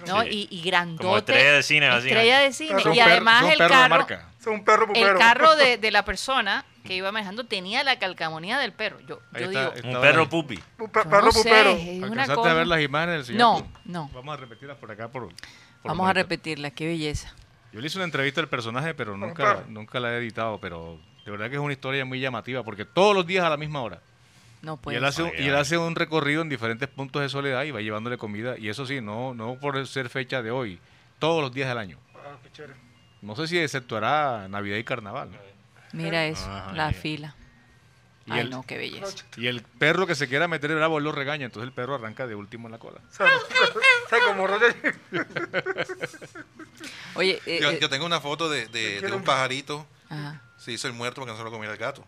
¿no? 0.08 0.22
Sí. 0.22 0.48
Y, 0.50 0.58
y 0.58 0.62
grandote. 0.62 1.04
Como 1.04 1.18
estrella 1.18 1.52
de 1.52 1.62
cine, 1.62 1.86
así, 1.86 2.08
Estrella 2.08 2.38
de 2.40 2.52
cine. 2.52 2.82
Y 2.94 3.00
además 3.00 3.44
el 3.44 3.58
carro, 3.58 4.06
un 4.46 4.64
perro 4.64 4.88
el 4.92 5.14
carro 5.16 5.54
de, 5.56 5.78
de 5.78 5.90
la 5.92 6.04
persona 6.04 6.64
que 6.84 6.96
iba 6.96 7.10
manejando 7.12 7.44
tenía 7.44 7.82
la 7.84 7.98
calcamonía 7.98 8.58
del 8.58 8.72
perro. 8.72 8.98
Yo, 9.00 9.06
yo 9.06 9.20
está, 9.32 9.48
digo, 9.48 9.72
está 9.72 9.88
Un 9.88 10.00
perro 10.00 10.28
pupi. 10.28 10.58
Un 10.78 10.90
perro 10.90 11.22
no 11.22 11.32
sé, 11.32 11.38
pupero. 11.44 11.70
es 11.70 11.78
una 11.98 12.06
¿Alcanzaste 12.08 12.34
cosa- 12.34 12.50
a 12.50 12.54
ver 12.54 12.66
las 12.66 12.80
imágenes 12.82 13.14
del 13.18 13.24
señor? 13.26 13.38
No, 13.40 13.68
no. 13.84 14.10
Vamos 14.12 14.34
a 14.34 14.36
repetirlas 14.40 14.76
por 14.78 14.90
acá. 14.90 15.08
Por, 15.08 15.28
por 15.28 15.34
Vamos 15.84 16.08
a 16.08 16.12
repetirla, 16.12 16.70
qué 16.70 16.86
belleza. 16.86 17.32
Yo 17.72 17.80
le 17.80 17.86
hice 17.86 17.98
una 17.98 18.04
entrevista 18.04 18.40
al 18.40 18.48
personaje, 18.48 18.94
pero 18.94 19.14
un 19.14 19.20
nunca, 19.20 19.64
nunca 19.68 20.00
la 20.00 20.12
he 20.14 20.18
editado. 20.18 20.58
Pero 20.58 20.98
de 21.24 21.30
verdad 21.30 21.48
que 21.50 21.56
es 21.56 21.60
una 21.60 21.72
historia 21.72 22.04
muy 22.04 22.20
llamativa, 22.20 22.62
porque 22.62 22.84
todos 22.84 23.14
los 23.14 23.26
días 23.26 23.44
a 23.44 23.50
la 23.50 23.56
misma 23.56 23.82
hora. 23.82 24.00
No 24.62 24.74
y 24.74 24.76
puede 24.78 24.96
él, 24.98 25.04
hace, 25.04 25.22
un- 25.22 25.30
ser. 25.30 25.40
y 25.40 25.48
él 25.48 25.56
hace 25.56 25.76
un 25.76 25.94
recorrido 25.94 26.40
en 26.42 26.48
diferentes 26.48 26.88
puntos 26.88 27.20
de 27.20 27.28
soledad 27.28 27.64
y 27.64 27.70
va 27.70 27.80
llevándole 27.80 28.16
comida. 28.16 28.56
Y 28.58 28.68
eso 28.68 28.86
sí, 28.86 29.00
no, 29.00 29.34
no 29.34 29.56
por 29.56 29.86
ser 29.86 30.08
fecha 30.08 30.40
de 30.42 30.50
hoy, 30.50 30.78
todos 31.18 31.42
los 31.42 31.52
días 31.52 31.68
del 31.68 31.78
año. 31.78 31.98
Ah. 32.14 32.36
No 33.20 33.36
sé 33.36 33.46
si 33.48 33.58
exceptuará 33.58 34.46
Navidad 34.48 34.76
y 34.76 34.84
Carnaval. 34.84 35.30
¿no? 35.32 35.36
Mira 35.92 36.26
eso, 36.26 36.50
Ajá, 36.50 36.72
la 36.72 36.92
fila. 36.92 37.34
Y 38.26 38.32
Ay, 38.32 38.40
el- 38.40 38.50
no, 38.50 38.64
qué 38.66 38.78
belleza. 38.78 39.22
Y 39.36 39.48
el 39.48 39.60
perro 39.62 40.06
que 40.06 40.14
se 40.14 40.28
quiera 40.28 40.48
meter 40.48 40.70
el 40.70 40.78
bravo 40.78 40.98
lo 40.98 41.12
regaña, 41.12 41.44
entonces 41.44 41.68
el 41.68 41.74
perro 41.74 41.96
arranca 41.96 42.26
de 42.26 42.34
último 42.34 42.68
en 42.68 42.72
la 42.72 42.78
cola. 42.78 43.00
Como. 44.26 44.46
Oye, 47.14 47.40
eh, 47.46 47.58
Yo, 47.60 47.70
eh, 47.70 47.78
yo 47.80 47.88
tengo 47.88 48.06
una 48.06 48.20
foto 48.20 48.48
de, 48.48 48.66
de- 48.68 49.12
un 49.12 49.22
pajarito. 49.24 49.86
ajá. 50.08 50.40
Se 50.58 50.72
hizo 50.72 50.86
el 50.86 50.94
muerto 50.94 51.20
porque 51.20 51.32
no 51.32 51.38
se 51.38 51.44
lo 51.44 51.50
comiera 51.50 51.72
el 51.74 51.78
gato. 51.78 52.02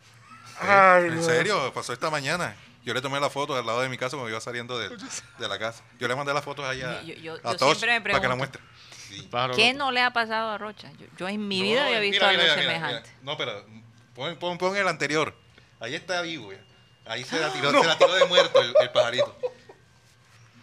Ay, 0.61 1.07
¿En 1.09 1.13
Dios. 1.15 1.27
serio? 1.27 1.73
Pasó 1.75 1.93
esta 1.93 2.09
mañana. 2.09 2.57
Yo 2.85 2.95
le 2.95 3.03
tomé 3.03 3.21
la 3.21 3.29
foto 3.29 3.55
al 3.55 3.67
lado 3.67 3.83
de 3.83 3.89
mi 3.91 3.99
casa 3.99 4.17
cuando 4.17 4.31
iba 4.31 4.41
saliendo 4.41 4.79
de, 4.79 4.89
de 4.89 5.49
la 5.49 5.59
casa. 5.59 5.83
Yo 5.99 6.09
le 6.09 6.17
mandé 6.17 6.33
las 6.33 6.43
fotos 6.45 6.65
allá 6.65 7.03
Yo- 7.03 7.15
yo- 7.17 7.35
a 7.45 7.53
yo 7.53 7.57
todos 7.59 7.77
siempre 7.77 7.99
me 7.99 8.01
para 8.13 8.21
que 8.23 8.29
la 8.29 8.37
muestre. 8.37 8.63
Sí. 9.09 9.29
¿Qué 9.55 9.73
loco. 9.73 9.79
no 9.79 9.91
le 9.93 10.01
ha 10.01 10.13
pasado 10.13 10.51
a 10.51 10.59
Rocha? 10.59 10.91
Yo, 10.99 11.07
yo 11.19 11.29
en 11.29 11.47
mi 11.47 11.59
No, 11.59 11.65
vida 11.67 11.87
había 11.87 12.01
visto 12.01 12.17
mira, 12.25 12.29
algo 12.31 12.43
mira, 12.43 12.57
mira, 12.57 12.69
semejante. 12.73 13.09
mira. 13.11 13.21
No, 13.23 13.37
pero 13.37 13.67
pon, 14.15 14.37
pon- 14.37 14.59
pon 14.59 14.77
el 14.77 14.89
anterior. 14.89 15.37
Ahí 15.81 15.95
está 15.95 16.23
vivo. 16.23 16.53
ya. 16.53 16.59
Ahí 17.07 17.23
se 17.25 17.39
la 17.39 17.53
tiró, 17.53 17.71
se 17.71 17.87
la 17.87 17.97
tiró 17.99 18.15
de 18.15 18.25
muerto 18.27 18.61
el, 18.61 18.75
el 18.81 18.91
pajarito. 18.91 19.39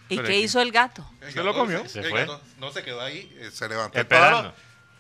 ¿Y 0.10 0.18
Pero 0.18 0.28
qué 0.28 0.40
hizo 0.42 0.60
el 0.62 0.72
gato? 0.72 1.10
El 1.22 1.32
¿Se 1.32 1.42
lo 1.44 1.54
comió? 1.54 1.82
el 1.82 1.90
¿Se 1.90 2.04
fue? 2.04 2.22
gato 2.26 2.42
no 2.58 2.72
se 2.72 2.84
quedó 2.84 3.00
ahí, 3.02 3.34
eh, 3.40 3.50
se 3.52 3.68
levantó. 3.70 3.98
el 3.98 4.02
Esperando. 4.02 4.38
pájaro, 4.38 4.56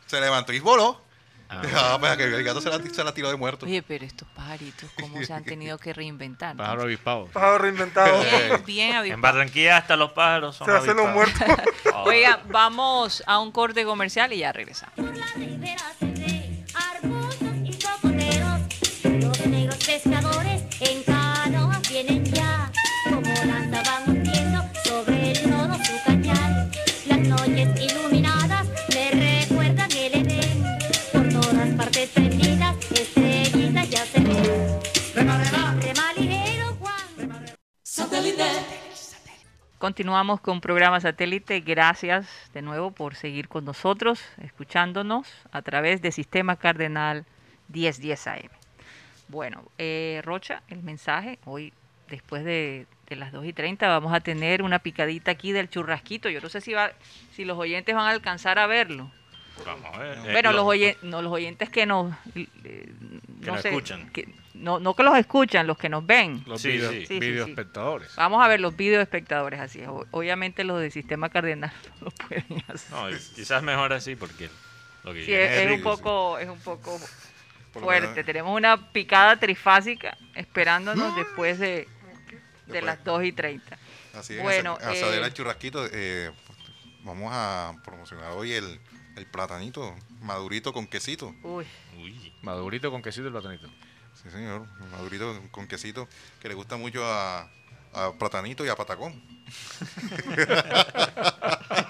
se 0.07 0.21
levantó 0.21 0.53
y 0.53 0.59
voló. 0.59 1.01
Ah. 1.49 1.61
Ah, 1.75 1.97
pues 1.99 2.17
que 2.17 2.23
el 2.23 2.43
gato 2.43 2.61
se 2.61 2.69
la, 2.69 2.79
se 2.81 3.03
la 3.03 3.13
tiró 3.13 3.29
de 3.29 3.35
muerto. 3.35 3.65
Oye, 3.67 3.83
pero 3.83 4.05
estos 4.05 4.27
pajaritos, 4.29 4.89
¿cómo 4.99 5.21
se 5.23 5.33
han 5.33 5.43
tenido 5.43 5.77
que 5.77 5.93
reinventar? 5.93 6.55
Pájaro 6.55 6.83
avispado. 6.83 7.25
Pájaro 7.27 7.57
reinventado. 7.59 8.21
Bien, 8.21 8.63
bien 8.65 8.89
En 8.91 8.95
avispado. 8.95 9.21
Barranquilla 9.21 9.77
hasta 9.77 9.95
los 9.95 10.13
pájaros 10.13 10.55
son 10.55 10.65
Se 10.65 10.71
hacen 10.73 10.95
los 10.97 11.05
avispados. 11.07 11.57
muertos. 11.57 11.93
Oiga, 12.05 12.41
vamos 12.47 13.21
a 13.27 13.37
un 13.39 13.51
corte 13.51 13.83
comercial 13.85 14.33
y 14.33 14.37
ya 14.39 14.51
regresamos. 14.51 14.95
Pescadores 19.85 20.63
en 20.79 21.03
canoas 21.03 21.81
vienen 21.89 22.23
ya. 22.25 22.71
Como 23.09 23.21
lanza 23.45 23.83
van 23.83 24.09
hundiendo 24.09 24.63
sobre 24.83 25.31
el 25.31 25.49
nodo 25.49 25.75
su 25.83 26.03
cañal. 26.05 26.71
Las 27.05 27.19
noches 27.19 27.69
iluminadas 27.81 28.67
me 28.93 29.11
recuerdan 29.11 29.91
el 29.91 30.13
Edén. 30.13 30.63
Por 31.11 31.29
todas 31.29 31.69
partes 31.75 32.09
prendidas, 32.11 32.75
estrellitas 32.91 33.89
ya 33.89 34.05
se 34.05 34.19
ven. 34.21 34.79
Rema 35.15 36.13
ligero, 36.17 36.77
Juan. 36.79 37.45
Continuamos 39.79 40.39
con 40.39 40.61
programa 40.61 41.01
satélite. 41.01 41.59
Gracias 41.59 42.27
de 42.53 42.61
nuevo 42.61 42.91
por 42.91 43.15
seguir 43.15 43.49
con 43.49 43.65
nosotros, 43.65 44.21
escuchándonos 44.41 45.27
a 45.51 45.61
través 45.61 46.01
de 46.01 46.13
Sistema 46.13 46.55
Cardenal 46.55 47.25
1010 47.67 48.27
AM. 48.27 48.62
Bueno, 49.33 49.63
eh, 49.79 50.21
Rocha, 50.23 50.61
el 50.67 50.83
mensaje. 50.83 51.39
Hoy, 51.45 51.73
después 52.07 52.45
de, 52.45 52.85
de 53.07 53.15
las 53.15 53.31
2 53.31 53.45
y 53.47 53.51
30, 53.53 53.87
vamos 53.87 54.13
a 54.13 54.19
tener 54.19 54.61
una 54.61 54.77
picadita 54.77 55.31
aquí 55.31 55.51
del 55.51 55.69
churrasquito. 55.71 56.29
Yo 56.29 56.39
no 56.39 56.49
sé 56.49 56.61
si, 56.61 56.73
va, 56.73 56.91
si 57.35 57.43
los 57.43 57.57
oyentes 57.57 57.95
van 57.95 58.05
a 58.05 58.11
alcanzar 58.11 58.59
a 58.59 58.67
verlo. 58.67 59.11
Vamos 59.65 59.89
a 59.91 59.97
ver. 59.97 60.17
Eh, 60.19 60.31
bueno, 60.33 60.51
lo- 60.51 60.57
los, 60.57 60.65
oyen- 60.67 60.97
no, 61.01 61.23
los 61.23 61.31
oyentes 61.33 61.67
que 61.71 61.87
nos... 61.87 62.13
eh, 62.35 62.47
Que 62.63 63.47
no 63.47 63.53
nos 63.53 63.61
sé, 63.63 63.69
escuchan. 63.69 64.07
que- 64.11 64.29
no, 64.53 64.79
no 64.79 64.93
que 64.95 65.01
los 65.01 65.17
escuchan, 65.17 65.65
los 65.65 65.79
que 65.79 65.89
nos 65.89 66.05
ven. 66.05 66.43
Los 66.45 66.61
Sí, 66.61 66.69
video, 66.69 66.91
sí. 66.91 66.99
Sí, 67.01 67.05
sí, 67.07 67.19
video 67.19 67.45
sí. 67.45 67.51
espectadores. 67.51 68.15
Vamos 68.15 68.45
a 68.45 68.47
ver 68.47 68.59
los 68.61 68.77
video 68.77 69.01
espectadores, 69.01 69.59
así 69.59 69.79
es. 69.81 69.87
O- 69.87 70.05
Obviamente 70.11 70.63
los 70.63 70.79
de 70.79 70.91
Sistema 70.91 71.29
Cardenal 71.29 71.73
no 72.01 72.05
lo 72.05 72.11
pueden 72.11 72.63
hacer. 72.67 72.91
No, 72.91 73.07
quizás 73.35 73.63
mejor 73.63 73.93
así 73.93 74.15
porque 74.15 74.47
lo 75.03 75.11
que 75.11 75.23
es, 75.23 75.51
es 75.59 75.65
un 75.71 75.77
rico, 75.77 75.97
poco, 75.97 76.37
es 76.37 76.47
un 76.49 76.59
poco 76.59 76.99
Por 77.73 77.83
fuerte. 77.83 78.07
menos- 78.09 78.25
Tenemos 78.25 78.55
una 78.57 78.91
picada 78.91 79.37
trifásica 79.39 80.17
esperándonos 80.35 81.15
después 81.15 81.57
de, 81.59 81.67
de 81.67 81.87
Después. 82.67 82.83
las 82.83 83.03
2 83.03 83.23
y 83.25 83.31
30. 83.33 83.77
Así 84.13 84.35
es, 84.35 84.43
Bueno, 84.43 84.77
eh, 84.81 85.21
el 85.23 85.33
churrasquito. 85.33 85.85
eh, 85.91 86.31
vamos 87.03 87.29
a 87.33 87.73
promocionar 87.83 88.31
hoy 88.33 88.53
el, 88.53 88.79
el 89.17 89.25
platanito 89.25 89.95
madurito 90.21 90.71
con 90.71 90.85
quesito. 90.87 91.33
Uy, 91.43 91.65
Uy, 91.97 92.33
Madurito 92.41 92.91
con 92.91 93.01
quesito 93.01 93.27
y 93.27 93.31
platanito. 93.31 93.67
Sí, 94.21 94.29
señor, 94.29 94.67
madurito 94.91 95.41
con 95.51 95.67
quesito 95.67 96.07
que 96.39 96.47
le 96.47 96.53
gusta 96.53 96.77
mucho 96.77 97.03
a, 97.05 97.49
a 97.93 98.13
platanito 98.19 98.63
y 98.63 98.69
a 98.69 98.75
patacón. 98.75 99.19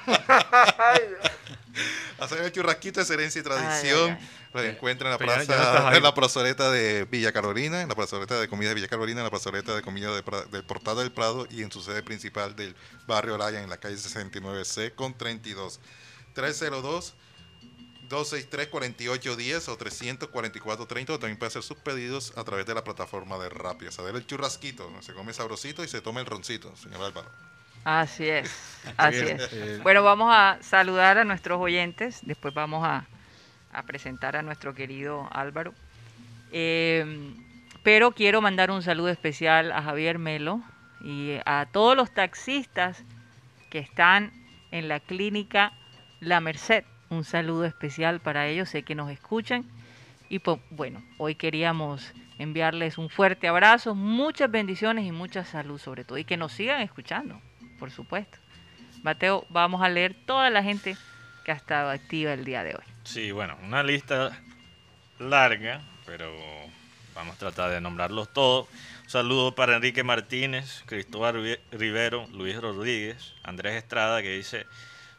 Hacer 2.19 2.39
el 2.41 2.51
churrasquito 2.51 3.01
es 3.01 3.09
herencia 3.09 3.39
y 3.39 3.43
tradición. 3.43 4.17
Lo 4.53 4.61
encuentra 4.61 5.07
en 5.07 5.11
la 5.13 5.17
Pero 5.17 5.33
plaza, 5.33 5.89
no 5.89 5.95
en 5.95 6.03
la 6.03 6.13
plazoleta 6.13 6.69
de 6.69 7.05
Villa 7.05 7.31
Carolina, 7.31 7.81
en 7.81 7.89
la 7.89 7.95
plazoleta 7.95 8.39
de 8.39 8.47
comida 8.47 8.69
de 8.69 8.75
Villa 8.75 8.87
Carolina, 8.87 9.19
en 9.21 9.25
la 9.25 9.31
plazoleta 9.31 9.75
de 9.75 9.81
comida 9.81 10.13
de 10.13 10.23
del 10.51 10.63
Portal 10.63 10.97
del 10.97 11.11
Prado 11.11 11.47
y 11.49 11.63
en 11.63 11.71
su 11.71 11.81
sede 11.81 12.03
principal 12.03 12.55
del 12.55 12.75
barrio 13.07 13.35
Olaya 13.35 13.63
en 13.63 13.69
la 13.69 13.77
calle 13.77 13.95
69C 13.95 14.93
con 14.93 15.17
32. 15.17 15.79
302 16.33 17.15
263-4810 18.09 19.69
o 19.69 19.77
344-30 19.77 21.09
o 21.09 21.19
también 21.19 21.37
puede 21.37 21.47
hacer 21.47 21.63
sus 21.63 21.77
pedidos 21.77 22.33
a 22.35 22.43
través 22.43 22.65
de 22.65 22.75
la 22.75 22.83
plataforma 22.83 23.37
de 23.39 23.49
Rappi. 23.49 23.91
Saber 23.91 24.15
el 24.15 24.27
churrasquito, 24.27 24.91
se 25.01 25.13
come 25.13 25.33
sabrosito 25.33 25.83
y 25.83 25.87
se 25.87 26.01
toma 26.01 26.19
el 26.19 26.25
roncito, 26.25 26.75
señor 26.75 27.03
Álvaro. 27.03 27.29
Así 27.83 28.27
es, 28.29 28.51
así 28.97 29.25
es. 29.27 29.49
eh, 29.53 29.79
Bueno, 29.83 30.03
vamos 30.03 30.29
a 30.33 30.57
saludar 30.61 31.17
a 31.17 31.23
nuestros 31.23 31.59
oyentes, 31.59 32.21
después 32.23 32.53
vamos 32.53 32.85
a, 32.85 33.05
a 33.71 33.83
presentar 33.83 34.35
a 34.35 34.41
nuestro 34.41 34.73
querido 34.73 35.27
Álvaro. 35.31 35.73
Eh, 36.51 37.33
pero 37.83 38.11
quiero 38.11 38.41
mandar 38.41 38.71
un 38.71 38.81
saludo 38.81 39.09
especial 39.09 39.71
a 39.71 39.81
Javier 39.81 40.17
Melo 40.17 40.61
y 41.01 41.37
a 41.45 41.67
todos 41.71 41.97
los 41.97 42.13
taxistas 42.13 43.03
que 43.69 43.79
están 43.79 44.31
en 44.71 44.87
la 44.87 44.99
clínica 44.99 45.73
La 46.21 46.39
Merced. 46.39 46.85
Un 47.09 47.25
saludo 47.25 47.65
especial 47.65 48.21
para 48.21 48.47
ellos, 48.47 48.69
sé 48.69 48.83
que 48.83 48.95
nos 48.95 49.11
escuchan. 49.11 49.65
Y 50.29 50.39
pues, 50.39 50.59
bueno, 50.69 51.03
hoy 51.17 51.35
queríamos 51.35 52.13
enviarles 52.39 52.97
un 52.97 53.09
fuerte 53.09 53.47
abrazo, 53.47 53.93
muchas 53.95 54.49
bendiciones 54.49 55.05
y 55.05 55.11
mucha 55.11 55.43
salud 55.45 55.77
sobre 55.79 56.05
todo. 56.05 56.17
Y 56.17 56.25
que 56.25 56.37
nos 56.37 56.53
sigan 56.53 56.81
escuchando, 56.81 57.39
por 57.79 57.91
supuesto. 57.91 58.37
Mateo, 59.03 59.45
vamos 59.49 59.81
a 59.81 59.89
leer 59.89 60.15
toda 60.25 60.49
la 60.49 60.63
gente 60.63 60.95
que 61.43 61.51
ha 61.51 61.55
estado 61.55 61.89
activa 61.89 62.33
el 62.33 62.45
día 62.45 62.63
de 62.63 62.71
hoy. 62.75 62.83
Sí, 63.03 63.31
bueno, 63.31 63.57
una 63.63 63.83
lista 63.83 64.31
larga, 65.19 65.81
pero 66.05 66.31
vamos 67.13 67.35
a 67.35 67.39
tratar 67.39 67.69
de 67.71 67.81
nombrarlos 67.81 68.31
todos. 68.31 68.67
Saludo 69.07 69.53
para 69.53 69.75
Enrique 69.75 70.03
Martínez, 70.03 70.83
Cristóbal 70.85 71.35
Rive- 71.35 71.59
Rivero, 71.71 72.27
Luis 72.31 72.59
Rodríguez, 72.59 73.33
Andrés 73.43 73.75
Estrada, 73.75 74.21
que 74.21 74.35
dice, 74.37 74.65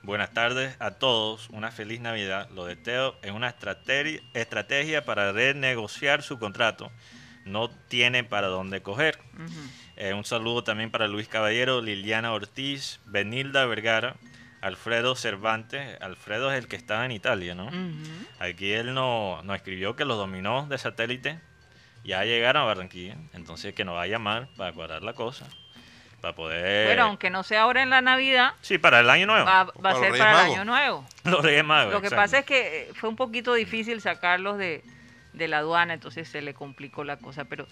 buenas 0.03 0.33
tardes 0.33 0.75
a 0.81 0.93
todos, 0.93 1.49
una 1.51 1.71
feliz 1.71 2.01
Navidad. 2.01 2.49
Lo 2.51 2.65
de 2.65 2.77
Teo 2.77 3.17
es 3.23 3.31
una 3.33 3.49
estrategi- 3.55 4.23
estrategia 4.33 5.05
para 5.05 5.33
renegociar 5.33 6.23
su 6.23 6.39
contrato. 6.39 6.91
No 7.45 7.69
tiene 7.69 8.25
para 8.25 8.47
dónde 8.49 8.81
coger. 8.81 9.19
Eh, 9.97 10.13
un 10.15 10.25
saludo 10.25 10.65
también 10.65 10.91
para 10.91 11.07
Luis 11.09 11.29
Caballero, 11.29 11.81
Liliana 11.81 12.33
Ortiz, 12.33 13.01
Benilda 13.07 13.65
Vergara, 13.67 14.17
Alfredo 14.61 15.15
Cervantes. 15.15 16.01
Alfredo 16.01 16.51
es 16.53 16.59
el 16.59 16.69
que 16.69 16.77
estaba 16.77 17.05
en 17.05 17.13
Italia, 17.13 17.55
¿no? 17.55 17.67
Ujú. 17.67 18.27
Aquí 18.41 18.73
él 18.73 18.95
nos 18.95 19.45
no 19.45 19.55
escribió 19.55 19.95
que 19.97 20.05
los 20.05 20.17
dominó 20.17 20.67
de 20.67 20.79
satélite 20.79 21.39
ya 22.05 22.25
llegaron 22.25 22.63
a 22.63 22.67
Barranquilla. 22.67 23.17
Entonces 23.35 23.75
que 23.75 23.85
nos 23.85 23.95
va 23.95 24.03
a 24.03 24.07
llamar 24.07 24.49
para 24.57 24.73
cuadrar 24.73 25.03
la 25.03 25.13
cosa. 25.13 25.47
Para 26.21 26.35
poder... 26.35 26.89
Pero 26.89 27.03
aunque 27.05 27.29
no 27.31 27.43
sea 27.43 27.63
ahora 27.63 27.83
en 27.83 27.91
la 27.91 28.01
Navidad, 28.01 28.55
Sí, 28.63 28.79
para 28.79 29.01
el 29.01 29.11
año 29.11 29.27
nuevo. 29.27 29.45
va, 29.45 29.65
va 29.65 29.73
Para 29.75 29.97
a 29.97 30.01
ser 30.01 30.11
para 30.19 30.47
el 30.47 30.53
año 30.53 30.65
nuevo. 30.65 31.07
Los 31.25 31.43
Reyes 31.43 31.65
Magos. 31.65 31.93
Lo 31.93 32.01
que 32.01 32.07
exacto. 32.07 32.23
pasa 32.23 32.39
es 32.39 32.45
que 32.47 32.83
eh, 32.83 32.91
fue 32.95 33.11
un 33.11 33.17
poquito 33.17 33.53
difícil 33.53 34.01
sacarlos 34.01 34.57
de, 34.57 34.83
de 35.35 35.49
la 35.49 35.59
aduana, 35.59 35.93
entonces 35.95 36.27
se 36.27 36.41
le 36.41 36.55
complicó 36.55 37.05
la 37.05 37.19
cosa, 37.19 37.45
pero 37.45 37.67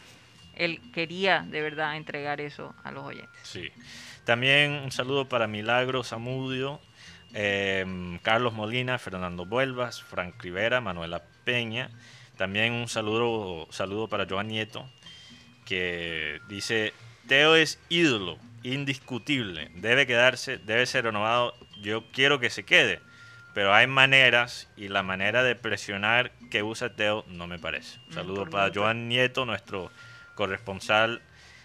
él 0.55 0.81
quería 0.93 1.41
de 1.49 1.61
verdad 1.61 1.97
entregar 1.97 2.41
eso 2.41 2.75
a 2.85 2.91
los 2.91 3.05
oyentes. 3.05 3.41
Sí. 3.43 3.71
También 4.25 4.73
un 4.73 4.93
saludo 4.93 5.29
para 5.29 5.47
Milagro 5.47 6.05
Zamudio, 6.05 6.81
eh, 7.35 8.19
Carlos 8.23 8.53
Molina, 8.53 8.99
Fernando 8.99 9.47
Vuelvas, 9.47 10.03
Frank 10.03 10.35
Rivera, 10.41 10.81
Manuela 10.81 11.23
Peña. 11.45 11.91
También 12.37 12.73
un 12.73 12.88
saludo, 12.88 13.67
saludo 13.71 14.09
para 14.09 14.27
Joan 14.29 14.49
Nieto, 14.49 14.88
que 15.65 16.41
dice, 16.49 16.93
Teo 17.27 17.57
es 17.57 17.79
ídolo, 17.88 18.38
indiscutible, 18.62 19.71
debe 19.75 20.07
quedarse, 20.07 20.59
debe 20.59 20.87
ser 20.87 21.05
renovado, 21.05 21.55
yo 21.81 22.05
quiero 22.12 22.41
que 22.41 22.51
se 22.51 22.65
quede, 22.65 23.01
pero 23.55 23.75
hay 23.75 23.87
maneras 23.87 24.69
y 24.77 24.88
la 24.88 25.03
manera 25.03 25.43
de 25.43 25.55
presionar 25.55 26.33
que 26.51 26.62
usa 26.62 26.95
Teo 26.95 27.25
no 27.29 27.47
me 27.47 27.59
parece. 27.59 27.99
Mm, 28.09 28.12
Saludo 28.12 28.47
para. 28.49 28.73
Joan 28.75 29.09
Nieto, 29.09 29.45
nuestro 29.45 29.91
corresponsal 30.47 31.23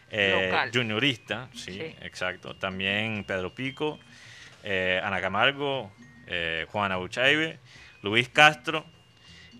eh, 0.10 0.70
juniorista, 0.74 1.50
sí, 1.54 1.74
Sí. 1.74 1.96
exacto. 2.02 2.56
También 2.56 3.24
Pedro 3.26 3.54
Pico, 3.54 4.00
eh, 4.64 5.02
Ana 5.04 5.20
Camargo, 5.20 5.92
eh, 6.28 6.66
Juana 6.72 6.96
Buchaibe, 6.98 7.60
Luis 8.04 8.30
Castro, 8.30 8.86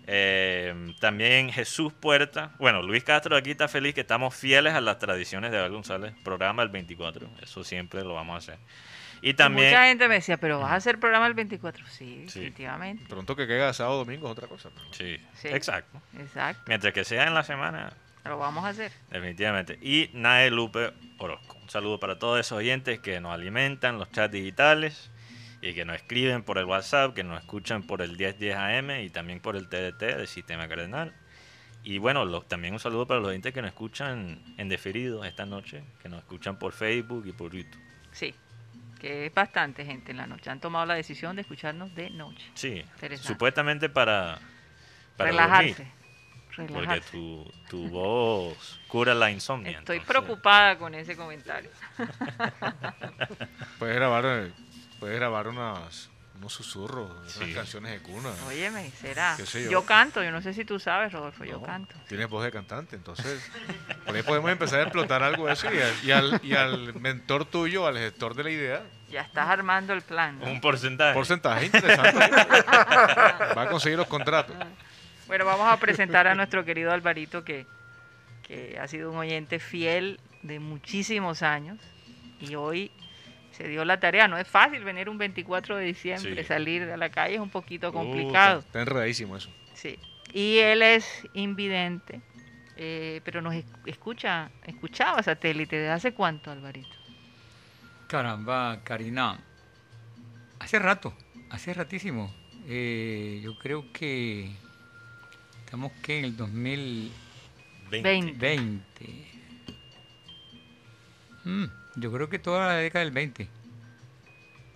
eh, 0.06 0.94
también 1.00 1.50
Jesús 1.52 1.92
Puerta. 1.92 2.52
Bueno, 2.58 2.82
Luis 2.82 3.04
Castro 3.04 3.36
aquí 3.36 3.50
está 3.50 3.68
feliz 3.68 3.94
que 3.94 4.00
estamos 4.02 4.34
fieles 4.34 4.72
a 4.74 4.80
las 4.80 4.98
tradiciones 4.98 5.50
de 5.50 5.58
Abel 5.58 5.72
González, 5.72 6.14
programa 6.24 6.62
el 6.62 6.68
24, 6.70 7.28
eso 7.42 7.62
siempre 7.64 8.02
lo 8.02 8.14
vamos 8.14 8.34
a 8.34 8.38
hacer. 8.38 8.58
Y 9.20 9.34
también... 9.34 9.68
Mucha 9.70 9.84
gente 9.86 10.06
me 10.08 10.14
decía, 10.14 10.36
pero 10.38 10.60
vas 10.60 10.70
a 10.70 10.76
hacer 10.76 10.98
programa 11.00 11.26
el 11.26 11.34
24. 11.34 11.84
Sí, 11.88 12.24
Sí. 12.28 12.38
definitivamente. 12.40 13.04
Pronto 13.08 13.34
que 13.34 13.46
queda 13.48 13.72
sábado 13.74 13.98
domingo 13.98 14.26
es 14.28 14.32
otra 14.32 14.46
cosa. 14.46 14.70
pero- 14.72 14.86
Sí, 14.94 15.18
Sí. 15.34 15.48
exacto. 15.48 16.00
Exacto, 16.18 16.62
Mientras 16.68 16.94
que 16.94 17.04
sea 17.04 17.24
en 17.26 17.34
la 17.34 17.42
semana, 17.42 17.92
lo 18.24 18.38
vamos 18.38 18.64
a 18.64 18.68
hacer. 18.68 18.92
Definitivamente. 19.10 19.78
Y 19.80 20.10
Nae 20.12 20.50
Lupe 20.50 20.92
Orozco. 21.18 21.56
Un 21.62 21.70
saludo 21.70 21.98
para 22.00 22.18
todos 22.18 22.40
esos 22.40 22.58
oyentes 22.58 23.00
que 23.00 23.20
nos 23.20 23.32
alimentan 23.32 23.98
los 23.98 24.10
chats 24.10 24.32
digitales 24.32 25.10
y 25.60 25.74
que 25.74 25.84
nos 25.84 25.96
escriben 25.96 26.42
por 26.42 26.58
el 26.58 26.64
WhatsApp, 26.66 27.14
que 27.14 27.24
nos 27.24 27.40
escuchan 27.40 27.82
por 27.82 28.02
el 28.02 28.16
1010 28.16 28.56
AM 28.56 28.90
y 29.02 29.10
también 29.10 29.40
por 29.40 29.56
el 29.56 29.68
TDT 29.68 30.00
del 30.00 30.28
Sistema 30.28 30.68
Cardenal. 30.68 31.14
Y 31.82 31.98
bueno, 31.98 32.42
también 32.42 32.74
un 32.74 32.80
saludo 32.80 33.06
para 33.06 33.20
los 33.20 33.30
oyentes 33.30 33.54
que 33.54 33.62
nos 33.62 33.70
escuchan 33.70 34.42
en 34.56 34.68
deferido 34.68 35.24
esta 35.24 35.46
noche, 35.46 35.82
que 36.02 36.08
nos 36.08 36.20
escuchan 36.20 36.58
por 36.58 36.72
Facebook 36.72 37.26
y 37.26 37.32
por 37.32 37.52
YouTube. 37.54 37.80
Sí, 38.12 38.34
que 39.00 39.26
es 39.26 39.34
bastante 39.34 39.84
gente 39.84 40.10
en 40.10 40.18
la 40.18 40.26
noche. 40.26 40.50
Han 40.50 40.60
tomado 40.60 40.86
la 40.86 40.94
decisión 40.94 41.36
de 41.36 41.42
escucharnos 41.42 41.94
de 41.94 42.10
noche. 42.10 42.44
Sí, 42.54 42.84
supuestamente 43.20 43.88
para, 43.88 44.38
para 45.16 45.30
Relajarse. 45.30 45.68
dormir, 45.68 45.92
porque 46.66 47.00
tu, 47.10 47.50
tu 47.68 47.88
voz 47.88 48.80
cura 48.88 49.14
la 49.14 49.30
insomnia. 49.30 49.78
Estoy 49.78 49.98
entonces- 49.98 50.06
preocupada 50.24 50.76
con 50.78 50.94
ese 50.94 51.16
comentario. 51.16 51.70
Puedes 53.78 53.96
grabar, 53.96 54.24
eh, 54.26 54.52
puedes 54.98 55.16
grabar 55.18 55.48
unas, 55.48 56.10
unos 56.36 56.52
susurros, 56.52 57.10
Sí. 57.32 57.40
unas 57.44 57.54
canciones 57.54 57.92
de 57.92 57.98
cuna. 58.00 58.30
Óyeme, 58.46 58.90
será. 58.92 59.34
¿Qué 59.36 59.46
sé 59.46 59.64
yo? 59.64 59.70
yo? 59.70 59.84
canto, 59.84 60.22
yo 60.22 60.30
no 60.30 60.40
sé 60.42 60.52
si 60.54 60.64
tú 60.64 60.78
sabes, 60.78 61.12
Rodolfo, 61.12 61.44
yo 61.44 61.62
canto. 61.62 61.94
Tienes 62.08 62.28
voz 62.28 62.44
de 62.44 62.50
cantante, 62.50 62.96
entonces 62.96 63.42
por 64.04 64.14
ahí 64.14 64.22
podemos 64.22 64.50
empezar 64.50 64.80
a 64.80 64.82
explotar 64.84 65.22
algo 65.22 65.46
de 65.46 65.52
eso 65.52 65.68
y, 65.72 65.78
al- 65.80 66.04
y 66.04 66.10
al, 66.12 66.40
y 66.44 66.54
al 66.54 66.94
mentor 66.94 67.44
tuyo, 67.44 67.86
al 67.86 67.96
gestor 67.98 68.34
de 68.34 68.44
la 68.44 68.50
idea, 68.50 68.82
Ya 69.10 69.22
estás 69.22 69.48
armando 69.48 69.92
el 69.94 70.02
plan. 70.02 70.38
¿no? 70.38 70.46
Un 70.50 70.60
porcentaje. 70.60 71.14
porcentaje 71.14 71.66
interesante. 71.66 72.18
Va 73.56 73.62
a 73.62 73.68
conseguir 73.70 73.96
los 73.98 74.06
contratos. 74.06 74.54
Bueno, 75.28 75.44
vamos 75.44 75.68
a 75.70 75.76
presentar 75.78 76.26
a 76.26 76.34
nuestro 76.34 76.64
querido 76.64 76.90
Alvarito, 76.92 77.44
que, 77.44 77.66
que 78.46 78.78
ha 78.80 78.88
sido 78.88 79.10
un 79.12 79.18
oyente 79.18 79.58
fiel 79.60 80.18
de 80.42 80.58
muchísimos 80.58 81.42
años 81.42 81.78
y 82.40 82.54
hoy 82.54 82.90
se 83.52 83.68
dio 83.68 83.84
la 83.84 84.00
tarea. 84.00 84.26
No 84.26 84.38
es 84.38 84.48
fácil 84.48 84.84
venir 84.84 85.08
un 85.08 85.18
24 85.18 85.76
de 85.76 85.84
diciembre, 85.84 86.34
Sí. 86.42 86.44
salir 86.48 86.82
a 86.90 86.96
la 86.96 87.10
calle 87.10 87.34
es 87.34 87.40
un 87.40 87.50
poquito 87.50 87.90
Uh, 87.90 87.92
complicado. 87.92 88.60
está 88.60 88.80
enredadísimo 88.80 89.36
eso. 89.36 89.50
Sí. 89.74 89.98
Y 90.32 90.58
él 90.58 90.82
es 90.82 91.06
invidente, 91.34 92.20
eh, 92.76 93.20
pero 93.24 93.42
nos 93.42 93.54
es- 93.54 93.64
escucha, 93.86 94.50
escuchaba 94.64 95.22
satélite. 95.22 95.76
¿Desde 95.76 95.90
hace 95.92 96.12
cuánto, 96.12 96.50
Alvarito? 96.50 96.88
Caramba, 98.06 98.80
Karina. 98.84 99.38
Hace 100.58 100.78
rato, 100.78 101.14
hace 101.50 101.74
ratísimo. 101.74 102.32
Eh, 102.66 103.40
yo 103.42 103.58
creo 103.58 103.92
que 103.92 104.50
estamos 105.68 105.92
que 106.02 106.18
en 106.18 106.24
el 106.24 106.34
2020. 106.34 108.32
20. 108.38 109.28
Mm, 111.44 111.64
yo 111.96 112.10
creo 112.10 112.30
que 112.30 112.38
toda 112.38 112.68
la 112.68 112.72
década 112.76 113.04
del 113.04 113.12
20. 113.12 113.46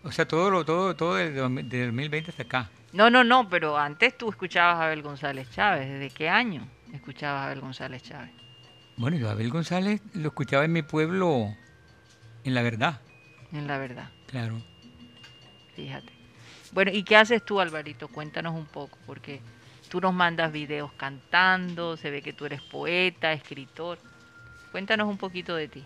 O 0.04 0.12
sea, 0.12 0.28
todo 0.28 0.50
lo 0.50 0.66
todo 0.66 0.94
todo 0.94 1.14
del 1.14 1.34
2000 1.34 1.66
del 1.70 1.86
2020 1.86 2.30
hasta 2.32 2.42
acá. 2.42 2.70
No, 2.92 3.08
no, 3.08 3.24
no, 3.24 3.48
pero 3.48 3.78
antes 3.78 4.18
tú 4.18 4.28
escuchabas 4.28 4.76
a 4.76 4.84
Abel 4.84 5.00
González 5.00 5.50
Chávez. 5.50 5.88
¿Desde 5.88 6.10
qué 6.10 6.28
año 6.28 6.68
escuchabas 6.92 7.40
a 7.40 7.46
Abel 7.46 7.62
González 7.62 8.02
Chávez? 8.02 8.30
Bueno, 8.98 9.16
yo 9.16 9.30
a 9.30 9.32
Abel 9.32 9.48
González 9.48 10.02
lo 10.12 10.28
escuchaba 10.28 10.66
en 10.66 10.74
mi 10.74 10.82
pueblo 10.82 11.56
en 12.44 12.54
La 12.54 12.60
Verdad, 12.60 13.00
En 13.50 13.66
la 13.66 13.78
verdad. 13.78 14.10
claro. 14.26 14.62
Fíjate. 15.74 16.12
Bueno, 16.72 16.90
¿y 16.92 17.02
qué 17.02 17.16
haces 17.16 17.42
tú, 17.42 17.60
Alvarito? 17.60 18.08
Cuéntanos 18.08 18.54
un 18.54 18.66
poco, 18.66 18.98
porque 19.06 19.40
tú 19.92 20.00
nos 20.00 20.14
mandas 20.14 20.50
videos 20.50 20.90
cantando, 20.94 21.98
se 21.98 22.10
ve 22.10 22.22
que 22.22 22.32
tú 22.32 22.46
eres 22.46 22.62
poeta, 22.62 23.34
escritor. 23.34 23.98
Cuéntanos 24.70 25.06
un 25.06 25.18
poquito 25.18 25.54
de 25.54 25.68
ti. 25.68 25.84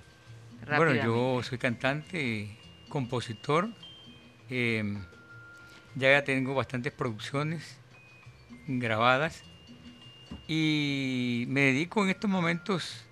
Bueno, 0.76 0.94
yo 0.94 1.42
soy 1.42 1.58
cantante, 1.58 2.56
compositor. 2.88 3.68
eh, 4.48 4.96
ya 5.96 6.22
tengo 6.22 6.54
bastantes 6.54 6.92
producciones 6.92 7.80
grabadas 8.68 9.42
y 10.46 11.46
me 11.48 11.62
dedico 11.62 12.04
en 12.04 12.10
estos 12.10 12.30
momentos 12.30 13.04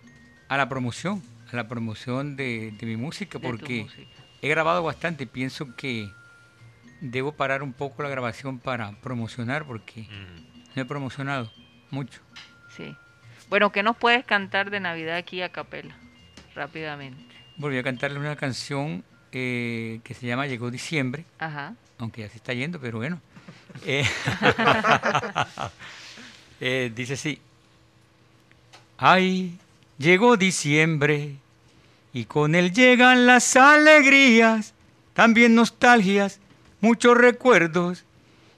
a 0.47 0.57
la 0.57 0.69
promoción, 0.69 1.25
a 1.51 1.57
la 1.57 1.67
promoción 1.67 2.37
de, 2.37 2.71
de 2.71 2.87
mi 2.87 2.97
música, 2.97 3.41
De 3.41 3.49
porque 3.49 3.83
música. 3.83 4.07
he 4.43 4.49
grabado 4.49 4.85
bastante. 4.85 5.27
Pienso 5.27 5.75
que 5.75 6.13
debo 7.01 7.33
parar 7.33 7.65
un 7.65 7.73
poco 7.73 8.05
la 8.05 8.09
grabación 8.11 8.61
para 8.61 8.93
promocionar, 9.01 9.65
porque 9.67 10.03
Ujú. 10.03 10.54
No 10.75 10.83
he 10.83 10.85
promocionado 10.85 11.51
mucho. 11.91 12.21
Sí. 12.77 12.97
Bueno, 13.49 13.71
¿qué 13.73 13.83
nos 13.83 13.97
puedes 13.97 14.25
cantar 14.25 14.71
de 14.71 14.81
Navidad 14.81 15.17
aquí 15.17 15.43
a 15.43 15.51
capela? 15.51 15.97
Rápidamente. 16.55 17.35
Volví 17.57 17.79
a 17.79 17.83
cantarle 17.83 18.19
una 18.19 18.37
canción 18.37 19.05
eh, 19.33 20.01
que 20.03 20.15
se 20.15 20.27
llama 20.27 20.47
Llegó 20.47 20.71
Diciembre. 20.71 21.25
Ajá. 21.39 21.75
aunque 21.99 22.23
ya 22.23 22.29
se 22.29 22.37
está 22.37 22.53
yendo, 22.53 22.81
pero 22.81 22.99
bueno. 22.99 23.21
Eh, 23.87 24.05
eh, 26.61 26.93
dice 26.95 27.15
así. 27.15 27.40
Ay, 28.96 29.59
llegó 29.98 30.37
diciembre 30.37 31.35
y 32.13 32.27
con 32.27 32.55
él 32.55 32.73
llegan 32.73 33.27
las 33.27 33.57
alegrías, 33.57 34.75
también 35.13 35.57
nostalgias, 35.57 36.38
muchos 36.81 37.17
recuerdos. 37.17 38.05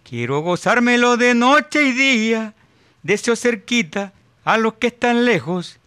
Quiero 0.09 0.39
gozármelo 0.39 1.17
de 1.17 1.35
noche 1.35 1.83
y 1.83 1.91
día, 1.91 2.55
deseo 3.03 3.35
cerquita 3.35 4.13
a 4.45 4.57
los 4.57 4.75
que 4.75 4.87
están 4.87 5.25
lejos. 5.25 5.81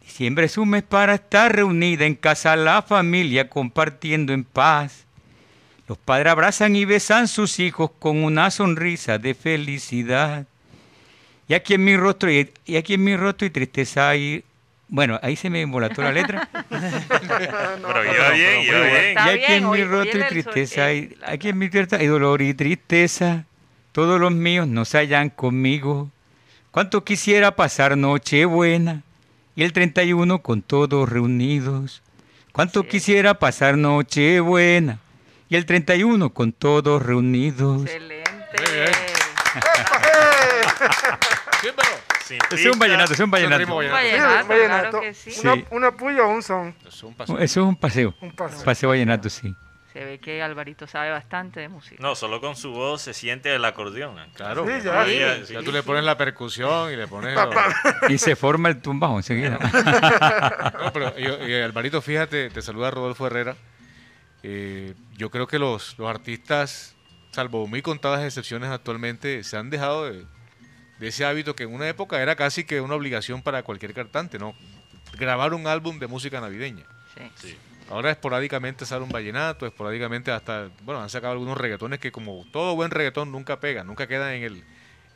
Diciembre 0.00 0.46
es 0.46 0.56
un 0.56 0.68
mes 0.68 0.84
para 0.84 1.16
estar 1.16 1.52
reunida 1.52 2.04
en 2.04 2.14
casa 2.14 2.54
la 2.54 2.80
familia 2.82 3.50
compartiendo 3.50 4.32
en 4.32 4.44
paz. 4.44 5.04
Los 5.88 5.98
padres 5.98 6.30
abrazan 6.30 6.76
y 6.76 6.84
besan 6.84 7.26
sus 7.26 7.58
hijos 7.58 7.90
con 7.98 8.22
una 8.22 8.52
sonrisa 8.52 9.18
de 9.18 9.34
felicidad. 9.34 10.46
Y 11.48 11.54
aquí 11.54 11.74
en 11.74 11.82
mi 11.82 11.96
rostro 11.96 12.30
y, 12.30 12.52
y 12.66 12.76
aquí 12.76 12.94
en 12.94 13.02
mi 13.02 13.16
rostro 13.16 13.48
y 13.48 13.50
tristeza 13.50 14.10
hay 14.10 14.44
Bueno, 14.86 15.18
ahí 15.24 15.34
se 15.34 15.50
me 15.50 15.62
embolató 15.62 16.02
la 16.02 16.12
letra. 16.12 16.48
Pero 16.68 18.04
iba 18.04 18.30
bien, 18.30 18.60
iba 18.62 18.80
bien. 18.80 19.16
Y 19.26 19.28
aquí 19.28 19.52
en 19.54 19.70
mi 19.70 19.82
rostro 19.82 20.20
y 20.20 20.28
tristeza, 20.28 20.84
hay, 20.84 21.16
aquí 21.26 21.48
en 21.48 21.58
mi 21.58 21.68
tristeza 21.68 22.00
hay 22.00 22.06
dolor 22.06 22.42
y 22.42 22.54
tristeza. 22.54 23.44
Todos 23.96 24.20
los 24.20 24.30
míos 24.30 24.68
no 24.68 24.84
se 24.84 24.98
hallan 24.98 25.30
conmigo. 25.30 26.10
Cuánto 26.70 27.02
quisiera 27.02 27.56
pasar 27.56 27.96
noche 27.96 28.44
buena 28.44 29.00
y 29.54 29.62
el 29.62 29.72
31 29.72 30.42
con 30.42 30.60
todos 30.60 31.08
reunidos. 31.08 32.02
Cuánto 32.52 32.82
Sí. 32.82 32.88
quisiera 32.88 33.38
pasar 33.38 33.78
noche 33.78 34.40
buena 34.40 34.98
y 35.48 35.56
el 35.56 35.64
31 35.64 36.28
con 36.34 36.52
todos 36.52 37.02
reunidos. 37.02 37.84
Excelente. 37.84 38.26
Ese 42.50 42.54
es 42.68 42.74
un 42.74 42.78
vallenato, 42.78 43.14
es 43.14 43.18
un 43.20 43.24
un 43.24 43.30
vallenato. 43.30 43.62
Un 43.76 43.90
vallenato. 43.90 44.48
vallenato, 44.48 44.90
claro 44.90 45.00
que 45.00 45.14
sí. 45.14 45.30
Sí. 45.30 45.40
Una, 45.42 45.64
una 45.70 45.92
puya 45.92 46.24
o 46.24 46.28
un 46.28 46.42
son. 46.42 46.74
Es 46.86 47.02
un 47.02 47.14
paso. 47.14 47.38
Eso 47.38 47.60
es 47.62 47.66
un 47.66 47.76
paseo. 47.76 48.14
Un 48.20 48.32
paso. 48.32 48.62
Paseo 48.62 48.90
vallenato, 48.90 49.30
sí. 49.30 49.56
Se 49.96 50.04
ve 50.04 50.18
que 50.18 50.42
Alvarito 50.42 50.86
sabe 50.86 51.08
bastante 51.10 51.60
de 51.60 51.70
música. 51.70 51.96
No, 52.02 52.14
solo 52.14 52.38
con 52.38 52.54
su 52.54 52.70
voz 52.72 53.00
se 53.00 53.14
siente 53.14 53.54
el 53.54 53.64
acordeón. 53.64 54.16
Claro. 54.34 54.66
Sí, 54.66 54.84
ya. 54.84 55.06
Sí. 55.06 55.46
sí. 55.46 55.54
Ya 55.54 55.62
tú 55.62 55.72
le 55.72 55.82
pones 55.82 56.04
la 56.04 56.18
percusión 56.18 56.92
y 56.92 56.96
le 56.96 57.08
pones... 57.08 57.34
lo- 57.34 57.50
Y 58.10 58.18
se 58.18 58.36
forma 58.36 58.68
el 58.68 58.82
tumbajo 58.82 59.16
enseguida. 59.16 59.58
No, 60.82 60.92
pero 60.92 61.16
yo- 61.16 61.48
y 61.48 61.54
Alvarito, 61.62 62.02
fíjate, 62.02 62.50
te 62.50 62.60
saluda 62.60 62.90
Rodolfo 62.90 63.26
Herrera. 63.26 63.56
Eh, 64.42 64.92
yo 65.16 65.30
creo 65.30 65.46
que 65.46 65.58
los, 65.58 65.98
los 65.98 66.10
artistas, 66.10 66.94
salvo 67.30 67.66
muy 67.66 67.80
contadas 67.80 68.22
excepciones 68.22 68.68
actualmente, 68.70 69.42
se 69.44 69.56
han 69.56 69.70
dejado 69.70 70.04
de, 70.12 70.26
de 70.98 71.08
ese 71.08 71.24
hábito 71.24 71.56
que 71.56 71.62
en 71.62 71.72
una 71.72 71.88
época 71.88 72.20
era 72.20 72.36
casi 72.36 72.64
que 72.64 72.82
una 72.82 72.96
obligación 72.96 73.42
para 73.42 73.62
cualquier 73.62 73.94
cantante, 73.94 74.38
¿no? 74.38 74.54
Grabar 75.18 75.54
un 75.54 75.66
álbum 75.66 75.98
de 75.98 76.06
música 76.06 76.38
navideña. 76.38 76.84
Sí. 77.16 77.30
Sí. 77.48 77.58
Ahora 77.90 78.10
esporádicamente 78.10 78.84
sale 78.84 79.04
un 79.04 79.10
vallenato, 79.10 79.66
esporádicamente 79.66 80.32
hasta, 80.32 80.70
bueno, 80.82 81.02
han 81.02 81.10
sacado 81.10 81.32
algunos 81.32 81.56
reggaetones 81.56 82.00
que 82.00 82.10
como 82.10 82.44
todo 82.50 82.74
buen 82.74 82.90
reggaetón 82.90 83.30
nunca 83.30 83.60
pega, 83.60 83.84
nunca 83.84 84.06
queda 84.06 84.34
en 84.34 84.42
el, 84.42 84.64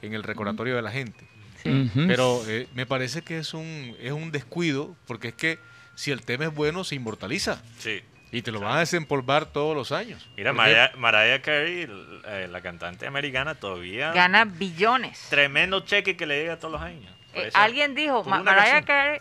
en 0.03 0.14
el 0.14 0.23
recordatorio 0.23 0.77
de 0.77 0.83
la 0.83 0.93
gente. 0.93 1.27
Sí. 1.62 1.91
Pero 1.95 2.43
eh, 2.47 2.68
me 2.75 2.87
parece 2.87 3.23
que 3.23 3.39
es 3.39 3.55
un, 3.55 3.97
es 4.01 4.12
un 4.12 4.31
descuido, 4.31 4.97
porque 5.07 5.29
es 5.29 5.35
que 5.35 5.59
si 5.95 6.11
el 6.11 6.23
tema 6.25 6.45
es 6.47 6.55
bueno, 6.55 6.85
se 6.85 6.95
inmortaliza. 6.95 7.62
Sí. 7.79 8.03
Y 8.33 8.43
te 8.43 8.53
lo 8.53 8.61
van 8.61 8.77
a 8.77 8.79
desempolvar 8.81 9.47
todos 9.47 9.75
los 9.77 9.91
años. 9.91 10.31
Mira, 10.37 10.53
Mariah, 10.53 10.93
Mariah 10.97 11.43
Carey, 11.43 11.89
eh, 12.27 12.49
la 12.49 12.61
cantante 12.61 13.07
americana, 13.07 13.57
todavía 13.57 14.12
Gana 14.12 14.45
billones. 14.45 15.27
tremendo 15.29 15.81
cheque 15.81 16.16
que 16.16 16.27
le 16.27 16.39
llega 16.41 16.57
todos 16.59 16.73
los 16.73 16.81
años. 16.81 17.12
Eh, 17.35 17.51
alguien 17.55 17.97
dijo, 17.97 18.23
Mariah 18.23 18.55
canción. 18.55 18.85
Carey 18.85 19.21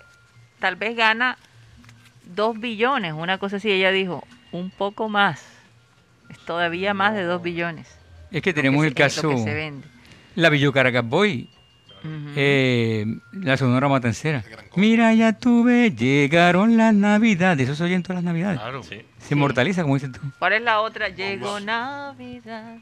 tal 0.59 0.75
vez 0.75 0.95
gana 0.95 1.37
dos 2.35 2.59
billones, 2.59 3.13
una 3.13 3.37
cosa 3.37 3.57
así. 3.57 3.71
Ella 3.71 3.91
dijo, 3.91 4.23
un 4.51 4.69
poco 4.71 5.09
más. 5.09 5.43
Es 6.29 6.37
todavía 6.39 6.93
más 6.93 7.13
de 7.13 7.23
dos 7.23 7.41
billones. 7.41 7.87
Es 8.31 8.41
que 8.41 8.53
tenemos 8.53 8.83
el 8.85 8.91
se- 8.91 8.95
caso, 8.95 9.29
que 9.29 9.37
se 9.39 9.53
vende. 9.53 9.87
la 10.35 10.49
Villo 10.49 10.71
Caracas 10.71 11.03
Boy, 11.03 11.49
Ujú. 12.03 12.33
eh, 12.35 13.05
la 13.33 13.57
Sonora 13.57 13.87
Matancera. 13.89 14.43
Mira, 14.75 15.13
ya 15.15 15.33
tuve, 15.33 15.91
llegaron 15.91 16.77
las 16.77 16.93
navidades. 16.93 17.65
Eso 17.67 17.75
se 17.75 17.83
oye 17.83 17.95
en 17.95 18.03
todas 18.03 18.17
las 18.17 18.23
navidades. 18.23 18.59
Claro. 18.59 18.83
Sí. 18.83 19.01
Se 19.17 19.33
inmortaliza, 19.33 19.81
como 19.81 19.95
dices 19.95 20.11
tú. 20.11 20.19
¿Cuál 20.37 20.53
es 20.53 20.61
la 20.61 20.81
otra? 20.81 21.09
Llegó 21.09 21.59
Navidad. 21.59 22.77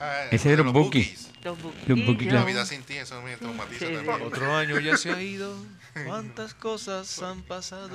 Ah, 0.00 0.22
Ese 0.30 0.50
es 0.52 0.56
de 0.58 0.64
los 0.64 0.72
Bookies. 0.72 1.30
Los 1.44 1.56
Los 1.58 1.62
buquillos. 1.62 2.06
Bookies, 2.06 2.28
claro. 2.28 2.40
Navidad 2.46 2.64
sin 2.66 2.82
ti, 2.82 2.94
eso 2.94 3.20
me 3.22 3.36
traumatiza 3.36 3.86
Sí, 3.86 3.92
también. 3.94 4.22
Otro 4.26 4.56
año 4.56 4.78
ya 4.80 4.96
se 4.96 5.10
ha 5.12 5.22
ido. 5.22 5.54
¿Cuántas 6.06 6.54
cosas 6.54 7.20
han 7.22 7.42
pasado? 7.42 7.90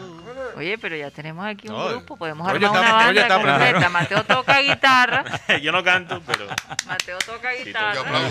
Oye, 0.58 0.78
pero 0.78 0.96
ya 0.98 1.12
tenemos 1.12 1.46
aquí 1.46 1.68
un 1.70 1.76
No, 1.78 1.90
grupo, 1.90 2.18
podemos 2.18 2.46
armar 2.48 2.70
una 2.70 2.92
banda 2.92 3.28
completa. 3.42 3.90
Mateo 3.90 4.24
toca 4.26 4.60
guitarra, 4.60 5.24
Yo 5.62 5.72
no 5.72 5.84
canto, 5.84 6.22
pero. 6.28 6.46
Mateo 6.86 7.18
toca 7.20 7.56
Yo 7.58 7.64
guitarra, 7.66 8.02
aplaudo. 8.02 8.30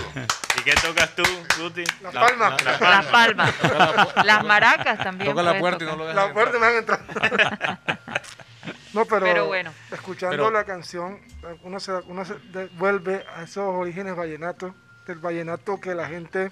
¿Y 0.58 0.62
qué 0.62 0.74
tocas 0.74 1.10
tú, 1.16 1.22
Guti? 1.58 1.84
La 2.02 2.10
palma. 2.12 2.56
la- 2.62 2.78
las 2.90 3.06
palmas, 3.06 3.54
las 4.24 4.44
maracas 4.44 4.98
también. 4.98 5.30
Toca 5.30 5.42
la 5.42 5.58
puerta 5.58 5.82
y 5.84 5.86
no 5.86 5.92
tocar. 5.96 6.14
lo 6.14 6.26
La 6.26 6.32
puerta 6.32 6.52
me 6.58 6.66
van 6.66 6.74
a 6.74 6.78
entrar. 6.78 7.00
no, 8.92 9.04
pero, 9.06 9.20
Pero 9.26 9.46
bueno. 9.46 9.72
escuchando 9.90 10.36
Pero- 10.36 10.50
la 10.50 10.64
canción, 10.64 11.20
uno 11.62 11.80
se, 11.80 11.92
uno 12.06 12.24
se 12.24 12.34
de- 12.52 12.66
vuelve 12.74 13.24
a 13.36 13.42
esos 13.42 13.64
orígenes 13.64 14.14
vallenatos, 14.14 14.72
del 15.06 15.18
vallenato 15.18 15.80
que 15.80 15.94
la 15.94 16.06
gente 16.06 16.50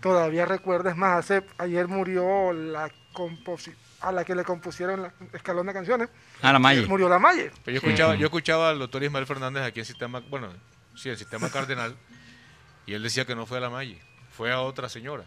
todavía 0.00 0.44
recuerda. 0.46 0.90
Es 0.90 0.96
más, 0.96 1.18
hace, 1.18 1.44
ayer 1.58 1.88
murió 1.88 2.52
la 2.52 2.90
composi 3.12 3.72
a 4.00 4.12
la 4.12 4.24
que 4.24 4.34
le 4.34 4.44
compusieron 4.44 5.02
la 5.02 5.12
escalón 5.32 5.66
de 5.66 5.72
canciones. 5.72 6.08
A 6.42 6.52
la 6.52 6.58
Malle. 6.58 6.86
Murió 6.86 7.08
la 7.08 7.18
Malle. 7.18 7.50
Pero 7.64 7.74
yo 7.76 7.80
Sí. 7.80 7.86
escuchaba, 7.86 8.14
yo 8.14 8.26
escuchaba 8.26 8.70
al 8.70 8.78
doctor 8.78 9.02
Ismael 9.02 9.26
Fernández 9.26 9.62
aquí 9.64 9.80
en 9.80 9.86
Sistema, 9.86 10.20
bueno, 10.28 10.48
sí, 10.94 11.08
en 11.08 11.16
Sistema 11.16 11.48
Cardenal, 11.50 11.96
y 12.84 12.92
él 12.94 13.02
decía 13.02 13.24
que 13.24 13.34
no 13.34 13.46
fue 13.46 13.58
a 13.58 13.60
la 13.62 13.70
Malle, 13.70 14.00
fue 14.30 14.52
a 14.52 14.60
otra 14.60 14.88
señora. 14.88 15.24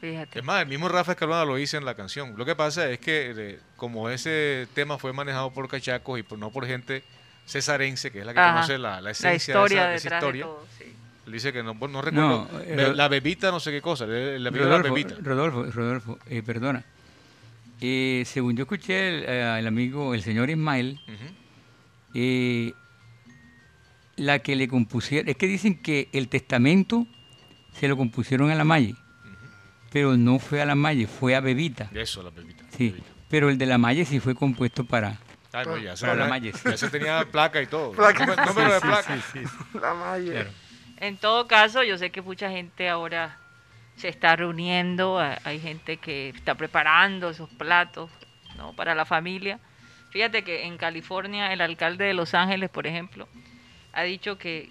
Fíjate. 0.00 0.38
Es 0.38 0.44
más, 0.44 0.62
el 0.62 0.68
mismo 0.68 0.88
Rafa 0.88 1.12
Escalona 1.12 1.44
lo 1.44 1.56
dice 1.56 1.76
en 1.78 1.84
la 1.84 1.94
canción. 1.94 2.34
Lo 2.36 2.44
que 2.44 2.54
pasa 2.54 2.88
es 2.90 2.98
que 3.00 3.32
eh, 3.36 3.60
como 3.76 4.08
ese 4.10 4.68
tema 4.74 4.98
fue 4.98 5.12
manejado 5.12 5.50
por 5.52 5.68
cachacos 5.68 6.18
y 6.18 6.22
por, 6.22 6.38
no 6.38 6.50
por 6.50 6.66
gente 6.66 7.02
cesarense, 7.46 8.10
que 8.10 8.20
es 8.20 8.26
la 8.26 8.34
que 8.34 8.40
Ajá. 8.40 8.52
conoce 8.54 8.78
la, 8.78 8.96
la 8.96 9.00
La 9.00 9.10
esencia 9.12 9.52
historia 9.52 9.86
de 9.86 9.94
esa, 9.96 10.10
de 10.10 10.16
esa 10.16 10.16
detrás 10.16 10.22
de 10.32 10.38
historia, 10.38 10.44
todo, 10.44 10.66
sí. 10.78 10.96
Él 11.26 11.32
dice 11.32 11.52
que 11.52 11.62
no, 11.62 11.74
bueno, 11.74 11.94
no 11.94 12.02
recuerdo, 12.02 12.48
No, 12.52 12.60
eh, 12.60 12.92
la 12.94 13.08
bebita 13.08 13.50
no 13.50 13.58
sé 13.60 13.70
qué 13.72 13.82
cosa, 13.82 14.06
la 14.06 14.50
Rodolfo, 14.50 14.94
bebita. 14.94 15.16
Rodolfo, 15.20 15.64
Rodolfo, 15.64 16.18
eh, 16.28 16.42
perdona. 16.42 16.84
Eh, 17.80 18.22
según 18.26 18.56
yo 18.56 18.62
escuché 18.62 19.08
el, 19.08 19.24
el 19.58 19.66
amigo, 19.66 20.14
el 20.14 20.22
señor 20.22 20.48
Ismael, 20.50 20.98
eh, 22.14 22.72
la 24.16 24.38
que 24.38 24.56
le 24.56 24.68
compusieron, 24.68 25.28
es 25.28 25.36
que 25.36 25.46
dicen 25.46 25.82
que 25.82 26.08
el 26.12 26.28
testamento 26.28 27.06
se 27.72 27.88
lo 27.88 27.96
compusieron 27.96 28.50
a 28.50 28.54
la 28.54 28.64
Malle, 28.64 28.94
pero 29.92 30.16
no 30.16 30.38
fue 30.38 30.62
a 30.62 30.66
la 30.66 30.74
Malle, 30.74 31.06
fue 31.06 31.34
a 31.34 31.40
Bebita. 31.40 31.90
Eso, 31.92 32.22
la 32.22 32.30
bebita. 32.30 32.64
Sí, 32.76 32.90
bebita. 32.90 33.06
pero 33.28 33.50
el 33.50 33.58
de 33.58 33.66
la 33.66 33.76
Malle 33.78 34.04
sí 34.06 34.20
fue 34.20 34.34
compuesto 34.34 34.84
para... 34.86 35.18
Ah, 35.52 35.64
no, 35.64 35.76
ya, 35.78 35.94
Para 35.94 36.12
se, 36.12 36.18
la 36.18 36.28
Malle. 36.28 36.52
ya 36.64 36.76
se 36.76 36.90
tenía 36.90 37.24
placa 37.30 37.60
y 37.62 37.66
todo. 37.66 37.92
Placa. 37.92 38.26
Número- 38.26 38.44
Número 38.46 38.74
de 38.74 38.80
placa. 38.80 39.16
La 39.80 39.94
Malle. 39.94 40.32
Claro. 40.32 40.50
En 40.98 41.16
todo 41.18 41.46
caso, 41.46 41.82
yo 41.82 41.98
sé 41.98 42.10
que 42.10 42.22
mucha 42.22 42.50
gente 42.50 42.88
ahora 42.88 43.38
se 43.96 44.08
está 44.08 44.36
reuniendo, 44.36 45.18
ha- 45.18 45.38
hay 45.44 45.60
gente 45.60 45.96
que 45.98 46.30
está 46.30 46.54
preparando 46.54 47.30
esos 47.30 47.48
platos 47.50 48.10
¿no? 48.56 48.72
para 48.74 48.94
la 48.94 49.04
familia. 49.04 49.58
Fíjate 50.10 50.44
que 50.44 50.64
en 50.64 50.78
California 50.78 51.52
el 51.52 51.60
alcalde 51.60 52.04
de 52.06 52.14
Los 52.14 52.34
Ángeles, 52.34 52.70
por 52.70 52.86
ejemplo, 52.86 53.28
ha 53.92 54.02
dicho 54.02 54.38
que, 54.38 54.70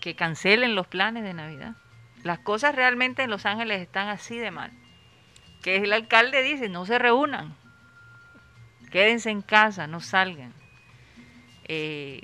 que 0.00 0.14
cancelen 0.14 0.74
los 0.76 0.86
planes 0.86 1.24
de 1.24 1.34
Navidad. 1.34 1.74
Las 2.22 2.38
cosas 2.38 2.74
realmente 2.74 3.22
en 3.22 3.30
Los 3.30 3.46
Ángeles 3.46 3.80
están 3.82 4.08
así 4.08 4.36
de 4.38 4.50
mal. 4.50 4.70
Que 5.62 5.76
el 5.76 5.92
alcalde 5.92 6.42
dice, 6.42 6.68
no 6.68 6.86
se 6.86 6.98
reúnan, 6.98 7.54
quédense 8.90 9.30
en 9.30 9.42
casa, 9.42 9.86
no 9.86 10.00
salgan. 10.00 10.52
Eh, 11.66 12.22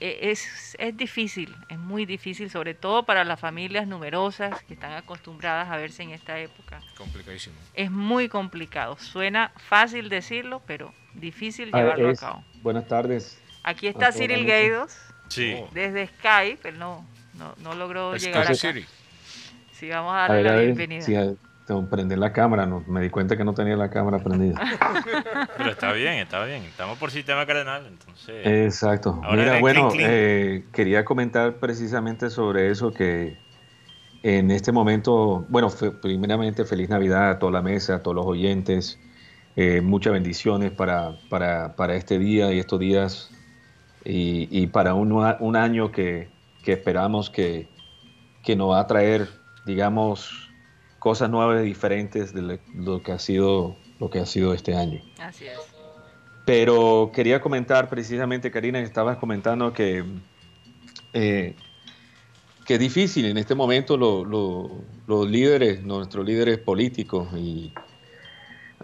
es, 0.00 0.76
es 0.78 0.96
difícil, 0.96 1.54
es 1.68 1.78
muy 1.78 2.04
difícil, 2.06 2.50
sobre 2.50 2.74
todo 2.74 3.04
para 3.04 3.24
las 3.24 3.40
familias 3.40 3.86
numerosas 3.86 4.62
que 4.64 4.74
están 4.74 4.92
acostumbradas 4.92 5.68
a 5.70 5.76
verse 5.76 6.02
en 6.02 6.10
esta 6.10 6.38
época. 6.38 6.80
Complicadísimo. 6.98 7.56
Es 7.74 7.90
muy 7.90 8.28
complicado. 8.28 8.98
Suena 8.98 9.52
fácil 9.56 10.08
decirlo, 10.08 10.60
pero 10.66 10.92
difícil 11.14 11.72
llevarlo 11.72 12.10
es- 12.10 12.22
a 12.22 12.26
cabo. 12.26 12.44
Buenas 12.62 12.86
tardes. 12.86 13.40
Aquí 13.62 13.86
está 13.86 14.12
Cyril. 14.12 14.44
Gaydos 14.46 14.94
Sí. 15.28 15.56
Desde 15.72 16.06
Skype, 16.06 16.68
él 16.68 16.78
no, 16.78 17.04
no, 17.34 17.54
no 17.58 17.74
logró 17.74 18.14
llegar 18.16 18.44
Sky 18.44 18.52
acá. 18.68 18.74
City. 18.80 18.86
Sí, 19.72 19.88
vamos 19.88 20.12
a 20.12 20.26
A 20.26 20.28
darle 20.28 20.36
ver, 20.42 20.44
la 20.52 20.56
ver, 20.56 20.64
bienvenida. 20.66 21.00
a- 21.00 21.24
tengo 21.24 21.38
que 21.66 21.74
prender 21.90 22.18
la 22.18 22.32
cámara, 22.32 22.66
no, 22.66 22.84
me 22.86 23.00
di 23.00 23.10
cuenta 23.10 23.36
que 23.36 23.44
no 23.44 23.54
tenía 23.54 23.76
la 23.76 23.90
cámara 23.90 24.18
prendida. 24.18 24.60
Pero 25.56 25.70
está 25.70 25.92
bien, 25.92 26.14
está 26.14 26.44
bien. 26.44 26.62
Estamos 26.62 26.98
por 26.98 27.10
sistema 27.10 27.44
cardenal, 27.46 27.86
entonces. 27.86 28.46
Exacto. 28.46 29.20
Ahora 29.24 29.42
Mira, 29.42 29.60
bueno, 29.60 29.88
clean, 29.90 30.08
clean. 30.08 30.10
eh, 30.12 30.64
quería 30.72 31.04
comentar 31.04 31.54
precisamente 31.56 32.30
sobre 32.30 32.70
eso 32.70 32.92
que 32.92 33.36
en 34.22 34.50
este 34.50 34.72
momento, 34.72 35.44
bueno, 35.48 35.68
primeramente 36.00 36.64
feliz 36.64 36.88
Navidad 36.88 37.30
a 37.30 37.38
toda 37.38 37.52
la 37.52 37.62
mesa, 37.62 37.96
a 37.96 38.02
todos 38.02 38.16
los 38.16 38.26
oyentes, 38.26 38.98
eh, 39.56 39.80
muchas 39.80 40.12
bendiciones 40.12 40.70
para, 40.72 41.16
para, 41.28 41.76
para 41.76 41.94
este 41.96 42.18
día 42.18 42.52
y 42.52 42.58
estos 42.58 42.78
días 42.78 43.30
y, 44.04 44.48
y 44.50 44.66
para 44.68 44.94
un, 44.94 45.12
un 45.12 45.56
año 45.56 45.92
que, 45.92 46.28
que 46.62 46.72
esperamos 46.72 47.30
que, 47.30 47.68
que 48.42 48.56
nos 48.56 48.70
va 48.70 48.80
a 48.80 48.86
traer, 48.86 49.28
digamos, 49.64 50.45
cosas 50.98 51.30
nuevas 51.30 51.62
y 51.62 51.66
diferentes 51.66 52.32
de 52.32 52.58
lo- 52.74 53.02
que 53.02 53.12
ha 53.12 53.18
sido 53.18 53.76
lo 53.98 54.10
que 54.10 54.18
ha 54.20 54.26
sido 54.26 54.52
este 54.52 54.74
año. 54.74 55.00
Así 55.18 55.46
es. 55.46 55.58
Pero 56.44 57.10
quería 57.14 57.40
comentar 57.40 57.88
precisamente, 57.88 58.50
Karina, 58.50 58.78
que 58.78 58.84
estabas 58.84 59.16
comentando 59.16 59.72
que, 59.72 60.04
eh, 61.12 61.54
que 62.64 62.74
es 62.74 62.80
difícil 62.80 63.26
en 63.26 63.36
este 63.38 63.54
momento 63.54 63.96
lo- 63.96 64.24
lo- 64.24 64.84
los 65.06 65.28
líderes, 65.28 65.82
nuestros 65.82 66.24
líderes 66.26 66.58
políticos 66.58 67.28
y 67.36 67.72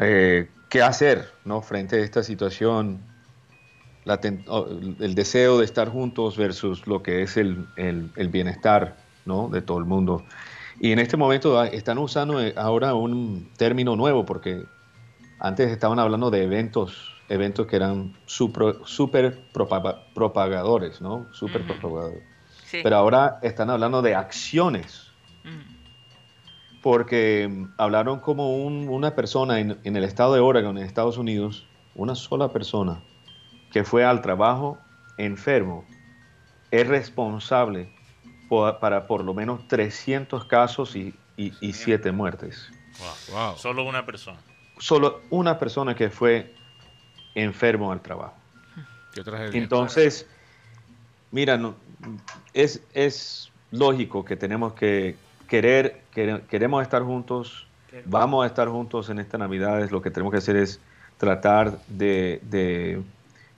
eh, 0.00 0.48
qué 0.68 0.82
hacer 0.82 1.28
¿no? 1.44 1.60
frente 1.60 1.96
a 1.96 1.98
esta 2.00 2.22
situación, 2.22 3.00
la 4.04 4.18
el 4.22 5.14
deseo 5.14 5.58
de 5.58 5.64
estar 5.64 5.88
juntos 5.88 6.36
versus 6.36 6.86
lo 6.86 7.02
que 7.02 7.22
es 7.22 7.36
el, 7.36 7.66
el- 7.76 8.10
el 8.16 8.28
bienestar 8.28 8.96
¿no? 9.26 9.48
de 9.48 9.62
todo 9.62 9.78
el 9.78 9.84
mundo. 9.84 10.24
Y 10.82 10.90
en 10.90 10.98
este 10.98 11.16
momento 11.16 11.60
ah, 11.60 11.68
están 11.68 11.96
usando 11.98 12.42
eh, 12.42 12.54
ahora 12.56 12.92
un 12.94 13.48
término 13.56 13.94
nuevo 13.94 14.26
porque 14.26 14.66
antes 15.38 15.70
estaban 15.70 16.00
hablando 16.00 16.28
de 16.28 16.42
eventos, 16.42 17.14
eventos 17.28 17.68
que 17.68 17.76
eran 17.76 18.12
super 18.26 19.38
propaga- 19.54 20.00
propagadores, 20.12 21.00
¿no? 21.00 21.28
Super 21.30 21.60
Ujú. 21.62 21.74
propagadores. 21.78 22.22
Sí. 22.64 22.80
Pero 22.82 22.96
ahora 22.96 23.38
están 23.42 23.70
hablando 23.70 24.02
de 24.02 24.16
acciones 24.16 25.08
Mm. 25.44 26.80
porque 26.82 27.48
mm, 27.48 27.74
hablaron 27.78 28.18
como 28.18 28.56
un- 28.64 28.88
una 28.88 29.14
persona 29.14 29.60
en, 29.60 29.78
en 29.84 29.96
el 29.96 30.02
estado 30.02 30.34
de 30.34 30.40
Oregon, 30.40 30.78
en 30.78 30.84
Estados 30.84 31.16
Unidos, 31.16 31.64
una 31.94 32.16
sola 32.16 32.48
persona 32.48 33.00
que 33.70 33.84
fue 33.84 34.04
al 34.04 34.20
trabajo 34.20 34.80
enfermo, 35.16 35.84
es 36.72 36.88
responsable 36.88 37.84
po- 37.84 38.01
para 38.80 39.06
por 39.06 39.24
lo 39.24 39.32
menos 39.34 39.66
300 39.68 40.44
casos 40.44 40.94
y, 40.96 41.14
y, 41.36 41.52
y 41.60 41.72
7 41.72 42.12
muertes. 42.12 42.70
Wow. 43.28 43.36
Wow. 43.48 43.56
Solo 43.56 43.84
una 43.84 44.04
persona. 44.04 44.38
Solo 44.78 45.20
una 45.30 45.58
persona 45.58 45.94
que 45.94 46.10
fue 46.10 46.52
enfermo 47.34 47.92
al 47.92 48.00
trabajo. 48.00 48.34
Qué 49.12 49.22
tragedia. 49.22 49.58
Entonces, 49.62 50.26
mira, 51.30 51.56
no- 51.56 51.74
es, 52.52 52.82
es 52.92 53.50
lógico 53.70 54.24
que 54.24 54.36
tenemos 54.36 54.74
que 54.74 55.16
querer, 55.48 56.02
quere- 56.14 56.42
queremos 56.46 56.82
estar 56.82 57.02
juntos, 57.02 57.66
vamos 58.06 58.44
a 58.44 58.46
estar 58.46 58.68
juntos 58.68 59.08
en 59.10 59.18
esta 59.18 59.38
Navidad, 59.38 59.88
lo 59.90 60.02
que 60.02 60.10
tenemos 60.10 60.30
que 60.32 60.38
hacer 60.38 60.56
es 60.56 60.80
tratar 61.18 61.78
de, 61.88 62.40
de 62.44 63.02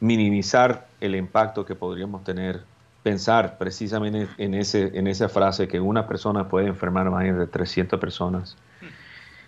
minimizar 0.00 0.86
el 1.00 1.14
impacto 1.16 1.64
que 1.64 1.74
podríamos 1.74 2.22
tener, 2.24 2.62
pensar 3.04 3.58
precisamente 3.58 4.28
en, 4.38 4.54
ese, 4.54 4.98
en 4.98 5.06
esa 5.06 5.28
frase 5.28 5.68
que 5.68 5.78
una 5.80 6.08
persona 6.08 6.48
puede 6.48 6.66
enfermar 6.68 7.06
a 7.06 7.10
más 7.10 7.24
de 7.24 7.46
300 7.46 8.00
personas. 8.00 8.56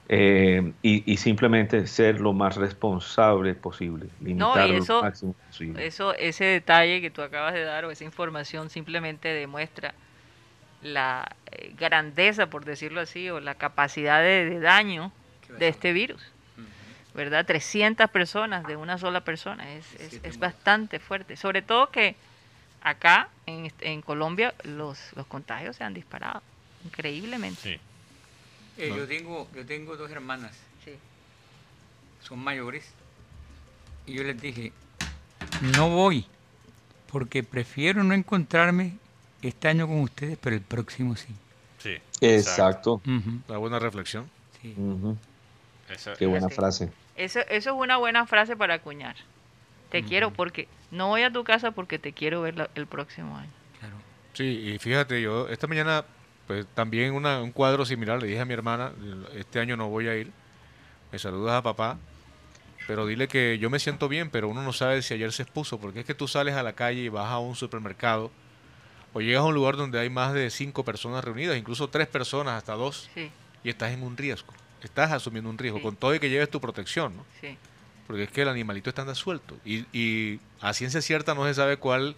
eh, 0.08 0.74
y, 0.82 1.12
y 1.12 1.16
simplemente 1.16 1.86
ser 1.88 2.20
lo 2.20 2.32
más 2.32 2.56
responsable 2.56 3.54
posible, 3.54 4.06
limitar 4.20 4.70
eso- 4.70 4.98
lo 4.98 5.02
máximo 5.02 5.34
posible. 5.48 5.86
Eso, 5.86 6.14
ese 6.14 6.44
detalle 6.44 7.00
que 7.00 7.10
tú 7.10 7.22
acabas 7.22 7.54
de 7.54 7.64
dar 7.64 7.84
o 7.86 7.90
esa 7.90 8.04
información 8.04 8.70
simplemente 8.70 9.28
demuestra 9.28 9.94
la 10.82 11.26
eh, 11.52 11.74
grandeza, 11.78 12.48
por 12.48 12.64
decirlo 12.64 13.00
así, 13.00 13.30
o 13.30 13.40
la 13.40 13.56
capacidad 13.56 14.20
de, 14.20 14.44
de 14.50 14.60
daño 14.60 15.12
de 15.58 15.68
este 15.68 15.92
virus. 15.92 16.22
¿Verdad? 17.14 17.46
300 17.46 18.10
personas 18.10 18.66
de 18.66 18.76
una 18.76 18.98
sola 18.98 19.22
persona. 19.22 19.72
Es, 19.74 19.94
es, 19.94 20.20
es 20.22 20.38
bastante 20.38 21.00
fuerte. 21.00 21.36
Sobre 21.36 21.62
todo 21.62 21.90
que 21.90 22.16
acá, 22.82 23.28
en, 23.46 23.66
est- 23.66 23.82
en 23.82 24.02
Colombia, 24.02 24.54
los, 24.64 24.98
los 25.14 25.26
contagios 25.26 25.76
se 25.76 25.84
han 25.84 25.94
disparado. 25.94 26.42
Increíblemente. 26.84 27.60
Sí. 27.62 27.80
Eh, 28.82 28.92
yo, 28.94 29.06
tengo, 29.06 29.48
yo 29.54 29.64
tengo 29.66 29.96
dos 29.96 30.10
hermanas, 30.10 30.52
Sí. 30.84 30.92
son 32.22 32.38
mayores, 32.38 32.84
y 34.06 34.12
yo 34.14 34.22
les 34.22 34.40
dije, 34.40 34.72
no 35.76 35.88
voy, 35.90 36.26
porque 37.10 37.42
prefiero 37.42 38.04
no 38.04 38.14
encontrarme 38.14 38.98
este 39.42 39.68
año 39.68 39.86
con 39.86 40.00
ustedes, 40.00 40.38
pero 40.40 40.54
el 40.56 40.62
próximo 40.62 41.16
sí. 41.16 41.34
Sí. 41.78 41.96
Exacto. 42.20 42.94
Ujú, 43.06 43.40
Una 43.48 43.58
buena 43.58 43.78
reflexión. 43.78 44.28
sí. 44.60 44.74
Ujú. 44.76 45.16
Esa- 45.88 46.14
Qué 46.14 46.26
buena 46.26 46.48
frase. 46.48 46.90
Eso, 47.16 47.40
eso 47.48 47.70
es 47.70 47.76
una 47.76 47.96
buena 47.96 48.26
frase 48.26 48.56
para 48.56 48.74
acuñar. 48.74 49.16
Te 50.02 50.08
quiero 50.08 50.32
porque 50.32 50.68
no 50.90 51.08
voy 51.08 51.22
a 51.22 51.32
tu 51.32 51.44
casa 51.44 51.70
porque 51.72 51.98
te 51.98 52.12
quiero 52.12 52.42
ver 52.42 52.56
la- 52.56 52.70
el 52.74 52.86
próximo 52.86 53.36
año. 53.36 53.50
Claro. 53.80 53.96
Sí, 54.34 54.44
y 54.44 54.78
fíjate, 54.78 55.20
yo 55.22 55.48
esta 55.48 55.66
mañana, 55.66 56.04
pues 56.46 56.66
también 56.74 57.12
una- 57.14 57.42
un 57.42 57.52
cuadro 57.52 57.84
similar, 57.84 58.20
le 58.20 58.26
dije 58.28 58.40
a 58.40 58.44
mi 58.44 58.54
hermana, 58.54 58.92
este 59.34 59.60
año 59.60 59.76
no 59.76 59.88
voy 59.88 60.08
a 60.08 60.16
ir, 60.16 60.30
me 61.12 61.18
saludas 61.18 61.54
a 61.54 61.62
papá, 61.62 61.98
pero 62.86 63.06
dile 63.06 63.26
que 63.28 63.58
yo 63.58 63.70
me 63.70 63.78
siento 63.78 64.08
bien, 64.08 64.30
pero 64.30 64.48
uno 64.48 64.62
no 64.62 64.72
sabe 64.72 65.02
si 65.02 65.14
ayer 65.14 65.32
se 65.32 65.42
expuso, 65.42 65.78
porque 65.80 66.00
es 66.00 66.06
que 66.06 66.14
tú 66.14 66.28
sales 66.28 66.54
a 66.54 66.62
la 66.62 66.74
calle 66.74 67.00
y 67.02 67.08
vas 67.08 67.30
a 67.30 67.38
un 67.38 67.56
supermercado, 67.56 68.30
o 69.12 69.20
llegas 69.20 69.40
a 69.42 69.44
un 69.46 69.54
lugar 69.54 69.76
donde 69.76 69.98
hay 69.98 70.10
más 70.10 70.34
de 70.34 70.50
cinco 70.50 70.84
personas 70.84 71.24
reunidas, 71.24 71.56
incluso 71.56 71.88
tres 71.88 72.06
personas, 72.06 72.54
hasta 72.54 72.74
dos, 72.74 73.08
Sí, 73.14 73.30
y 73.64 73.70
estás 73.70 73.90
en 73.92 74.02
un 74.02 74.16
riesgo, 74.16 74.52
estás 74.82 75.10
asumiendo 75.10 75.48
un 75.50 75.58
riesgo, 75.58 75.78
Sí. 75.78 75.82
con 75.84 75.96
todo 75.96 76.14
y 76.14 76.20
que 76.20 76.28
lleves 76.28 76.50
tu 76.50 76.60
protección, 76.60 77.16
¿no? 77.16 77.24
sí. 77.40 77.56
Porque 78.06 78.24
es 78.24 78.30
que 78.30 78.42
el 78.42 78.48
animalito 78.48 78.90
está 78.90 79.02
anda 79.02 79.14
suelto 79.14 79.56
y, 79.64 79.84
y 79.92 80.40
a 80.60 80.72
ciencia 80.72 81.00
cierta 81.02 81.34
no 81.34 81.44
se 81.46 81.54
sabe 81.54 81.76
cuál, 81.76 82.16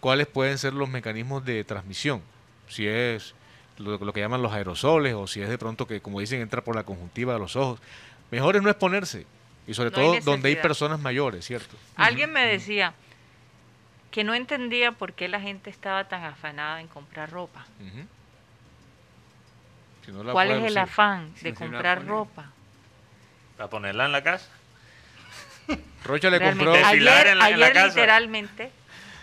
cuáles 0.00 0.26
pueden 0.26 0.58
ser 0.58 0.72
los 0.72 0.88
mecanismos 0.88 1.44
de 1.44 1.64
transmisión, 1.64 2.22
si 2.68 2.86
es 2.86 3.34
lo, 3.78 3.98
lo 3.98 4.12
que 4.12 4.20
llaman 4.20 4.42
los 4.42 4.52
aerosoles 4.52 5.14
o 5.14 5.26
si 5.26 5.40
es 5.40 5.48
de 5.48 5.58
pronto 5.58 5.86
que, 5.86 6.00
como 6.00 6.20
dicen, 6.20 6.40
entra 6.40 6.62
por 6.62 6.74
la 6.74 6.84
conjuntiva 6.84 7.32
de 7.34 7.38
los 7.38 7.56
ojos. 7.56 7.80
Mejor 8.30 8.56
es 8.56 8.62
no 8.62 8.70
exponerse 8.70 9.26
y 9.66 9.74
sobre 9.74 9.90
No 9.90 9.98
hay 9.98 10.20
todo 10.20 10.32
donde 10.32 10.48
hay 10.48 10.56
personas 10.56 11.00
mayores, 11.00 11.44
¿cierto? 11.44 11.76
Alguien 11.96 12.32
me 12.32 12.46
decía 12.46 12.94
que 14.10 14.24
no 14.24 14.34
entendía 14.34 14.92
por 14.92 15.12
qué 15.12 15.28
la 15.28 15.40
gente 15.40 15.70
estaba 15.70 16.08
tan 16.08 16.24
afanada 16.24 16.80
en 16.80 16.88
comprar 16.88 17.30
ropa. 17.30 17.66
Si 20.04 20.12
no 20.12 20.32
¿Cuál 20.32 20.50
es 20.50 20.64
el 20.64 20.78
afán 20.78 21.32
de 21.42 21.54
comprar 21.54 22.06
ropa? 22.06 22.50
Para 23.56 23.68
ponerla 23.68 24.06
en 24.06 24.12
la 24.12 24.22
casa. 24.22 24.48
Rocha 26.04 26.30
le 26.30 26.38
Realmente. 26.38 26.64
compró 26.64 26.72
Desfilar 26.72 27.14
Ayer, 27.18 27.26
en 27.32 27.38
la- 27.38 27.50
en 27.50 27.60
la 27.60 27.66
ayer 27.66 27.74
casa. 27.74 27.86
literalmente 27.88 28.70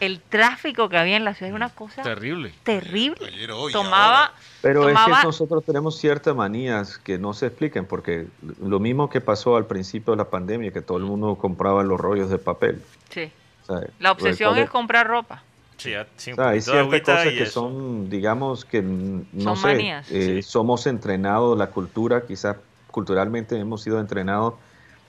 el 0.01 0.19
tráfico 0.21 0.89
que 0.89 0.97
había 0.97 1.15
en 1.15 1.23
la 1.23 1.33
ciudad 1.33 1.47
era 1.49 1.55
una 1.55 1.69
cosa 1.69 2.03
terrible. 2.03 2.53
terrible. 2.63 3.25
Ayer, 3.27 3.51
hoy, 3.51 3.71
Tomaba, 3.71 4.17
ahora. 4.25 4.33
Pero 4.61 4.89
es 4.89 4.97
que 4.99 5.11
nosotros 5.23 5.63
tenemos 5.65 5.97
ciertas 5.97 6.35
manías 6.35 6.97
que 6.97 7.17
no 7.17 7.33
se 7.33 7.47
explican, 7.47 7.85
porque 7.85 8.27
lo 8.61 8.79
mismo 8.79 9.09
que 9.09 9.21
pasó 9.21 9.55
al 9.55 9.65
principio 9.67 10.11
de 10.13 10.17
la 10.17 10.29
pandemia, 10.29 10.71
que 10.71 10.81
todo 10.81 10.97
el 10.97 11.05
mundo 11.05 11.35
compraba 11.35 11.83
los 11.83 11.99
rollos 11.99 12.29
de 12.29 12.37
papel. 12.37 12.81
sí. 13.09 13.31
O 13.67 13.79
sea, 13.79 13.87
La 13.99 14.11
obsesión 14.11 14.49
recuerde- 14.51 14.65
es 14.65 14.69
comprar 14.69 15.07
ropa. 15.07 15.41
Sí, 15.77 15.91
sí, 16.17 16.31
o 16.33 16.35
sea, 16.35 16.49
hay 16.49 16.61
ciertas 16.61 17.01
cosas 17.01 17.23
que 17.29 17.43
eso. 17.43 17.51
son, 17.61 18.09
digamos, 18.11 18.63
que 18.63 18.81
no 18.83 19.23
Son 19.41 19.57
sé, 19.57 19.67
manías. 19.67 20.11
eh, 20.11 20.35
Sí. 20.35 20.41
somos 20.43 20.85
entrenados, 20.85 21.57
la 21.57 21.67
cultura, 21.67 22.25
quizás 22.27 22.57
culturalmente 22.91 23.57
hemos 23.59 23.81
sido 23.81 23.99
entrenados 23.99 24.53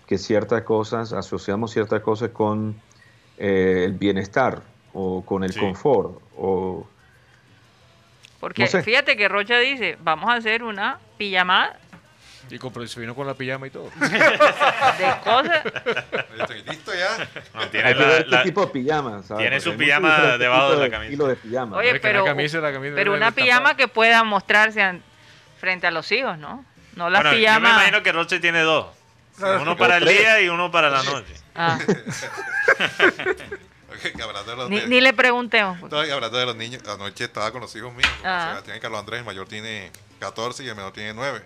que 0.07 0.19
ciertas 0.19 0.63
cosas, 0.63 1.13
asociamos 1.13 1.73
ciertas 1.73 2.01
cosas 2.03 2.31
con 2.31 2.81
eh, 3.39 3.83
el 3.87 3.93
bienestar 3.93 4.63
o 4.95 5.25
con 5.25 5.45
el 5.45 5.53
Sí. 5.53 5.61
confort 5.61 6.21
o 6.37 6.87
Porque 8.41 8.63
No 8.63 8.69
sé. 8.69 8.83
fíjate 8.83 9.17
que 9.17 9.29
Rocha 9.29 9.59
dice, 9.59 9.97
vamos 10.01 10.31
a 10.31 10.35
hacer 10.35 10.63
una 10.63 10.99
pijamada 11.19 11.79
Y 12.49 12.59
compró, 12.59 12.87
se 12.87 13.01
vino 13.01 13.15
con 13.15 13.27
la 13.27 13.35
pijama 13.35 13.67
y 13.67 13.71
todo. 13.71 13.91
de 14.01 15.15
cosas. 15.25 15.63
Estoy 16.39 16.63
listo 16.63 16.93
ya. 16.95 17.29
No, 17.55 17.67
tiene 17.69 17.95
la- 17.95 18.19
qué 18.19 18.25
la- 18.29 18.43
tipo 18.45 18.61
de 18.67 18.67
pijama. 18.69 19.23
¿sabes? 19.25 19.43
tiene 19.43 19.61
su 19.61 19.75
pijama 19.77 20.09
diferentes 20.15 20.39
debajo 20.39 20.71
de 20.77 20.89
la 20.89 20.91
camisa. 20.91 21.25
de 21.27 21.37
pijama. 21.37 21.77
Oye, 21.77 21.89
que 21.89 21.95
la 21.95 22.01
pero, 22.01 22.25
camisa- 22.25 22.61
la 22.61 22.73
camisa 22.73 22.95
pero 22.95 23.15
una 23.15 23.33
pijama 23.33 23.77
que 23.77 23.89
pueda 23.89 24.23
mostrarse 24.23 25.01
frente 25.59 25.87
a 25.89 25.91
los 25.91 26.13
hijos, 26.13 26.39
¿no? 26.39 26.65
No 26.95 27.11
las 27.11 27.23
Bueno, 27.23 27.37
yo 27.37 27.41
me 27.43 27.47
pijamas. 27.47 27.73
imagino 27.73 28.03
que 28.05 28.13
Roche 28.13 28.39
tiene 28.39 28.61
dos. 28.61 28.87
Uno 29.39 29.77
para 29.77 29.99
el 29.99 30.05
tres. 30.05 30.19
día 30.19 30.41
y 30.41 30.49
uno 30.49 30.71
para 30.71 30.91
la 30.91 31.03
noche. 31.03 31.35
Ah, 31.55 31.79
Ok, 33.97 34.21
hablando 34.21 34.51
de 34.51 34.57
los 34.57 34.89
ni, 34.89 35.01
le 35.01 35.13
preguntemos. 35.15 35.83
Estoy 35.83 36.11
hablando 36.11 36.37
de 36.37 36.47
los 36.47 36.57
niños. 36.57 36.83
Anoche 36.87 37.25
estaba 37.25 37.51
con 37.51 37.63
los 37.63 37.75
hijos 37.77 37.95
míos. 37.95 38.11
Ah. 38.25 38.49
Sebastián 38.51 38.77
y 38.77 38.81
Carlos 38.81 39.01
Andrés, 39.01 39.21
el 39.21 39.25
mayor 39.27 39.49
tiene 39.49 39.91
14 40.21 40.65
y 40.65 40.69
el 40.69 40.75
menor 40.77 40.93
tiene 40.93 41.15
9. 41.15 41.43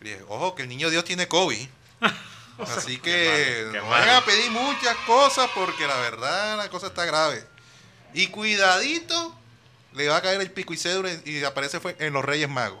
Y 0.00 0.04
dije, 0.04 0.20
ojo, 0.28 0.54
que 0.54 0.62
el 0.62 0.68
niño 0.68 0.90
Dios 0.90 1.04
tiene 1.04 1.26
COVID. 1.26 1.68
Así 2.58 2.98
que 2.98 3.70
no 3.72 3.88
vayan 3.88 4.16
a 4.16 4.24
pedir 4.24 4.50
muchas 4.50 4.94
cosas 5.06 5.48
porque 5.54 5.86
la 5.86 5.96
verdad 5.96 6.58
la 6.58 6.68
cosa 6.68 6.88
está 6.88 7.06
grave. 7.06 7.42
Y 8.12 8.26
cuidadito, 8.26 9.34
le 9.94 10.08
va 10.08 10.16
a 10.16 10.22
caer 10.22 10.40
el 10.42 10.50
pico 10.50 10.74
y 10.74 10.76
cédula 10.76 11.10
y 11.24 11.38
y 11.38 11.44
aparece 11.44 11.80
fue 11.80 11.96
en 11.98 12.12
los 12.12 12.22
Reyes 12.24 12.50
Magos. 12.50 12.80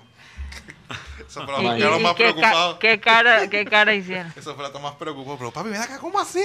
Eso 1.30 1.46
fue 1.46 1.54
y- 1.78 1.82
y 1.82 2.02
más 2.02 2.14
qué, 2.16 2.34
ca- 2.34 2.76
qué 2.80 2.98
cara, 3.00 3.48
qué 3.48 3.64
cara 3.64 3.94
hicieron. 3.94 4.32
Eso 4.36 4.54
fue 4.56 4.68
lo 4.68 4.80
más 4.80 4.94
preocupado. 4.94 5.38
Pero 5.38 5.52
papi, 5.52 5.68
ven 5.70 5.80
acá, 5.80 5.98
¿cómo 5.98 6.18
así? 6.18 6.42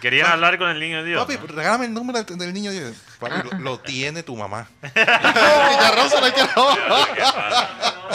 Querían 0.00 0.26
hablar 0.32 0.58
con 0.58 0.68
el 0.68 0.80
niño 0.80 1.04
Dios. 1.04 1.22
Papi, 1.24 1.38
¿no? 1.38 1.46
regálame 1.54 1.84
el 1.86 1.94
número 1.94 2.20
del 2.22 2.36
del 2.38 2.52
niño 2.52 2.72
Dios. 2.72 2.96
Papi, 3.20 3.48
lo, 3.48 3.58
lo 3.60 3.78
tiene 3.78 4.24
tu 4.24 4.34
mamá. 4.36 4.66
Chicharrón 4.82 6.10
se 6.10 6.20
lo 6.20 6.26
echó. 6.26 6.46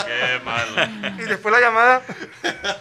Qué 0.06 0.40
malo. 0.44 1.14
Y 1.18 1.22
después 1.22 1.52
la 1.54 1.60
llamada. 1.60 2.02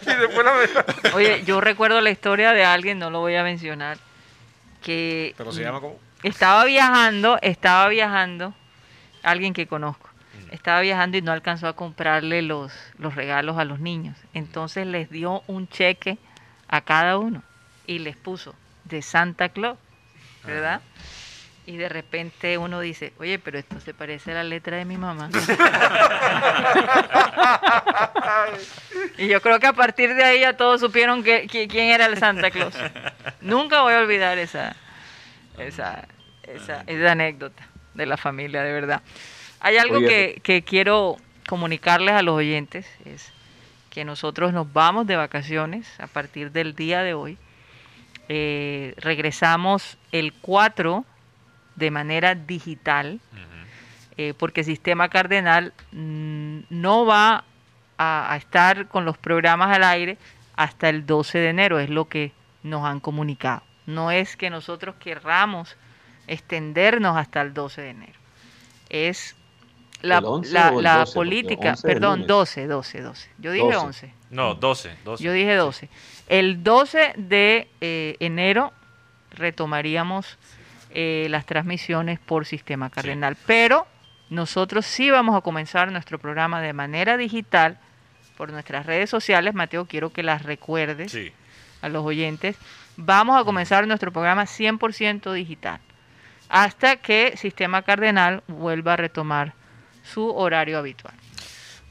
Y 0.02 0.06
después 0.06 0.46
la 0.46 1.14
Oye, 1.16 1.44
yo 1.46 1.62
recuerdo 1.62 2.02
la 2.02 2.10
historia 2.10 2.52
de 2.52 2.66
alguien, 2.66 3.00
no 3.00 3.10
lo 3.10 3.20
voy 3.20 3.36
a 3.36 3.44
mencionar, 3.44 3.98
que 4.84 5.34
Pero 5.38 5.52
se 5.54 5.62
llama 5.64 5.80
como... 5.80 5.98
estaba 6.24 6.66
viajando, 6.66 7.40
estaba 7.42 7.88
viajando, 7.88 8.54
alguien 9.24 9.54
que 9.54 9.66
conozco, 9.68 10.09
estaba 10.52 10.82
viajando 10.82 11.18
y 11.18 11.22
no 11.22 11.32
alcanzó 11.32 11.68
a 11.68 11.74
comprarle 11.76 12.41
los, 12.41 12.74
los 12.97 13.16
regalos 13.16 13.58
a 13.58 13.66
los 13.66 13.80
niños. 13.80 14.18
Entonces 14.34 14.86
les 14.88 15.10
dio 15.10 15.43
un 15.47 15.68
cheque 15.68 16.18
a 16.68 16.82
cada 16.82 17.18
uno 17.18 17.43
y 17.88 18.00
les 18.00 18.16
puso 18.18 18.56
de 18.86 19.02
Santa 19.02 19.50
Claus, 19.50 19.78
¿verdad? 20.45 20.82
Y 21.66 21.78
de 21.78 21.88
repente 21.89 22.58
uno 22.58 22.80
dice, 22.80 23.14
oye, 23.20 23.38
pero 23.38 23.60
esto 23.60 23.80
se 23.80 23.93
parece 23.93 24.32
a 24.32 24.36
la 24.36 24.43
letra 24.43 24.78
de 24.78 24.86
mi 24.86 24.97
mamá. 24.97 25.30
y 29.18 29.28
yo 29.28 29.41
creo 29.41 29.60
que 29.60 29.68
a 29.68 29.74
partir 29.74 30.16
de 30.16 30.24
ahí 30.24 30.39
ya 30.41 30.54
todos 30.58 30.80
supieron 30.82 31.24
que, 31.24 31.47
que- 31.47 31.68
quién 31.68 31.89
era 31.91 32.06
el 32.06 32.18
Santa 32.18 32.50
Claus. 32.52 32.74
Nunca 33.41 33.82
voy 33.82 33.93
a 33.93 34.00
olvidar 34.00 34.38
esa, 34.39 34.76
esa, 35.58 36.08
esa, 36.43 36.84
esa 36.88 37.12
anécdota 37.12 37.68
de 37.93 38.06
la 38.06 38.18
familia, 38.18 38.64
de 38.64 38.72
verdad. 38.74 39.02
Hay 39.60 39.78
algo 39.78 39.97
Oye, 39.97 40.07
que, 40.07 40.41
que 40.41 40.62
quiero 40.62 41.18
comunicarles 41.47 42.14
a 42.14 42.22
los 42.22 42.36
oyentes, 42.36 42.86
es 43.05 43.32
que 43.89 44.05
nosotros 44.05 44.53
nos 44.53 44.72
vamos 44.72 45.07
de 45.07 45.16
vacaciones 45.16 45.88
a 45.99 46.07
partir 46.07 46.51
del 46.51 46.76
día 46.76 47.01
de 47.01 47.14
hoy. 47.14 47.38
Eh, 48.30 48.93
regresamos 48.97 49.97
el 50.12 50.34
4 50.34 51.03
de 51.76 51.91
manera 51.91 52.36
digital, 52.36 53.20
eh, 54.18 54.34
porque 54.38 54.64
Sistema 54.64 55.10
Cardenal 55.10 55.74
mm, 55.91 56.60
no 56.70 57.05
va 57.05 57.45
a, 57.97 58.34
a 58.34 58.38
estar 58.38 58.88
con 58.88 59.05
los 59.05 59.18
programas 59.18 59.76
al 59.76 59.84
aire 59.84 60.18
hasta 60.55 60.89
el 60.89 61.05
12 61.05 61.39
de 61.39 61.49
enero, 61.49 61.80
es 61.80 61.89
lo 61.89 62.07
que 62.07 62.32
nos 62.64 62.86
han 62.86 62.99
comunicado. 62.99 63.64
No 63.86 64.12
es 64.12 64.38
que 64.38 64.49
nosotros 64.49 64.95
querramos 64.99 65.76
extendernos 66.28 67.18
hasta 67.18 67.41
el 67.41 67.53
12 67.53 67.82
de 67.82 67.89
enero. 67.89 68.20
Es 68.89 69.36
la, 70.02 70.20
¿El 70.20 70.26
11 70.26 70.54
la- 70.54 70.72
o 70.72 70.78
el 70.78 70.84
la 70.84 70.97
12? 71.00 71.14
Porque 71.14 71.14
política, 71.30 71.70
11 71.72 71.88
es 71.88 71.93
perdón, 71.93 72.12
lunes. 72.20 72.28
12, 72.28 72.68
12, 72.68 73.02
12. 73.02 73.30
Yo 73.39 73.52
dije 73.52 73.66
12. 73.66 73.78
11. 73.86 74.14
No, 74.32 74.56
12. 74.56 74.95
12. 75.04 75.24
Yo 75.24 75.34
dije 75.34 75.56
12. 75.56 75.89
El 76.28 76.64
12 76.64 77.14
de 77.18 77.68
eh, 77.82 78.16
enero 78.20 78.72
retomaríamos 79.32 80.38
eh, 80.91 81.28
las 81.30 81.45
transmisiones 81.45 82.20
por 82.20 82.45
sistema 82.45 82.89
cardenal, 82.89 83.36
pero 83.45 83.88
nosotros 84.30 84.86
sí 84.86 85.10
vamos 85.10 85.36
a 85.36 85.41
comenzar 85.41 85.91
nuestro 85.91 86.20
programa 86.20 86.62
de 86.62 86.74
manera 86.74 87.18
digital 87.18 87.80
por 88.38 88.52
nuestras 88.52 88.86
redes 88.86 89.10
sociales. 89.10 89.54
Mateo, 89.54 89.86
quiero 89.86 90.12
que 90.12 90.24
las 90.24 90.43
recuerdes 90.43 91.12
Sí. 91.12 91.32
a 91.82 91.89
los 91.89 92.06
oyentes. 92.06 92.58
Vamos 92.97 93.39
a 93.39 93.43
comenzar 93.43 93.88
nuestro 93.88 94.12
programa 94.12 94.45
100% 94.45 95.32
digital 95.34 95.80
hasta 96.50 96.95
que 96.97 97.38
Sistema 97.38 97.82
Cardenal 97.84 98.43
vuelva 98.47 98.93
a 98.93 98.97
retomar 98.97 99.54
su 100.14 100.30
horario 100.36 100.78
habitual. 100.78 101.14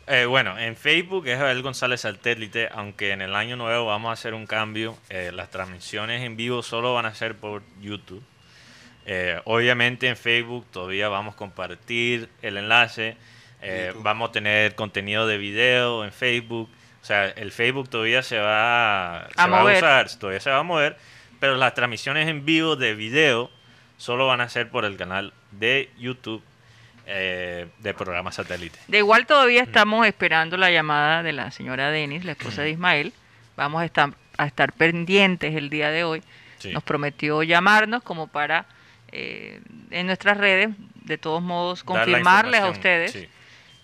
Eh, 0.07 0.25
bueno, 0.25 0.59
en 0.59 0.75
Facebook 0.75 1.27
es 1.27 1.39
Abel 1.39 1.63
González 1.63 2.01
Satélite, 2.01 2.69
aunque 2.73 3.13
en 3.13 3.21
el 3.21 3.35
año 3.35 3.57
nuevo 3.57 3.87
vamos 3.87 4.09
a 4.09 4.13
hacer 4.13 4.33
un 4.33 4.47
cambio. 4.47 4.97
Eh, 5.11 5.33
las 5.35 5.51
transmisiones 5.51 6.23
en 6.23 6.37
vivo 6.37 6.63
solo 6.63 6.95
van 6.95 7.05
a 7.05 7.15
ser 7.15 7.37
por 7.37 7.63
YouTube. 7.81 8.23
Eh, 9.11 9.41
obviamente 9.45 10.07
en 10.07 10.17
Facebook 10.17 10.67
todavía 10.71 11.09
vamos 11.09 11.35
a 11.35 11.37
compartir 11.39 12.29
el 12.43 12.59
enlace. 12.59 13.17
Eh, 13.63 13.93
vamos 13.97 14.29
a 14.29 14.33
tener 14.33 14.75
contenido 14.75 15.27
de 15.27 15.39
video 15.39 16.05
en 16.05 16.13
Facebook. 16.13 16.69
O 17.01 17.05
sea, 17.05 17.27
el 17.27 17.51
Facebook 17.51 17.89
todavía 17.89 18.23
se 18.23 18.39
va, 18.39 19.21
A 19.21 19.45
se 19.45 19.51
va 19.51 19.61
a 19.61 19.65
usar, 19.65 20.11
todavía 20.19 20.41
se 20.41 20.51
va 20.51 20.59
a 20.59 20.63
mover. 20.63 20.97
Pero 21.41 21.57
las 21.57 21.73
transmisiones 21.73 22.29
en 22.29 22.45
vivo 22.45 22.77
de 22.77 22.95
video 22.95 23.51
solo 23.97 24.27
van 24.27 24.43
a 24.43 24.49
ser 24.51 24.69
por 24.71 24.85
el 24.85 24.97
canal 24.97 25.33
de 25.53 25.91
YouTube 25.99 26.43
eh, 27.11 27.67
de 27.79 27.95
programa 27.95 28.31
satélite. 28.31 28.79
De 28.87 28.99
igual 28.99 29.27
todavía 29.27 29.63
estamos 29.63 30.07
esperando 30.07 30.59
la 30.59 30.71
llamada 30.71 31.23
de 31.23 31.33
la 31.33 31.51
señora 31.51 31.91
Denis, 31.91 32.25
la 32.25 32.33
esposa 32.33 32.61
de 32.61 32.71
Ismael. 32.71 33.15
Vamos 33.57 33.81
a 33.81 33.87
estar, 33.87 34.13
a 34.37 34.47
estar 34.47 34.75
pendientes 34.75 35.57
el 35.57 35.71
día 35.71 35.91
de 35.91 36.05
hoy. 36.05 36.23
Sí. 36.59 36.71
Nos 36.71 36.83
prometió 36.83 37.43
llamarnos 37.43 38.03
como 38.03 38.27
para 38.27 38.67
eh, 39.11 39.63
en 39.91 40.07
nuestras 40.07 40.37
redes, 40.37 40.69
de 41.05 41.17
todos 41.17 41.43
modos, 41.43 41.83
confirmarles 41.83 42.61
a 42.61 42.69
ustedes 42.69 43.13
sí. 43.13 43.29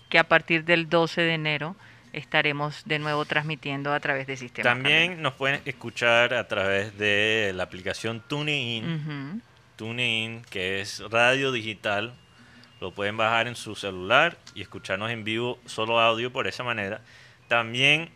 que 0.09 0.19
a 0.19 0.25
partir 0.25 0.63
del 0.63 0.87
12 0.87 1.21
de 1.21 1.33
enero 1.33 1.75
estaremos 2.13 2.83
de 2.85 2.99
nuevo 2.99 3.25
transmitiendo 3.25 3.91
a 3.91 3.99
través 3.99 4.27
de 4.27 4.37
Sistema 4.37 4.69
También 4.69 5.21
nos 5.21 5.33
pueden 5.33 5.61
escuchar 5.65 6.35
a 6.35 6.47
través 6.47 6.95
de 6.99 7.53
la 7.55 7.63
aplicación 7.63 8.21
TuneIn. 8.27 9.41
TuneIn, 9.77 10.43
que 10.51 10.79
es 10.81 11.01
radio 11.09 11.51
digital. 11.51 12.13
Lo 12.81 12.91
pueden 12.91 13.17
bajar 13.17 13.47
en 13.47 13.55
su 13.55 13.75
celular 13.75 14.37
y 14.53 14.61
escucharnos 14.61 15.11
en 15.11 15.23
vivo, 15.23 15.59
solo 15.65 15.99
audio 15.99 16.31
por 16.31 16.47
esa 16.47 16.63
manera. 16.63 17.01
También 17.47 18.09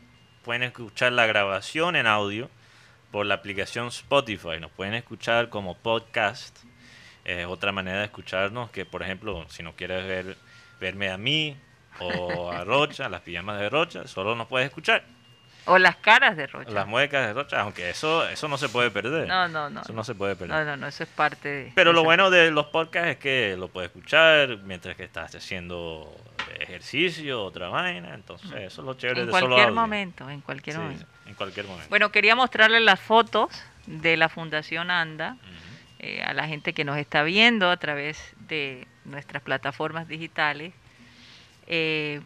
pueden 0.43 0.63
escuchar 0.63 1.13
la 1.13 1.25
grabación 1.25 1.95
en 1.95 2.07
audio 2.07 2.49
por 3.11 3.25
la 3.25 3.35
aplicación 3.35 3.87
Spotify. 3.87 4.59
Nos 4.59 4.71
pueden 4.71 4.93
escuchar 4.93 5.49
como 5.49 5.77
podcast. 5.77 6.59
Es 7.25 7.45
otra 7.45 7.71
manera 7.71 7.99
de 7.99 8.05
escucharnos 8.05 8.71
que, 8.71 8.85
por 8.85 9.03
ejemplo, 9.03 9.45
si 9.49 9.63
no 9.63 9.75
quieres 9.75 10.05
ver, 10.05 10.37
verme 10.79 11.09
a 11.09 11.17
mí 11.17 11.55
o 11.99 12.51
a 12.51 12.63
Rocha, 12.63 13.09
las 13.09 13.21
pijamas 13.21 13.59
de 13.59 13.69
Rocha, 13.69 14.07
solo 14.07 14.35
nos 14.35 14.47
puedes 14.47 14.67
escuchar. 14.67 15.03
O 15.69 15.77
las 15.77 15.95
caras 15.97 16.35
de 16.35 16.47
Rocha. 16.47 16.71
Las 16.71 16.87
muecas 16.87 17.27
de 17.27 17.33
Rocha, 17.33 17.61
aunque 17.61 17.89
eso, 17.89 18.27
eso 18.27 18.47
no 18.47 18.57
se 18.57 18.69
puede 18.69 18.91
perder. 18.91 19.27
No, 19.27 19.47
no, 19.47 19.69
no. 19.69 19.81
Eso 19.81 19.93
no 19.93 20.03
se 20.03 20.15
puede 20.15 20.35
perder. 20.35 20.57
No, 20.57 20.65
no, 20.65 20.77
no, 20.77 20.87
eso 20.87 21.03
es 21.03 21.09
parte 21.09 21.47
de... 21.49 21.71
Pero 21.75 21.93
lo 21.93 22.03
bueno 22.03 22.29
de 22.29 22.51
los 22.51 22.67
podcasts 22.67 23.09
es 23.11 23.17
que 23.17 23.55
lo 23.57 23.67
puedes 23.67 23.89
escuchar 23.89 24.57
mientras 24.63 24.95
que 24.95 25.03
estás 25.03 25.33
haciendo 25.35 26.13
ejercicio, 26.59 27.43
otra 27.43 27.69
vaina. 27.69 28.13
Entonces, 28.15 28.51
eso 28.51 28.81
es 28.81 28.85
lo 28.85 28.93
chévere 28.95 29.21
En 29.21 29.27
de 29.27 29.31
solo 29.33 29.45
cualquier 29.47 29.67
audio. 29.69 29.81
momento, 29.81 30.29
en 30.29 30.41
cualquier 30.41 30.75
Sí, 30.75 30.81
momento. 30.81 31.05
en 31.25 31.33
cualquier 31.35 31.65
momento. 31.67 31.89
Bueno, 31.89 32.11
quería 32.11 32.35
mostrarles 32.35 32.81
las 32.81 32.99
fotos 32.99 33.49
de 33.85 34.17
la 34.17 34.29
Fundación 34.29 34.91
ANDA 34.91 35.37
eh, 35.99 36.23
a 36.23 36.33
la 36.33 36.47
gente 36.47 36.73
que 36.73 36.83
nos 36.85 36.97
está 36.97 37.23
viendo 37.23 37.69
a 37.69 37.77
través 37.77 38.33
de 38.47 38.87
nuestras 39.05 39.41
plataformas 39.43 40.07
digitales 40.07 40.73
eh, 41.67 42.21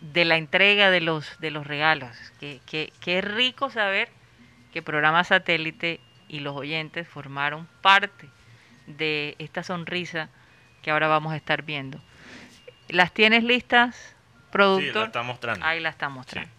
de 0.00 0.24
la 0.24 0.36
entrega 0.36 0.90
de 0.90 1.00
los, 1.00 1.38
de 1.40 1.50
los 1.50 1.66
regalos. 1.66 2.16
Qué 2.40 2.60
que, 2.66 2.92
qué 3.00 3.20
rico 3.20 3.70
saber 3.70 4.08
que 4.72 4.82
Programa 4.82 5.24
Satélite 5.24 6.00
y 6.28 6.40
los 6.40 6.56
oyentes 6.56 7.08
formaron 7.08 7.66
parte 7.82 8.28
de 8.86 9.34
esta 9.38 9.62
sonrisa 9.62 10.28
que 10.82 10.90
ahora 10.90 11.08
vamos 11.08 11.32
a 11.32 11.36
estar 11.36 11.62
viendo. 11.62 12.00
¿Las 12.88 13.12
tienes 13.12 13.44
listas, 13.44 13.96
Sí, 13.96 14.14
productor? 14.52 14.94
la 14.94 15.06
está 15.06 15.22
mostrando. 15.22 15.66
Ahí 15.66 15.80
la 15.80 15.88
está 15.90 16.08
mostrando. 16.08 16.50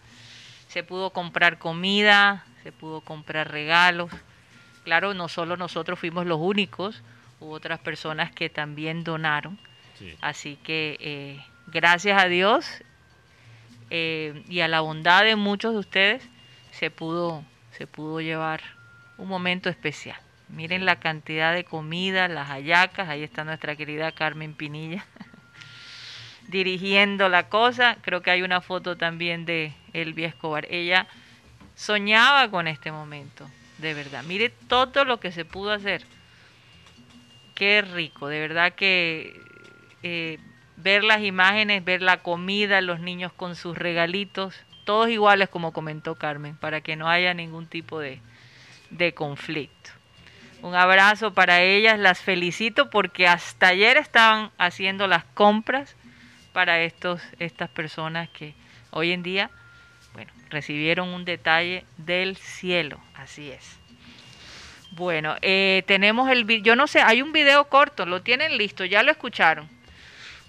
Se 0.68 0.84
pudo 0.84 1.10
comprar 1.10 1.58
comida, 1.58 2.44
se 2.62 2.70
pudo 2.70 3.00
comprar 3.00 3.50
regalos. 3.50 4.10
Claro, 4.84 5.14
no 5.14 5.28
solo 5.28 5.56
nosotros 5.56 5.98
fuimos 5.98 6.26
los 6.26 6.38
únicos, 6.40 7.02
hubo 7.40 7.52
otras 7.52 7.80
personas 7.80 8.30
que 8.32 8.48
también 8.48 9.02
donaron. 9.02 9.58
Sí. 9.98 10.14
Así 10.20 10.56
que 10.62 10.96
eh, 11.00 11.44
gracias 11.66 12.22
a 12.22 12.28
Dios 12.28 12.82
eh, 13.90 14.44
y 14.48 14.60
a 14.60 14.68
la 14.68 14.80
bondad 14.80 15.24
de 15.24 15.36
muchos 15.36 15.72
de 15.72 15.80
ustedes 15.80 16.22
se 16.70 16.90
pudo, 16.90 17.44
se 17.72 17.86
pudo 17.86 18.20
llevar 18.20 18.60
un 19.18 19.28
momento 19.28 19.68
especial. 19.68 20.18
Miren 20.48 20.84
la 20.84 20.98
cantidad 20.98 21.54
de 21.54 21.64
comida, 21.64 22.26
las 22.28 22.48
hallacas, 22.48 23.08
ahí 23.08 23.22
está 23.22 23.44
nuestra 23.44 23.76
querida 23.76 24.12
Carmen 24.12 24.54
Pinilla 24.54 25.04
dirigiendo 26.48 27.28
la 27.28 27.48
cosa. 27.48 27.98
Creo 28.02 28.22
que 28.22 28.30
hay 28.30 28.42
una 28.42 28.60
foto 28.60 28.96
también 28.96 29.44
de 29.44 29.72
Elvia 29.92 30.28
Escobar. 30.28 30.66
Ella 30.70 31.06
soñaba 31.76 32.50
con 32.50 32.66
este 32.66 32.90
momento, 32.90 33.48
de 33.78 33.94
verdad. 33.94 34.24
Mire 34.24 34.50
todo 34.50 35.04
lo 35.04 35.20
que 35.20 35.32
se 35.32 35.44
pudo 35.44 35.72
hacer. 35.72 36.04
Qué 37.54 37.82
rico, 37.82 38.28
de 38.28 38.40
verdad 38.40 38.72
que 38.72 39.38
eh, 40.02 40.38
ver 40.82 41.04
las 41.04 41.22
imágenes, 41.22 41.84
ver 41.84 42.02
la 42.02 42.18
comida, 42.18 42.80
los 42.80 43.00
niños 43.00 43.32
con 43.32 43.56
sus 43.56 43.76
regalitos, 43.76 44.54
todos 44.84 45.08
iguales 45.08 45.48
como 45.48 45.72
comentó 45.72 46.14
Carmen, 46.14 46.56
para 46.56 46.80
que 46.80 46.96
no 46.96 47.08
haya 47.08 47.34
ningún 47.34 47.66
tipo 47.66 48.00
de, 48.00 48.20
de 48.90 49.14
conflicto. 49.14 49.90
Un 50.62 50.74
abrazo 50.74 51.32
para 51.32 51.62
ellas, 51.62 51.98
las 51.98 52.20
felicito 52.20 52.90
porque 52.90 53.26
hasta 53.26 53.68
ayer 53.68 53.96
estaban 53.96 54.50
haciendo 54.58 55.06
las 55.06 55.24
compras 55.24 55.96
para 56.52 56.80
estos, 56.80 57.22
estas 57.38 57.70
personas 57.70 58.28
que 58.28 58.54
hoy 58.90 59.12
en 59.12 59.22
día, 59.22 59.50
bueno, 60.12 60.30
recibieron 60.50 61.08
un 61.08 61.24
detalle 61.24 61.84
del 61.96 62.36
cielo, 62.36 63.00
así 63.14 63.50
es. 63.50 63.78
Bueno, 64.92 65.36
eh, 65.40 65.84
tenemos 65.86 66.28
el 66.28 66.46
yo 66.62 66.74
no 66.76 66.86
sé, 66.86 67.00
hay 67.00 67.22
un 67.22 67.32
video 67.32 67.68
corto, 67.68 68.04
lo 68.04 68.22
tienen 68.22 68.58
listo, 68.58 68.84
ya 68.84 69.02
lo 69.02 69.12
escucharon. 69.12 69.68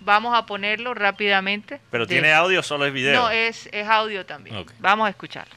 Vamos 0.04 0.36
a 0.38 0.46
ponerlo 0.46 0.94
rápidamente. 0.94 1.80
Pero 1.92 2.06
de- 2.06 2.14
tiene 2.16 2.34
audio 2.34 2.60
o 2.60 2.64
solo 2.64 2.86
es 2.86 2.94
video. 2.94 3.22
No, 3.22 3.30
es, 3.30 3.70
es 3.72 3.88
audio 3.88 4.26
también. 4.26 4.66
Vamos 4.80 5.08
a 5.08 5.10
escucharlo. 5.10 5.54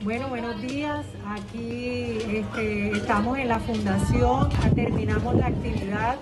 Bueno, 0.00 0.28
buenos 0.28 0.60
días. 0.62 1.04
Aquí 1.26 2.18
este, 2.30 2.92
estamos 2.92 3.36
en 3.38 3.48
la 3.48 3.58
fundación, 3.58 4.48
terminamos 4.74 5.34
la 5.34 5.46
actividad, 5.46 6.16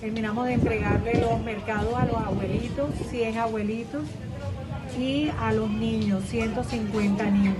terminamos 0.00 0.46
de 0.46 0.52
entregarle 0.54 1.20
los 1.20 1.40
mercados 1.40 1.94
a 1.96 2.04
los 2.06 2.16
abuelitos, 2.16 2.90
100 3.10 3.38
abuelitos, 3.38 4.04
y 4.96 5.30
a 5.40 5.52
los 5.52 5.68
niños, 5.68 6.24
150 6.26 7.24
niños. 7.24 7.56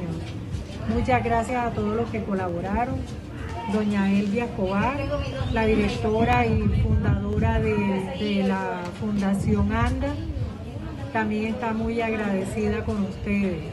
Muchas 0.88 1.22
gracias 1.24 1.66
a 1.66 1.70
todos 1.70 1.94
los 1.96 2.08
que 2.10 2.22
colaboraron. 2.22 3.00
Doña 3.72 4.10
Elvia 4.10 4.46
Escobar, 4.46 4.96
la 5.52 5.66
directora 5.66 6.46
y 6.46 6.62
fundadora 6.82 7.60
de, 7.60 8.44
la 8.46 8.80
Fundación 8.98 9.70
ANDA, 9.72 10.14
también 11.12 11.54
está 11.54 11.74
muy 11.74 12.00
agradecida 12.00 12.82
con 12.84 13.02
ustedes. 13.04 13.64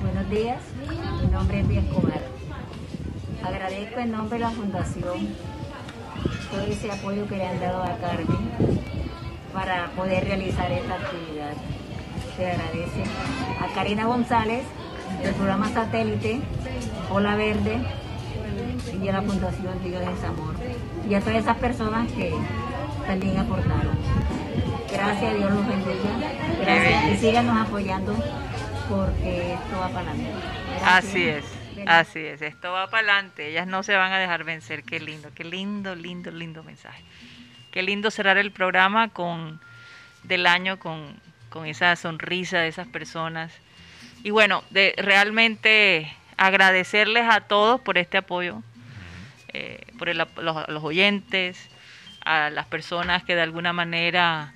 Buenos 0.00 0.30
días, 0.30 0.62
mi 1.22 1.30
nombre 1.30 1.60
es 1.60 1.68
Bia 1.68 1.80
Escobar. 1.80 2.22
Agradezco 3.44 4.00
en 4.00 4.12
nombre 4.12 4.38
de 4.38 4.44
la 4.44 4.50
Fundación 4.50 5.28
todo 6.50 6.60
ese 6.62 6.90
apoyo 6.90 7.28
que 7.28 7.36
le 7.36 7.46
han 7.46 7.60
dado 7.60 7.82
a 7.82 7.98
Carmen 7.98 8.80
para 9.52 9.90
poder 9.90 10.24
realizar 10.24 10.72
esta 10.72 10.94
actividad. 10.94 11.52
Se 12.36 12.50
agradece 12.50 13.04
a 13.60 13.74
Karina 13.74 14.06
González 14.06 14.64
del 15.22 15.34
programa 15.34 15.68
Satélite, 15.68 16.40
Ola 17.10 17.36
Verde 17.36 17.80
y 19.02 19.08
a 19.08 19.12
la 19.12 19.22
Fundación 19.22 19.82
Dios 19.82 20.02
es 20.02 20.24
Amor. 20.24 20.54
Y 21.08 21.14
a 21.14 21.20
todas 21.20 21.36
esas 21.36 21.56
personas 21.58 22.10
que 22.12 22.34
también 23.06 23.38
aportaron. 23.38 23.98
Gracias, 24.90 25.36
Dios 25.36 25.50
los 25.50 25.66
bendiga. 25.66 26.32
Gracias 26.60 27.04
y 27.12 27.16
síganos 27.16 27.66
apoyando 27.66 28.14
porque 28.88 29.54
esto 29.54 29.78
va 29.78 29.88
para 29.88 30.10
adelante. 30.10 30.32
Así 30.84 31.22
es, 31.22 31.44
así 31.86 32.20
es. 32.20 32.42
Esto 32.42 32.72
va 32.72 32.88
para 32.88 33.12
adelante. 33.12 33.48
Ellas 33.48 33.66
no 33.66 33.82
se 33.82 33.94
van 33.94 34.12
a 34.12 34.18
dejar 34.18 34.44
vencer. 34.44 34.82
Qué 34.82 35.00
lindo, 35.00 35.30
qué 35.34 35.44
lindo, 35.44 35.94
lindo, 35.94 36.30
lindo 36.30 36.62
mensaje. 36.62 37.02
Qué 37.70 37.82
lindo 37.82 38.10
cerrar 38.10 38.36
el 38.36 38.50
programa 38.50 39.08
con 39.08 39.60
del 40.24 40.46
año 40.46 40.78
con, 40.78 41.14
con 41.48 41.66
esa 41.66 41.94
sonrisa 41.96 42.58
de 42.58 42.68
esas 42.68 42.88
personas. 42.88 43.52
Y 44.22 44.30
bueno, 44.30 44.64
de 44.70 44.94
realmente 44.98 46.14
agradecerles 46.36 47.26
a 47.28 47.40
todos 47.42 47.80
por 47.80 47.98
este 47.98 48.18
apoyo, 48.18 48.62
eh, 49.52 49.80
por 49.98 50.08
el 50.08 50.18
los, 50.18 50.68
los 50.68 50.84
oyentes, 50.84 51.68
a 52.24 52.50
las 52.50 52.66
personas 52.66 53.24
que 53.24 53.34
de 53.34 53.42
alguna 53.42 53.72
manera 53.72 54.52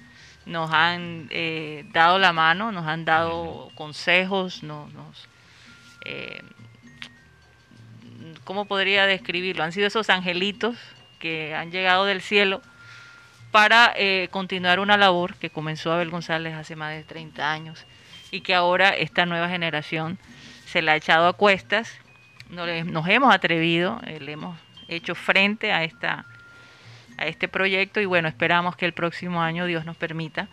nos 0.46 0.70
han 0.72 1.28
eh, 1.30 1.84
dado 1.92 2.18
la 2.18 2.32
mano, 2.34 2.72
nos 2.72 2.86
han 2.86 3.04
dado 3.06 3.70
consejos, 3.74 4.62
no- 4.62 4.88
nos, 4.90 5.28
eh, 6.04 6.42
¿cómo 8.44 8.66
podría 8.66 9.06
describirlo? 9.06 9.64
Han 9.64 9.72
sido 9.72 9.86
esos 9.86 10.10
angelitos 10.10 10.76
que 11.18 11.54
han 11.54 11.70
llegado 11.70 12.04
del 12.04 12.20
cielo 12.20 12.60
para 13.50 13.94
eh, 13.96 14.28
continuar 14.30 14.80
una 14.80 14.96
labor 14.98 15.36
que 15.36 15.48
comenzó 15.48 15.92
Abel 15.92 16.10
González 16.10 16.54
hace 16.54 16.76
más 16.76 16.92
de 16.94 17.04
30 17.04 17.50
años 17.50 17.86
y 18.34 18.40
que 18.40 18.52
ahora 18.54 18.88
esta 18.88 19.26
nueva 19.26 19.48
generación 19.48 20.18
se 20.66 20.82
la 20.82 20.92
ha 20.92 20.96
echado 20.96 21.28
a 21.28 21.34
cuestas. 21.34 21.92
No 22.50 22.66
le- 22.66 22.82
Nos 22.82 23.06
hemos 23.08 23.32
atrevido, 23.32 24.00
eh, 24.06 24.18
le 24.20 24.32
hemos 24.32 24.58
hecho 24.88 25.14
frente 25.14 25.72
a 25.72 25.84
esta 25.84 26.24
a 27.16 27.26
este 27.26 27.46
proyecto 27.46 28.00
y 28.00 28.06
bueno, 28.06 28.26
esperamos 28.26 28.74
que 28.74 28.86
el 28.86 28.92
próximo 28.92 29.40
año 29.40 29.66
Dios 29.66 29.84
nos 29.84 29.96
permita 29.96 30.48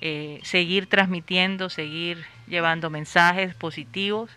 eh, 0.00 0.38
seguir 0.44 0.86
transmitiendo, 0.88 1.70
seguir 1.70 2.24
llevando 2.46 2.88
mensajes 2.88 3.52
positivos, 3.56 4.30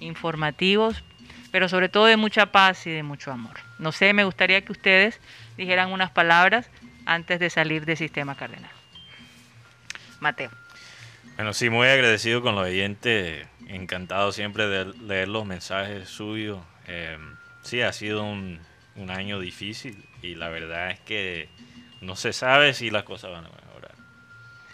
informativos, 0.00 1.04
pero 1.52 1.68
sobre 1.68 1.90
todo 1.90 2.06
de 2.06 2.16
mucha 2.16 2.46
paz 2.52 2.86
y 2.86 2.90
de 2.90 3.02
mucho 3.02 3.30
amor. 3.32 3.52
No 3.78 3.92
sé, 3.92 4.14
me 4.14 4.24
gustaría 4.24 4.62
que 4.64 4.72
ustedes 4.72 5.20
dijeran 5.58 5.92
unas 5.92 6.10
palabras 6.10 6.70
antes 7.04 7.38
de 7.38 7.50
salir 7.50 7.84
del 7.84 7.98
sistema 7.98 8.34
cardenal. 8.34 8.70
Mateo. 10.20 10.63
Bueno, 11.36 11.52
sí, 11.52 11.68
muy 11.70 11.88
agradecido 11.88 12.42
con 12.42 12.54
los 12.54 12.64
oyentes. 12.64 13.46
Encantado 13.66 14.30
siempre 14.32 14.66
de 14.68 14.92
leer 15.02 15.28
los 15.28 15.46
mensajes 15.46 16.08
suyos. 16.08 16.60
Eh, 16.86 17.18
sí, 17.62 17.80
ha 17.82 17.92
sido 17.92 18.22
un, 18.22 18.60
un 18.96 19.10
año 19.10 19.40
difícil 19.40 20.04
y 20.22 20.34
la 20.34 20.48
verdad 20.48 20.90
es 20.90 21.00
que 21.00 21.48
no 22.00 22.14
se 22.14 22.32
sabe 22.32 22.74
si 22.74 22.90
las 22.90 23.04
cosas 23.04 23.30
van 23.32 23.46
a 23.46 23.48
mejorar. 23.48 23.94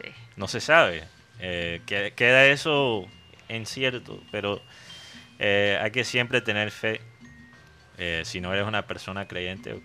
Sí. 0.02 0.11
No 0.36 0.48
se 0.48 0.61
sabe. 0.61 1.04
Eh, 1.38 1.80
que- 1.86 2.12
queda 2.14 2.44
eso 2.46 3.06
incierto, 3.48 4.22
pero 4.30 4.61
eh, 5.38 5.78
hay 5.80 5.90
que 5.92 6.04
siempre 6.04 6.40
tener 6.42 6.70
fe. 6.70 7.00
Eh, 7.96 8.22
si 8.24 8.40
no 8.40 8.52
eres 8.52 8.66
una 8.66 8.82
persona 8.86 9.26
creyente, 9.28 9.80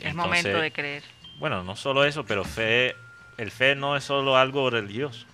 Es 0.00 0.14
momento 0.14 0.48
entonces- 0.48 0.62
de 0.62 0.72
creer. 0.72 1.02
bueno, 1.38 1.64
no 1.64 1.74
solo 1.76 2.04
eso, 2.04 2.24
pero 2.24 2.44
fe, 2.44 2.94
el 3.38 3.50
fe 3.50 3.74
no 3.74 3.96
es 3.96 4.04
solo 4.04 4.36
algo 4.36 4.70
religioso. 4.70 5.26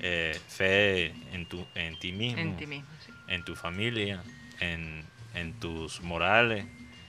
Eh, 0.00 0.38
fe 0.48 1.14
en, 1.32 1.46
tu, 1.46 1.64
en 1.74 1.98
ti 1.98 2.10
mismo, 2.12 2.40
En 2.40 2.56
ti 2.56 2.66
mismo, 2.66 2.88
sí. 3.06 3.12
en 3.28 3.44
tu 3.44 3.54
familia, 3.54 4.22
en, 4.60 5.04
en 5.34 5.52
tus 5.60 6.00
morales, 6.00 6.64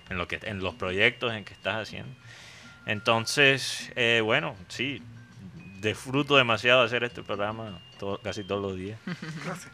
en, 0.09 0.17
lo 0.17 0.28
que, 0.28 0.39
en 0.43 0.59
los 0.59 0.76
proyectos 0.76 1.34
en 1.34 1.43
que 1.43 1.53
estás 1.53 1.76
haciendo. 1.88 2.13
Entonces, 2.86 3.91
eh, 3.95 4.21
bueno, 4.24 4.55
sí, 4.67 5.01
disfruto 5.82 6.36
demasiado 6.38 6.82
hacer 6.84 7.03
este 7.03 7.24
programa 7.24 7.80
to- 7.97 8.19
casi 8.24 8.43
todos 8.43 8.61
los 8.61 8.78
días. 8.78 8.99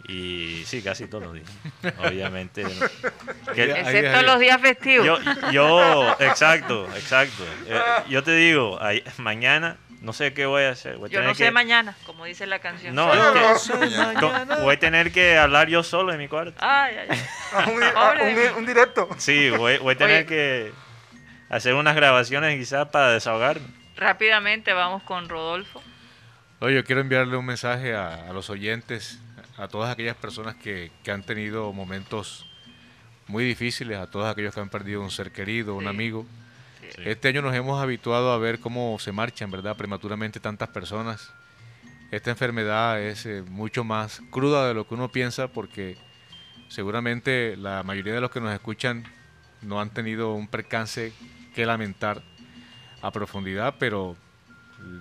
Y 0.07 0.63
sí, 0.65 0.81
casi 0.81 1.07
todos 1.07 1.23
los 1.25 1.33
días. 1.33 1.49
Obviamente. 1.99 2.63
¿no? 2.63 3.53
Que- 3.53 3.71
Excepto 3.71 4.21
los 4.23 4.39
días 4.39 4.61
festivos. 4.61 5.05
yo, 5.05 5.17
yo, 5.51 6.15
exacto, 6.19 6.85
exacto. 6.95 7.43
Eh, 7.67 7.79
yo 8.09 8.23
te 8.23 8.35
digo, 8.35 8.79
mañana 9.17 9.77
no 10.01 10.13
sé 10.13 10.33
qué 10.33 10.45
voy 10.45 10.63
a 10.63 10.69
hacer. 10.71 10.97
Voy 10.97 11.07
a 11.07 11.11
Yo 11.11 11.17
tener 11.19 11.27
no 11.29 11.35
sé 11.35 11.45
que- 11.45 11.51
mañana, 11.51 11.95
como 12.05 12.25
dice 12.25 12.45
la 12.47 12.59
canción. 12.59 12.95
No, 12.95 13.13
Yo 13.13 13.29
es 13.29 13.35
no 13.35 13.53
que- 13.53 13.59
sé 13.59 13.73
mañana. 13.97 14.55
co- 14.55 14.61
voy 14.63 14.75
a 14.75 14.79
tener 14.79 15.11
que 15.11 15.37
hablar 15.37 15.67
yo 15.69 15.83
solo 15.83 16.11
en 16.13 16.19
mi 16.19 16.27
cuarto. 16.27 16.53
Ay, 16.59 16.95
ay, 16.97 17.07
ay. 17.09 18.53
Un, 18.57 18.65
directo. 18.65 19.09
Sí, 19.17 19.49
voy, 19.49 19.77
voy 19.79 19.93
a 19.95 19.97
tener 19.97 20.17
Oye. 20.17 20.25
que 20.25 20.71
hacer 21.49 21.73
unas 21.73 21.95
grabaciones 21.95 22.57
quizás 22.57 22.87
para 22.89 23.11
desahogarme. 23.11 23.67
Rápidamente 23.97 24.71
vamos 24.73 25.03
con 25.03 25.27
Rodolfo. 25.27 25.81
Oye, 26.61 26.75
yo 26.75 26.83
quiero 26.85 27.01
enviarle 27.01 27.35
un 27.37 27.45
mensaje 27.45 27.93
a, 27.95 28.29
a 28.29 28.33
los 28.33 28.49
oyentes, 28.49 29.19
a 29.57 29.67
todas 29.67 29.91
aquellas 29.91 30.15
personas 30.15 30.55
que, 30.55 30.91
que 31.03 31.11
han 31.11 31.23
tenido 31.23 31.71
momentos 31.73 32.45
muy 33.27 33.43
difíciles, 33.43 33.97
a 33.97 34.07
todos 34.07 34.29
aquellos 34.29 34.53
que 34.53 34.59
han 34.59 34.69
perdido 34.69 35.01
un 35.01 35.11
ser 35.11 35.31
querido, 35.31 35.75
un 35.75 35.87
amigo. 35.87 36.25
Sí. 37.03 37.09
Este 37.09 37.27
año 37.29 37.41
nos 37.41 37.55
hemos 37.55 37.81
habituado 37.81 38.31
a 38.31 38.37
ver 38.37 38.59
cómo 38.59 38.97
se 38.99 39.11
marchan, 39.11 39.51
¿verdad? 39.51 39.75
Prematuramente 39.77 40.39
tantas 40.39 40.69
personas. 40.69 41.31
Esta 42.11 42.31
enfermedad 42.31 43.01
es 43.01 43.25
eh, 43.25 43.43
mucho 43.47 43.83
más 43.83 44.21
cruda 44.31 44.67
de 44.67 44.73
lo 44.73 44.87
que 44.87 44.95
uno 44.95 45.11
piensa 45.11 45.47
porque 45.47 45.97
seguramente 46.67 47.55
la 47.57 47.83
mayoría 47.83 48.13
de 48.13 48.21
los 48.21 48.31
que 48.31 48.41
nos 48.41 48.53
escuchan 48.53 49.03
no 49.61 49.79
han 49.81 49.89
tenido 49.91 50.33
un 50.33 50.47
percance 50.47 51.13
que 51.53 51.65
lamentar 51.65 52.21
a 53.01 53.11
profundidad, 53.11 53.75
pero 53.79 54.15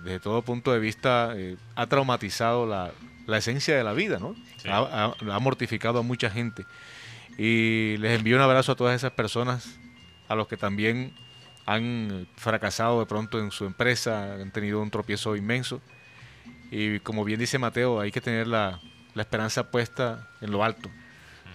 desde 0.03 0.19
todo 0.19 0.41
punto 0.41 0.71
de 0.73 0.79
vista 0.79 1.33
eh, 1.35 1.57
ha 1.75 1.87
traumatizado 1.87 2.65
la, 2.67 2.91
la 3.27 3.37
esencia 3.37 3.75
de 3.77 3.83
la 3.83 3.93
vida, 3.93 4.19
¿no? 4.19 4.35
Sí. 4.57 4.67
Ha, 4.69 4.77
ha- 4.79 5.35
ha 5.35 5.39
mortificado 5.39 5.99
a 5.99 6.01
mucha 6.03 6.29
gente. 6.29 6.65
Y 7.37 7.95
les 7.97 8.17
envío 8.19 8.35
un 8.35 8.41
abrazo 8.41 8.73
a 8.73 8.75
todas 8.75 8.95
esas 8.95 9.11
personas, 9.13 9.79
a 10.27 10.35
los 10.35 10.47
que 10.47 10.57
también 10.57 11.13
han 11.69 12.27
fracasado 12.35 12.99
de 12.99 13.05
pronto 13.05 13.39
en 13.39 13.51
su 13.51 13.65
empresa, 13.65 14.33
han 14.33 14.51
tenido 14.51 14.81
un 14.81 14.89
tropiezo 14.89 15.35
inmenso. 15.35 15.81
Y 16.71 16.99
como 17.01 17.23
bien 17.23 17.39
dice 17.39 17.59
Mateo, 17.59 17.99
hay 17.99 18.11
que 18.11 18.21
tener 18.21 18.47
la, 18.47 18.79
la 19.13 19.21
esperanza 19.21 19.69
puesta 19.69 20.27
en 20.41 20.51
lo 20.51 20.63
alto, 20.63 20.89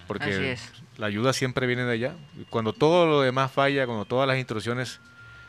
porque 0.06 0.32
Así 0.32 0.44
es. 0.44 0.72
la 0.98 1.06
ayuda 1.06 1.32
siempre 1.32 1.66
viene 1.66 1.84
de 1.84 1.92
allá. 1.92 2.14
Cuando 2.50 2.72
todo 2.72 3.06
lo 3.06 3.22
demás 3.22 3.50
falla, 3.50 3.86
cuando 3.86 4.04
todas 4.04 4.28
las 4.28 4.38
instrucciones 4.38 5.00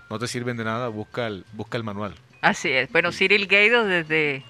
no 0.10 0.18
te 0.18 0.28
sirven 0.28 0.58
de 0.58 0.64
nada, 0.64 0.88
busca 0.88 1.28
el, 1.28 1.46
busca 1.54 1.78
el 1.78 1.84
manual. 1.84 2.16
Así 2.42 2.70
es. 2.70 2.92
Bueno, 2.92 3.12
Cyril 3.12 3.46
Gaido 3.48 3.86
desde, 3.86 4.44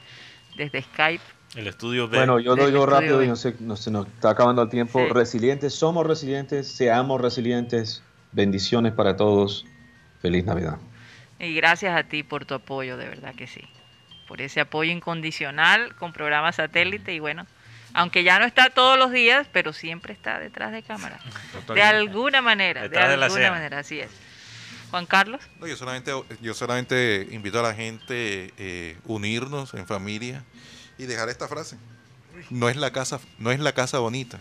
desde 0.58 0.82
Skype. 0.82 1.24
El 1.56 1.68
estudio 1.68 2.08
B. 2.10 2.18
Bueno, 2.18 2.40
yo 2.40 2.56
lo 2.56 2.68
digo 2.68 2.86
rápido 2.86 3.18
B. 3.20 3.26
y 3.26 3.28
no 3.28 3.36
sé, 3.38 3.56
no 3.60 3.76
se 3.78 3.92
nos 3.92 4.08
está 4.08 4.30
acabando 4.32 4.62
el 4.62 4.70
tiempo. 4.70 5.00
Sí. 5.00 5.14
Resilientes, 5.14 5.74
somos 5.74 6.06
resilientes, 6.06 6.68
seamos 6.68 7.20
resilientes. 7.22 8.02
Bendiciones 8.34 8.92
para 8.92 9.16
todos. 9.16 9.66
Feliz 10.26 10.44
Navidad. 10.44 10.80
Y 11.38 11.54
gracias 11.54 11.96
a 11.96 12.02
ti 12.02 12.24
por 12.24 12.46
tu 12.46 12.56
apoyo, 12.56 12.98
de 12.98 13.08
verdad 13.08 13.36
que 13.36 13.46
sí. 13.46 13.62
Por 14.28 14.42
ese 14.42 14.60
apoyo 14.60 14.92
incondicional 14.92 15.96
con 15.98 16.14
programa 16.14 16.52
satélite 16.52 17.14
y 17.14 17.20
bueno, 17.20 17.46
aunque 17.94 18.24
ya 18.24 18.40
no 18.40 18.46
está 18.46 18.72
todos 18.72 18.98
los 18.98 19.12
días, 19.12 19.48
pero 19.54 19.72
siempre 19.72 20.14
está 20.14 20.40
detrás 20.40 20.72
de 20.72 20.82
cámara. 20.82 21.20
De 21.72 21.84
alguna 21.84 22.42
manera, 22.42 22.82
de 22.82 22.90
Detrás 22.90 23.12
de 23.12 23.18
la 23.18 23.28
alguna 23.28 23.52
manera, 23.52 23.78
así 23.78 24.00
es. 24.00 24.10
Juan 24.90 25.06
Carlos. 25.06 25.44
No, 25.60 25.68
yo 25.68 25.76
solamente, 25.76 26.12
yo 26.42 26.56
solamente 26.56 27.28
invito 27.30 27.60
a 27.60 27.62
la 27.62 27.76
gente 27.76 28.52
eh, 28.58 28.98
unirnos 29.04 29.76
en 29.76 29.86
familia 29.86 30.44
y 30.98 31.06
dejar 31.06 31.30
esta 31.30 31.48
frase. 31.48 31.78
No 32.50 32.68
es 32.68 32.78
la 32.78 32.92
casa, 32.92 33.20
no 33.38 33.52
es 33.52 33.60
la 33.60 33.74
casa 33.74 34.00
bonita, 34.00 34.40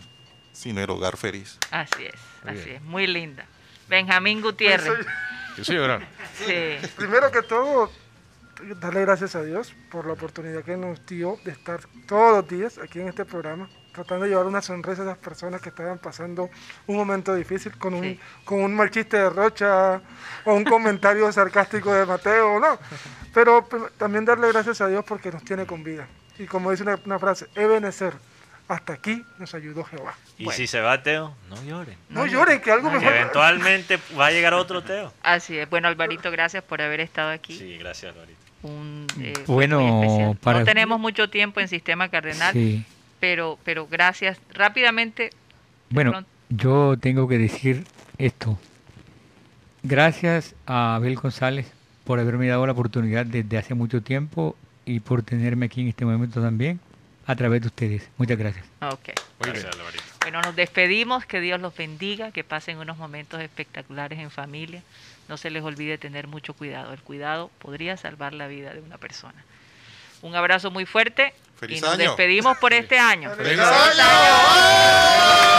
sino 0.51 0.81
el 0.81 0.89
hogar 0.89 1.15
feliz. 1.15 1.59
Así 1.69 2.05
es, 2.05 2.15
Muy 2.43 2.53
así 2.53 2.69
bien. 2.69 2.75
es, 2.77 2.81
muy 2.81 3.05
linda. 3.05 3.45
Benjamín 3.87 4.41
Gutiérrez. 4.41 5.05
Soy- 5.55 5.57
Yo 5.57 5.63
soy 5.63 5.75
llorar. 5.77 6.07
Sí. 6.45 6.87
Primero 6.97 7.31
que 7.31 7.41
todo, 7.41 7.91
darle 8.79 9.01
gracias 9.01 9.35
a 9.35 9.43
Dios 9.43 9.73
por 9.91 10.05
la 10.05 10.13
oportunidad 10.13 10.63
que 10.63 10.77
nos 10.77 11.05
dio 11.05 11.37
de 11.43 11.51
estar 11.51 11.79
todos 12.07 12.37
los 12.37 12.47
días 12.47 12.77
aquí 12.77 12.99
en 12.99 13.07
este 13.09 13.25
programa. 13.25 13.69
tratando 13.95 14.25
de 14.25 14.31
llevar 14.31 14.45
una 14.45 14.61
sonrisa 14.61 15.03
a 15.03 15.05
esas 15.05 15.17
personas 15.19 15.61
que 15.61 15.69
estaban 15.69 15.97
pasando 15.99 16.49
un 16.85 16.97
momento 16.97 17.33
difícil 17.33 17.77
con 17.77 17.93
un, 17.93 18.03
Sí. 18.03 18.19
con 18.43 18.61
un 18.61 18.75
mal 18.75 18.91
chiste 18.91 19.15
de 19.15 19.29
Rocha 19.29 20.01
o 20.43 20.53
un 20.53 20.65
comentario 20.65 21.31
sarcástico 21.31 21.93
de 21.93 22.05
Mateo, 22.05 22.59
¿no? 22.59 22.77
Pero 23.33 23.65
también 23.97 24.25
darle 24.25 24.49
gracias 24.51 24.81
a 24.81 24.89
Dios 24.89 25.05
porque 25.07 25.31
nos 25.31 25.45
tiene 25.45 25.65
con 25.65 25.81
vida. 25.81 26.09
Y 26.37 26.45
como 26.45 26.71
dice 26.71 26.83
una, 26.83 26.99
una 27.05 27.17
frase, 27.19 27.47
Ebenezer, 27.55 28.11
hasta 28.67 28.93
aquí 28.93 29.23
nos 29.39 29.53
ayudó 29.53 29.83
Jehová. 29.83 30.15
Y 30.37 30.45
Bueno. 30.45 30.57
si 30.57 30.67
se 30.67 30.79
va 30.81 31.01
Teo, 31.03 31.35
no 31.49 31.63
lloren. 31.63 31.95
No, 32.09 32.25
lloren, 32.25 32.59
que 32.61 32.71
algo 32.71 32.89
no 32.89 32.93
Que 32.99 33.05
mejor... 33.05 33.15
eventualmente 33.17 33.99
va 34.19 34.27
a 34.27 34.31
llegar 34.31 34.53
otro 34.53 34.83
Teo. 34.83 35.13
Así 35.23 35.57
es. 35.57 35.69
Bueno, 35.69 35.87
Alvarito, 35.87 36.31
gracias 36.31 36.63
por 36.63 36.81
haber 36.81 36.99
estado 36.99 37.29
aquí. 37.31 37.57
Sí, 37.57 37.77
gracias, 37.77 38.13
Alvarito. 38.13 38.39
Un, 38.63 39.05
eh, 39.21 39.33
Bueno, 39.45 40.35
para- 40.41 40.59
No 40.59 40.65
tenemos 40.65 40.99
mucho 40.99 41.29
tiempo 41.29 41.59
en 41.59 41.67
Sistema 41.67 42.09
Cardenal, 42.09 42.53
Sí. 42.53 42.83
pero, 43.19 43.59
pero 43.63 43.87
gracias. 43.87 44.39
Rápidamente, 44.51 45.29
Bueno, 45.91 46.11
pronto. 46.11 46.29
yo 46.49 46.95
tengo 46.99 47.27
que 47.27 47.37
decir 47.37 47.83
esto. 48.17 48.57
Gracias 49.83 50.55
a 50.65 50.95
Abel 50.95 51.15
González 51.15 51.71
por 52.05 52.19
haberme 52.19 52.47
dado 52.47 52.65
la 52.65 52.71
oportunidad 52.71 53.25
desde 53.25 53.57
hace 53.57 53.73
mucho 53.75 54.01
tiempo 54.01 54.55
y 54.85 54.99
por 54.99 55.21
tenerme 55.21 55.67
aquí 55.67 55.81
en 55.81 55.89
este 55.89 56.05
momento 56.05 56.41
también 56.41 56.79
a 57.27 57.35
través 57.35 57.61
de 57.61 57.67
ustedes. 57.67 58.09
Muchas 58.17 58.37
gracias. 58.37 58.65
ok. 58.81 59.09
Gracias. 59.39 59.77
Bueno, 60.21 60.41
nos 60.41 60.55
despedimos, 60.55 61.25
que 61.25 61.39
Dios 61.39 61.59
los 61.59 61.75
bendiga, 61.75 62.31
que 62.31 62.43
pasen 62.43 62.77
unos 62.77 62.97
momentos 62.97 63.41
espectaculares 63.41 64.19
en 64.19 64.31
familia. 64.31 64.81
No 65.27 65.37
se 65.37 65.49
les 65.49 65.63
olvide 65.63 65.97
tener 65.97 66.27
mucho 66.27 66.53
cuidado. 66.53 66.93
El 66.93 67.01
cuidado 67.01 67.51
podría 67.59 67.97
salvar 67.97 68.33
la 68.33 68.47
vida 68.47 68.73
de 68.73 68.81
una 68.81 68.97
persona. 68.97 69.43
Un 70.21 70.35
abrazo 70.35 70.71
muy 70.71 70.85
fuerte 70.85 71.33
¡Feliz 71.59 71.77
y 71.77 71.81
nos 71.81 71.91
año! 71.93 72.03
despedimos 72.03 72.57
por 72.57 72.73
este 72.73 72.97
año. 72.97 73.31
¡Feliz 73.35 73.59
año! 73.59 73.65
Satellite. 73.65 75.54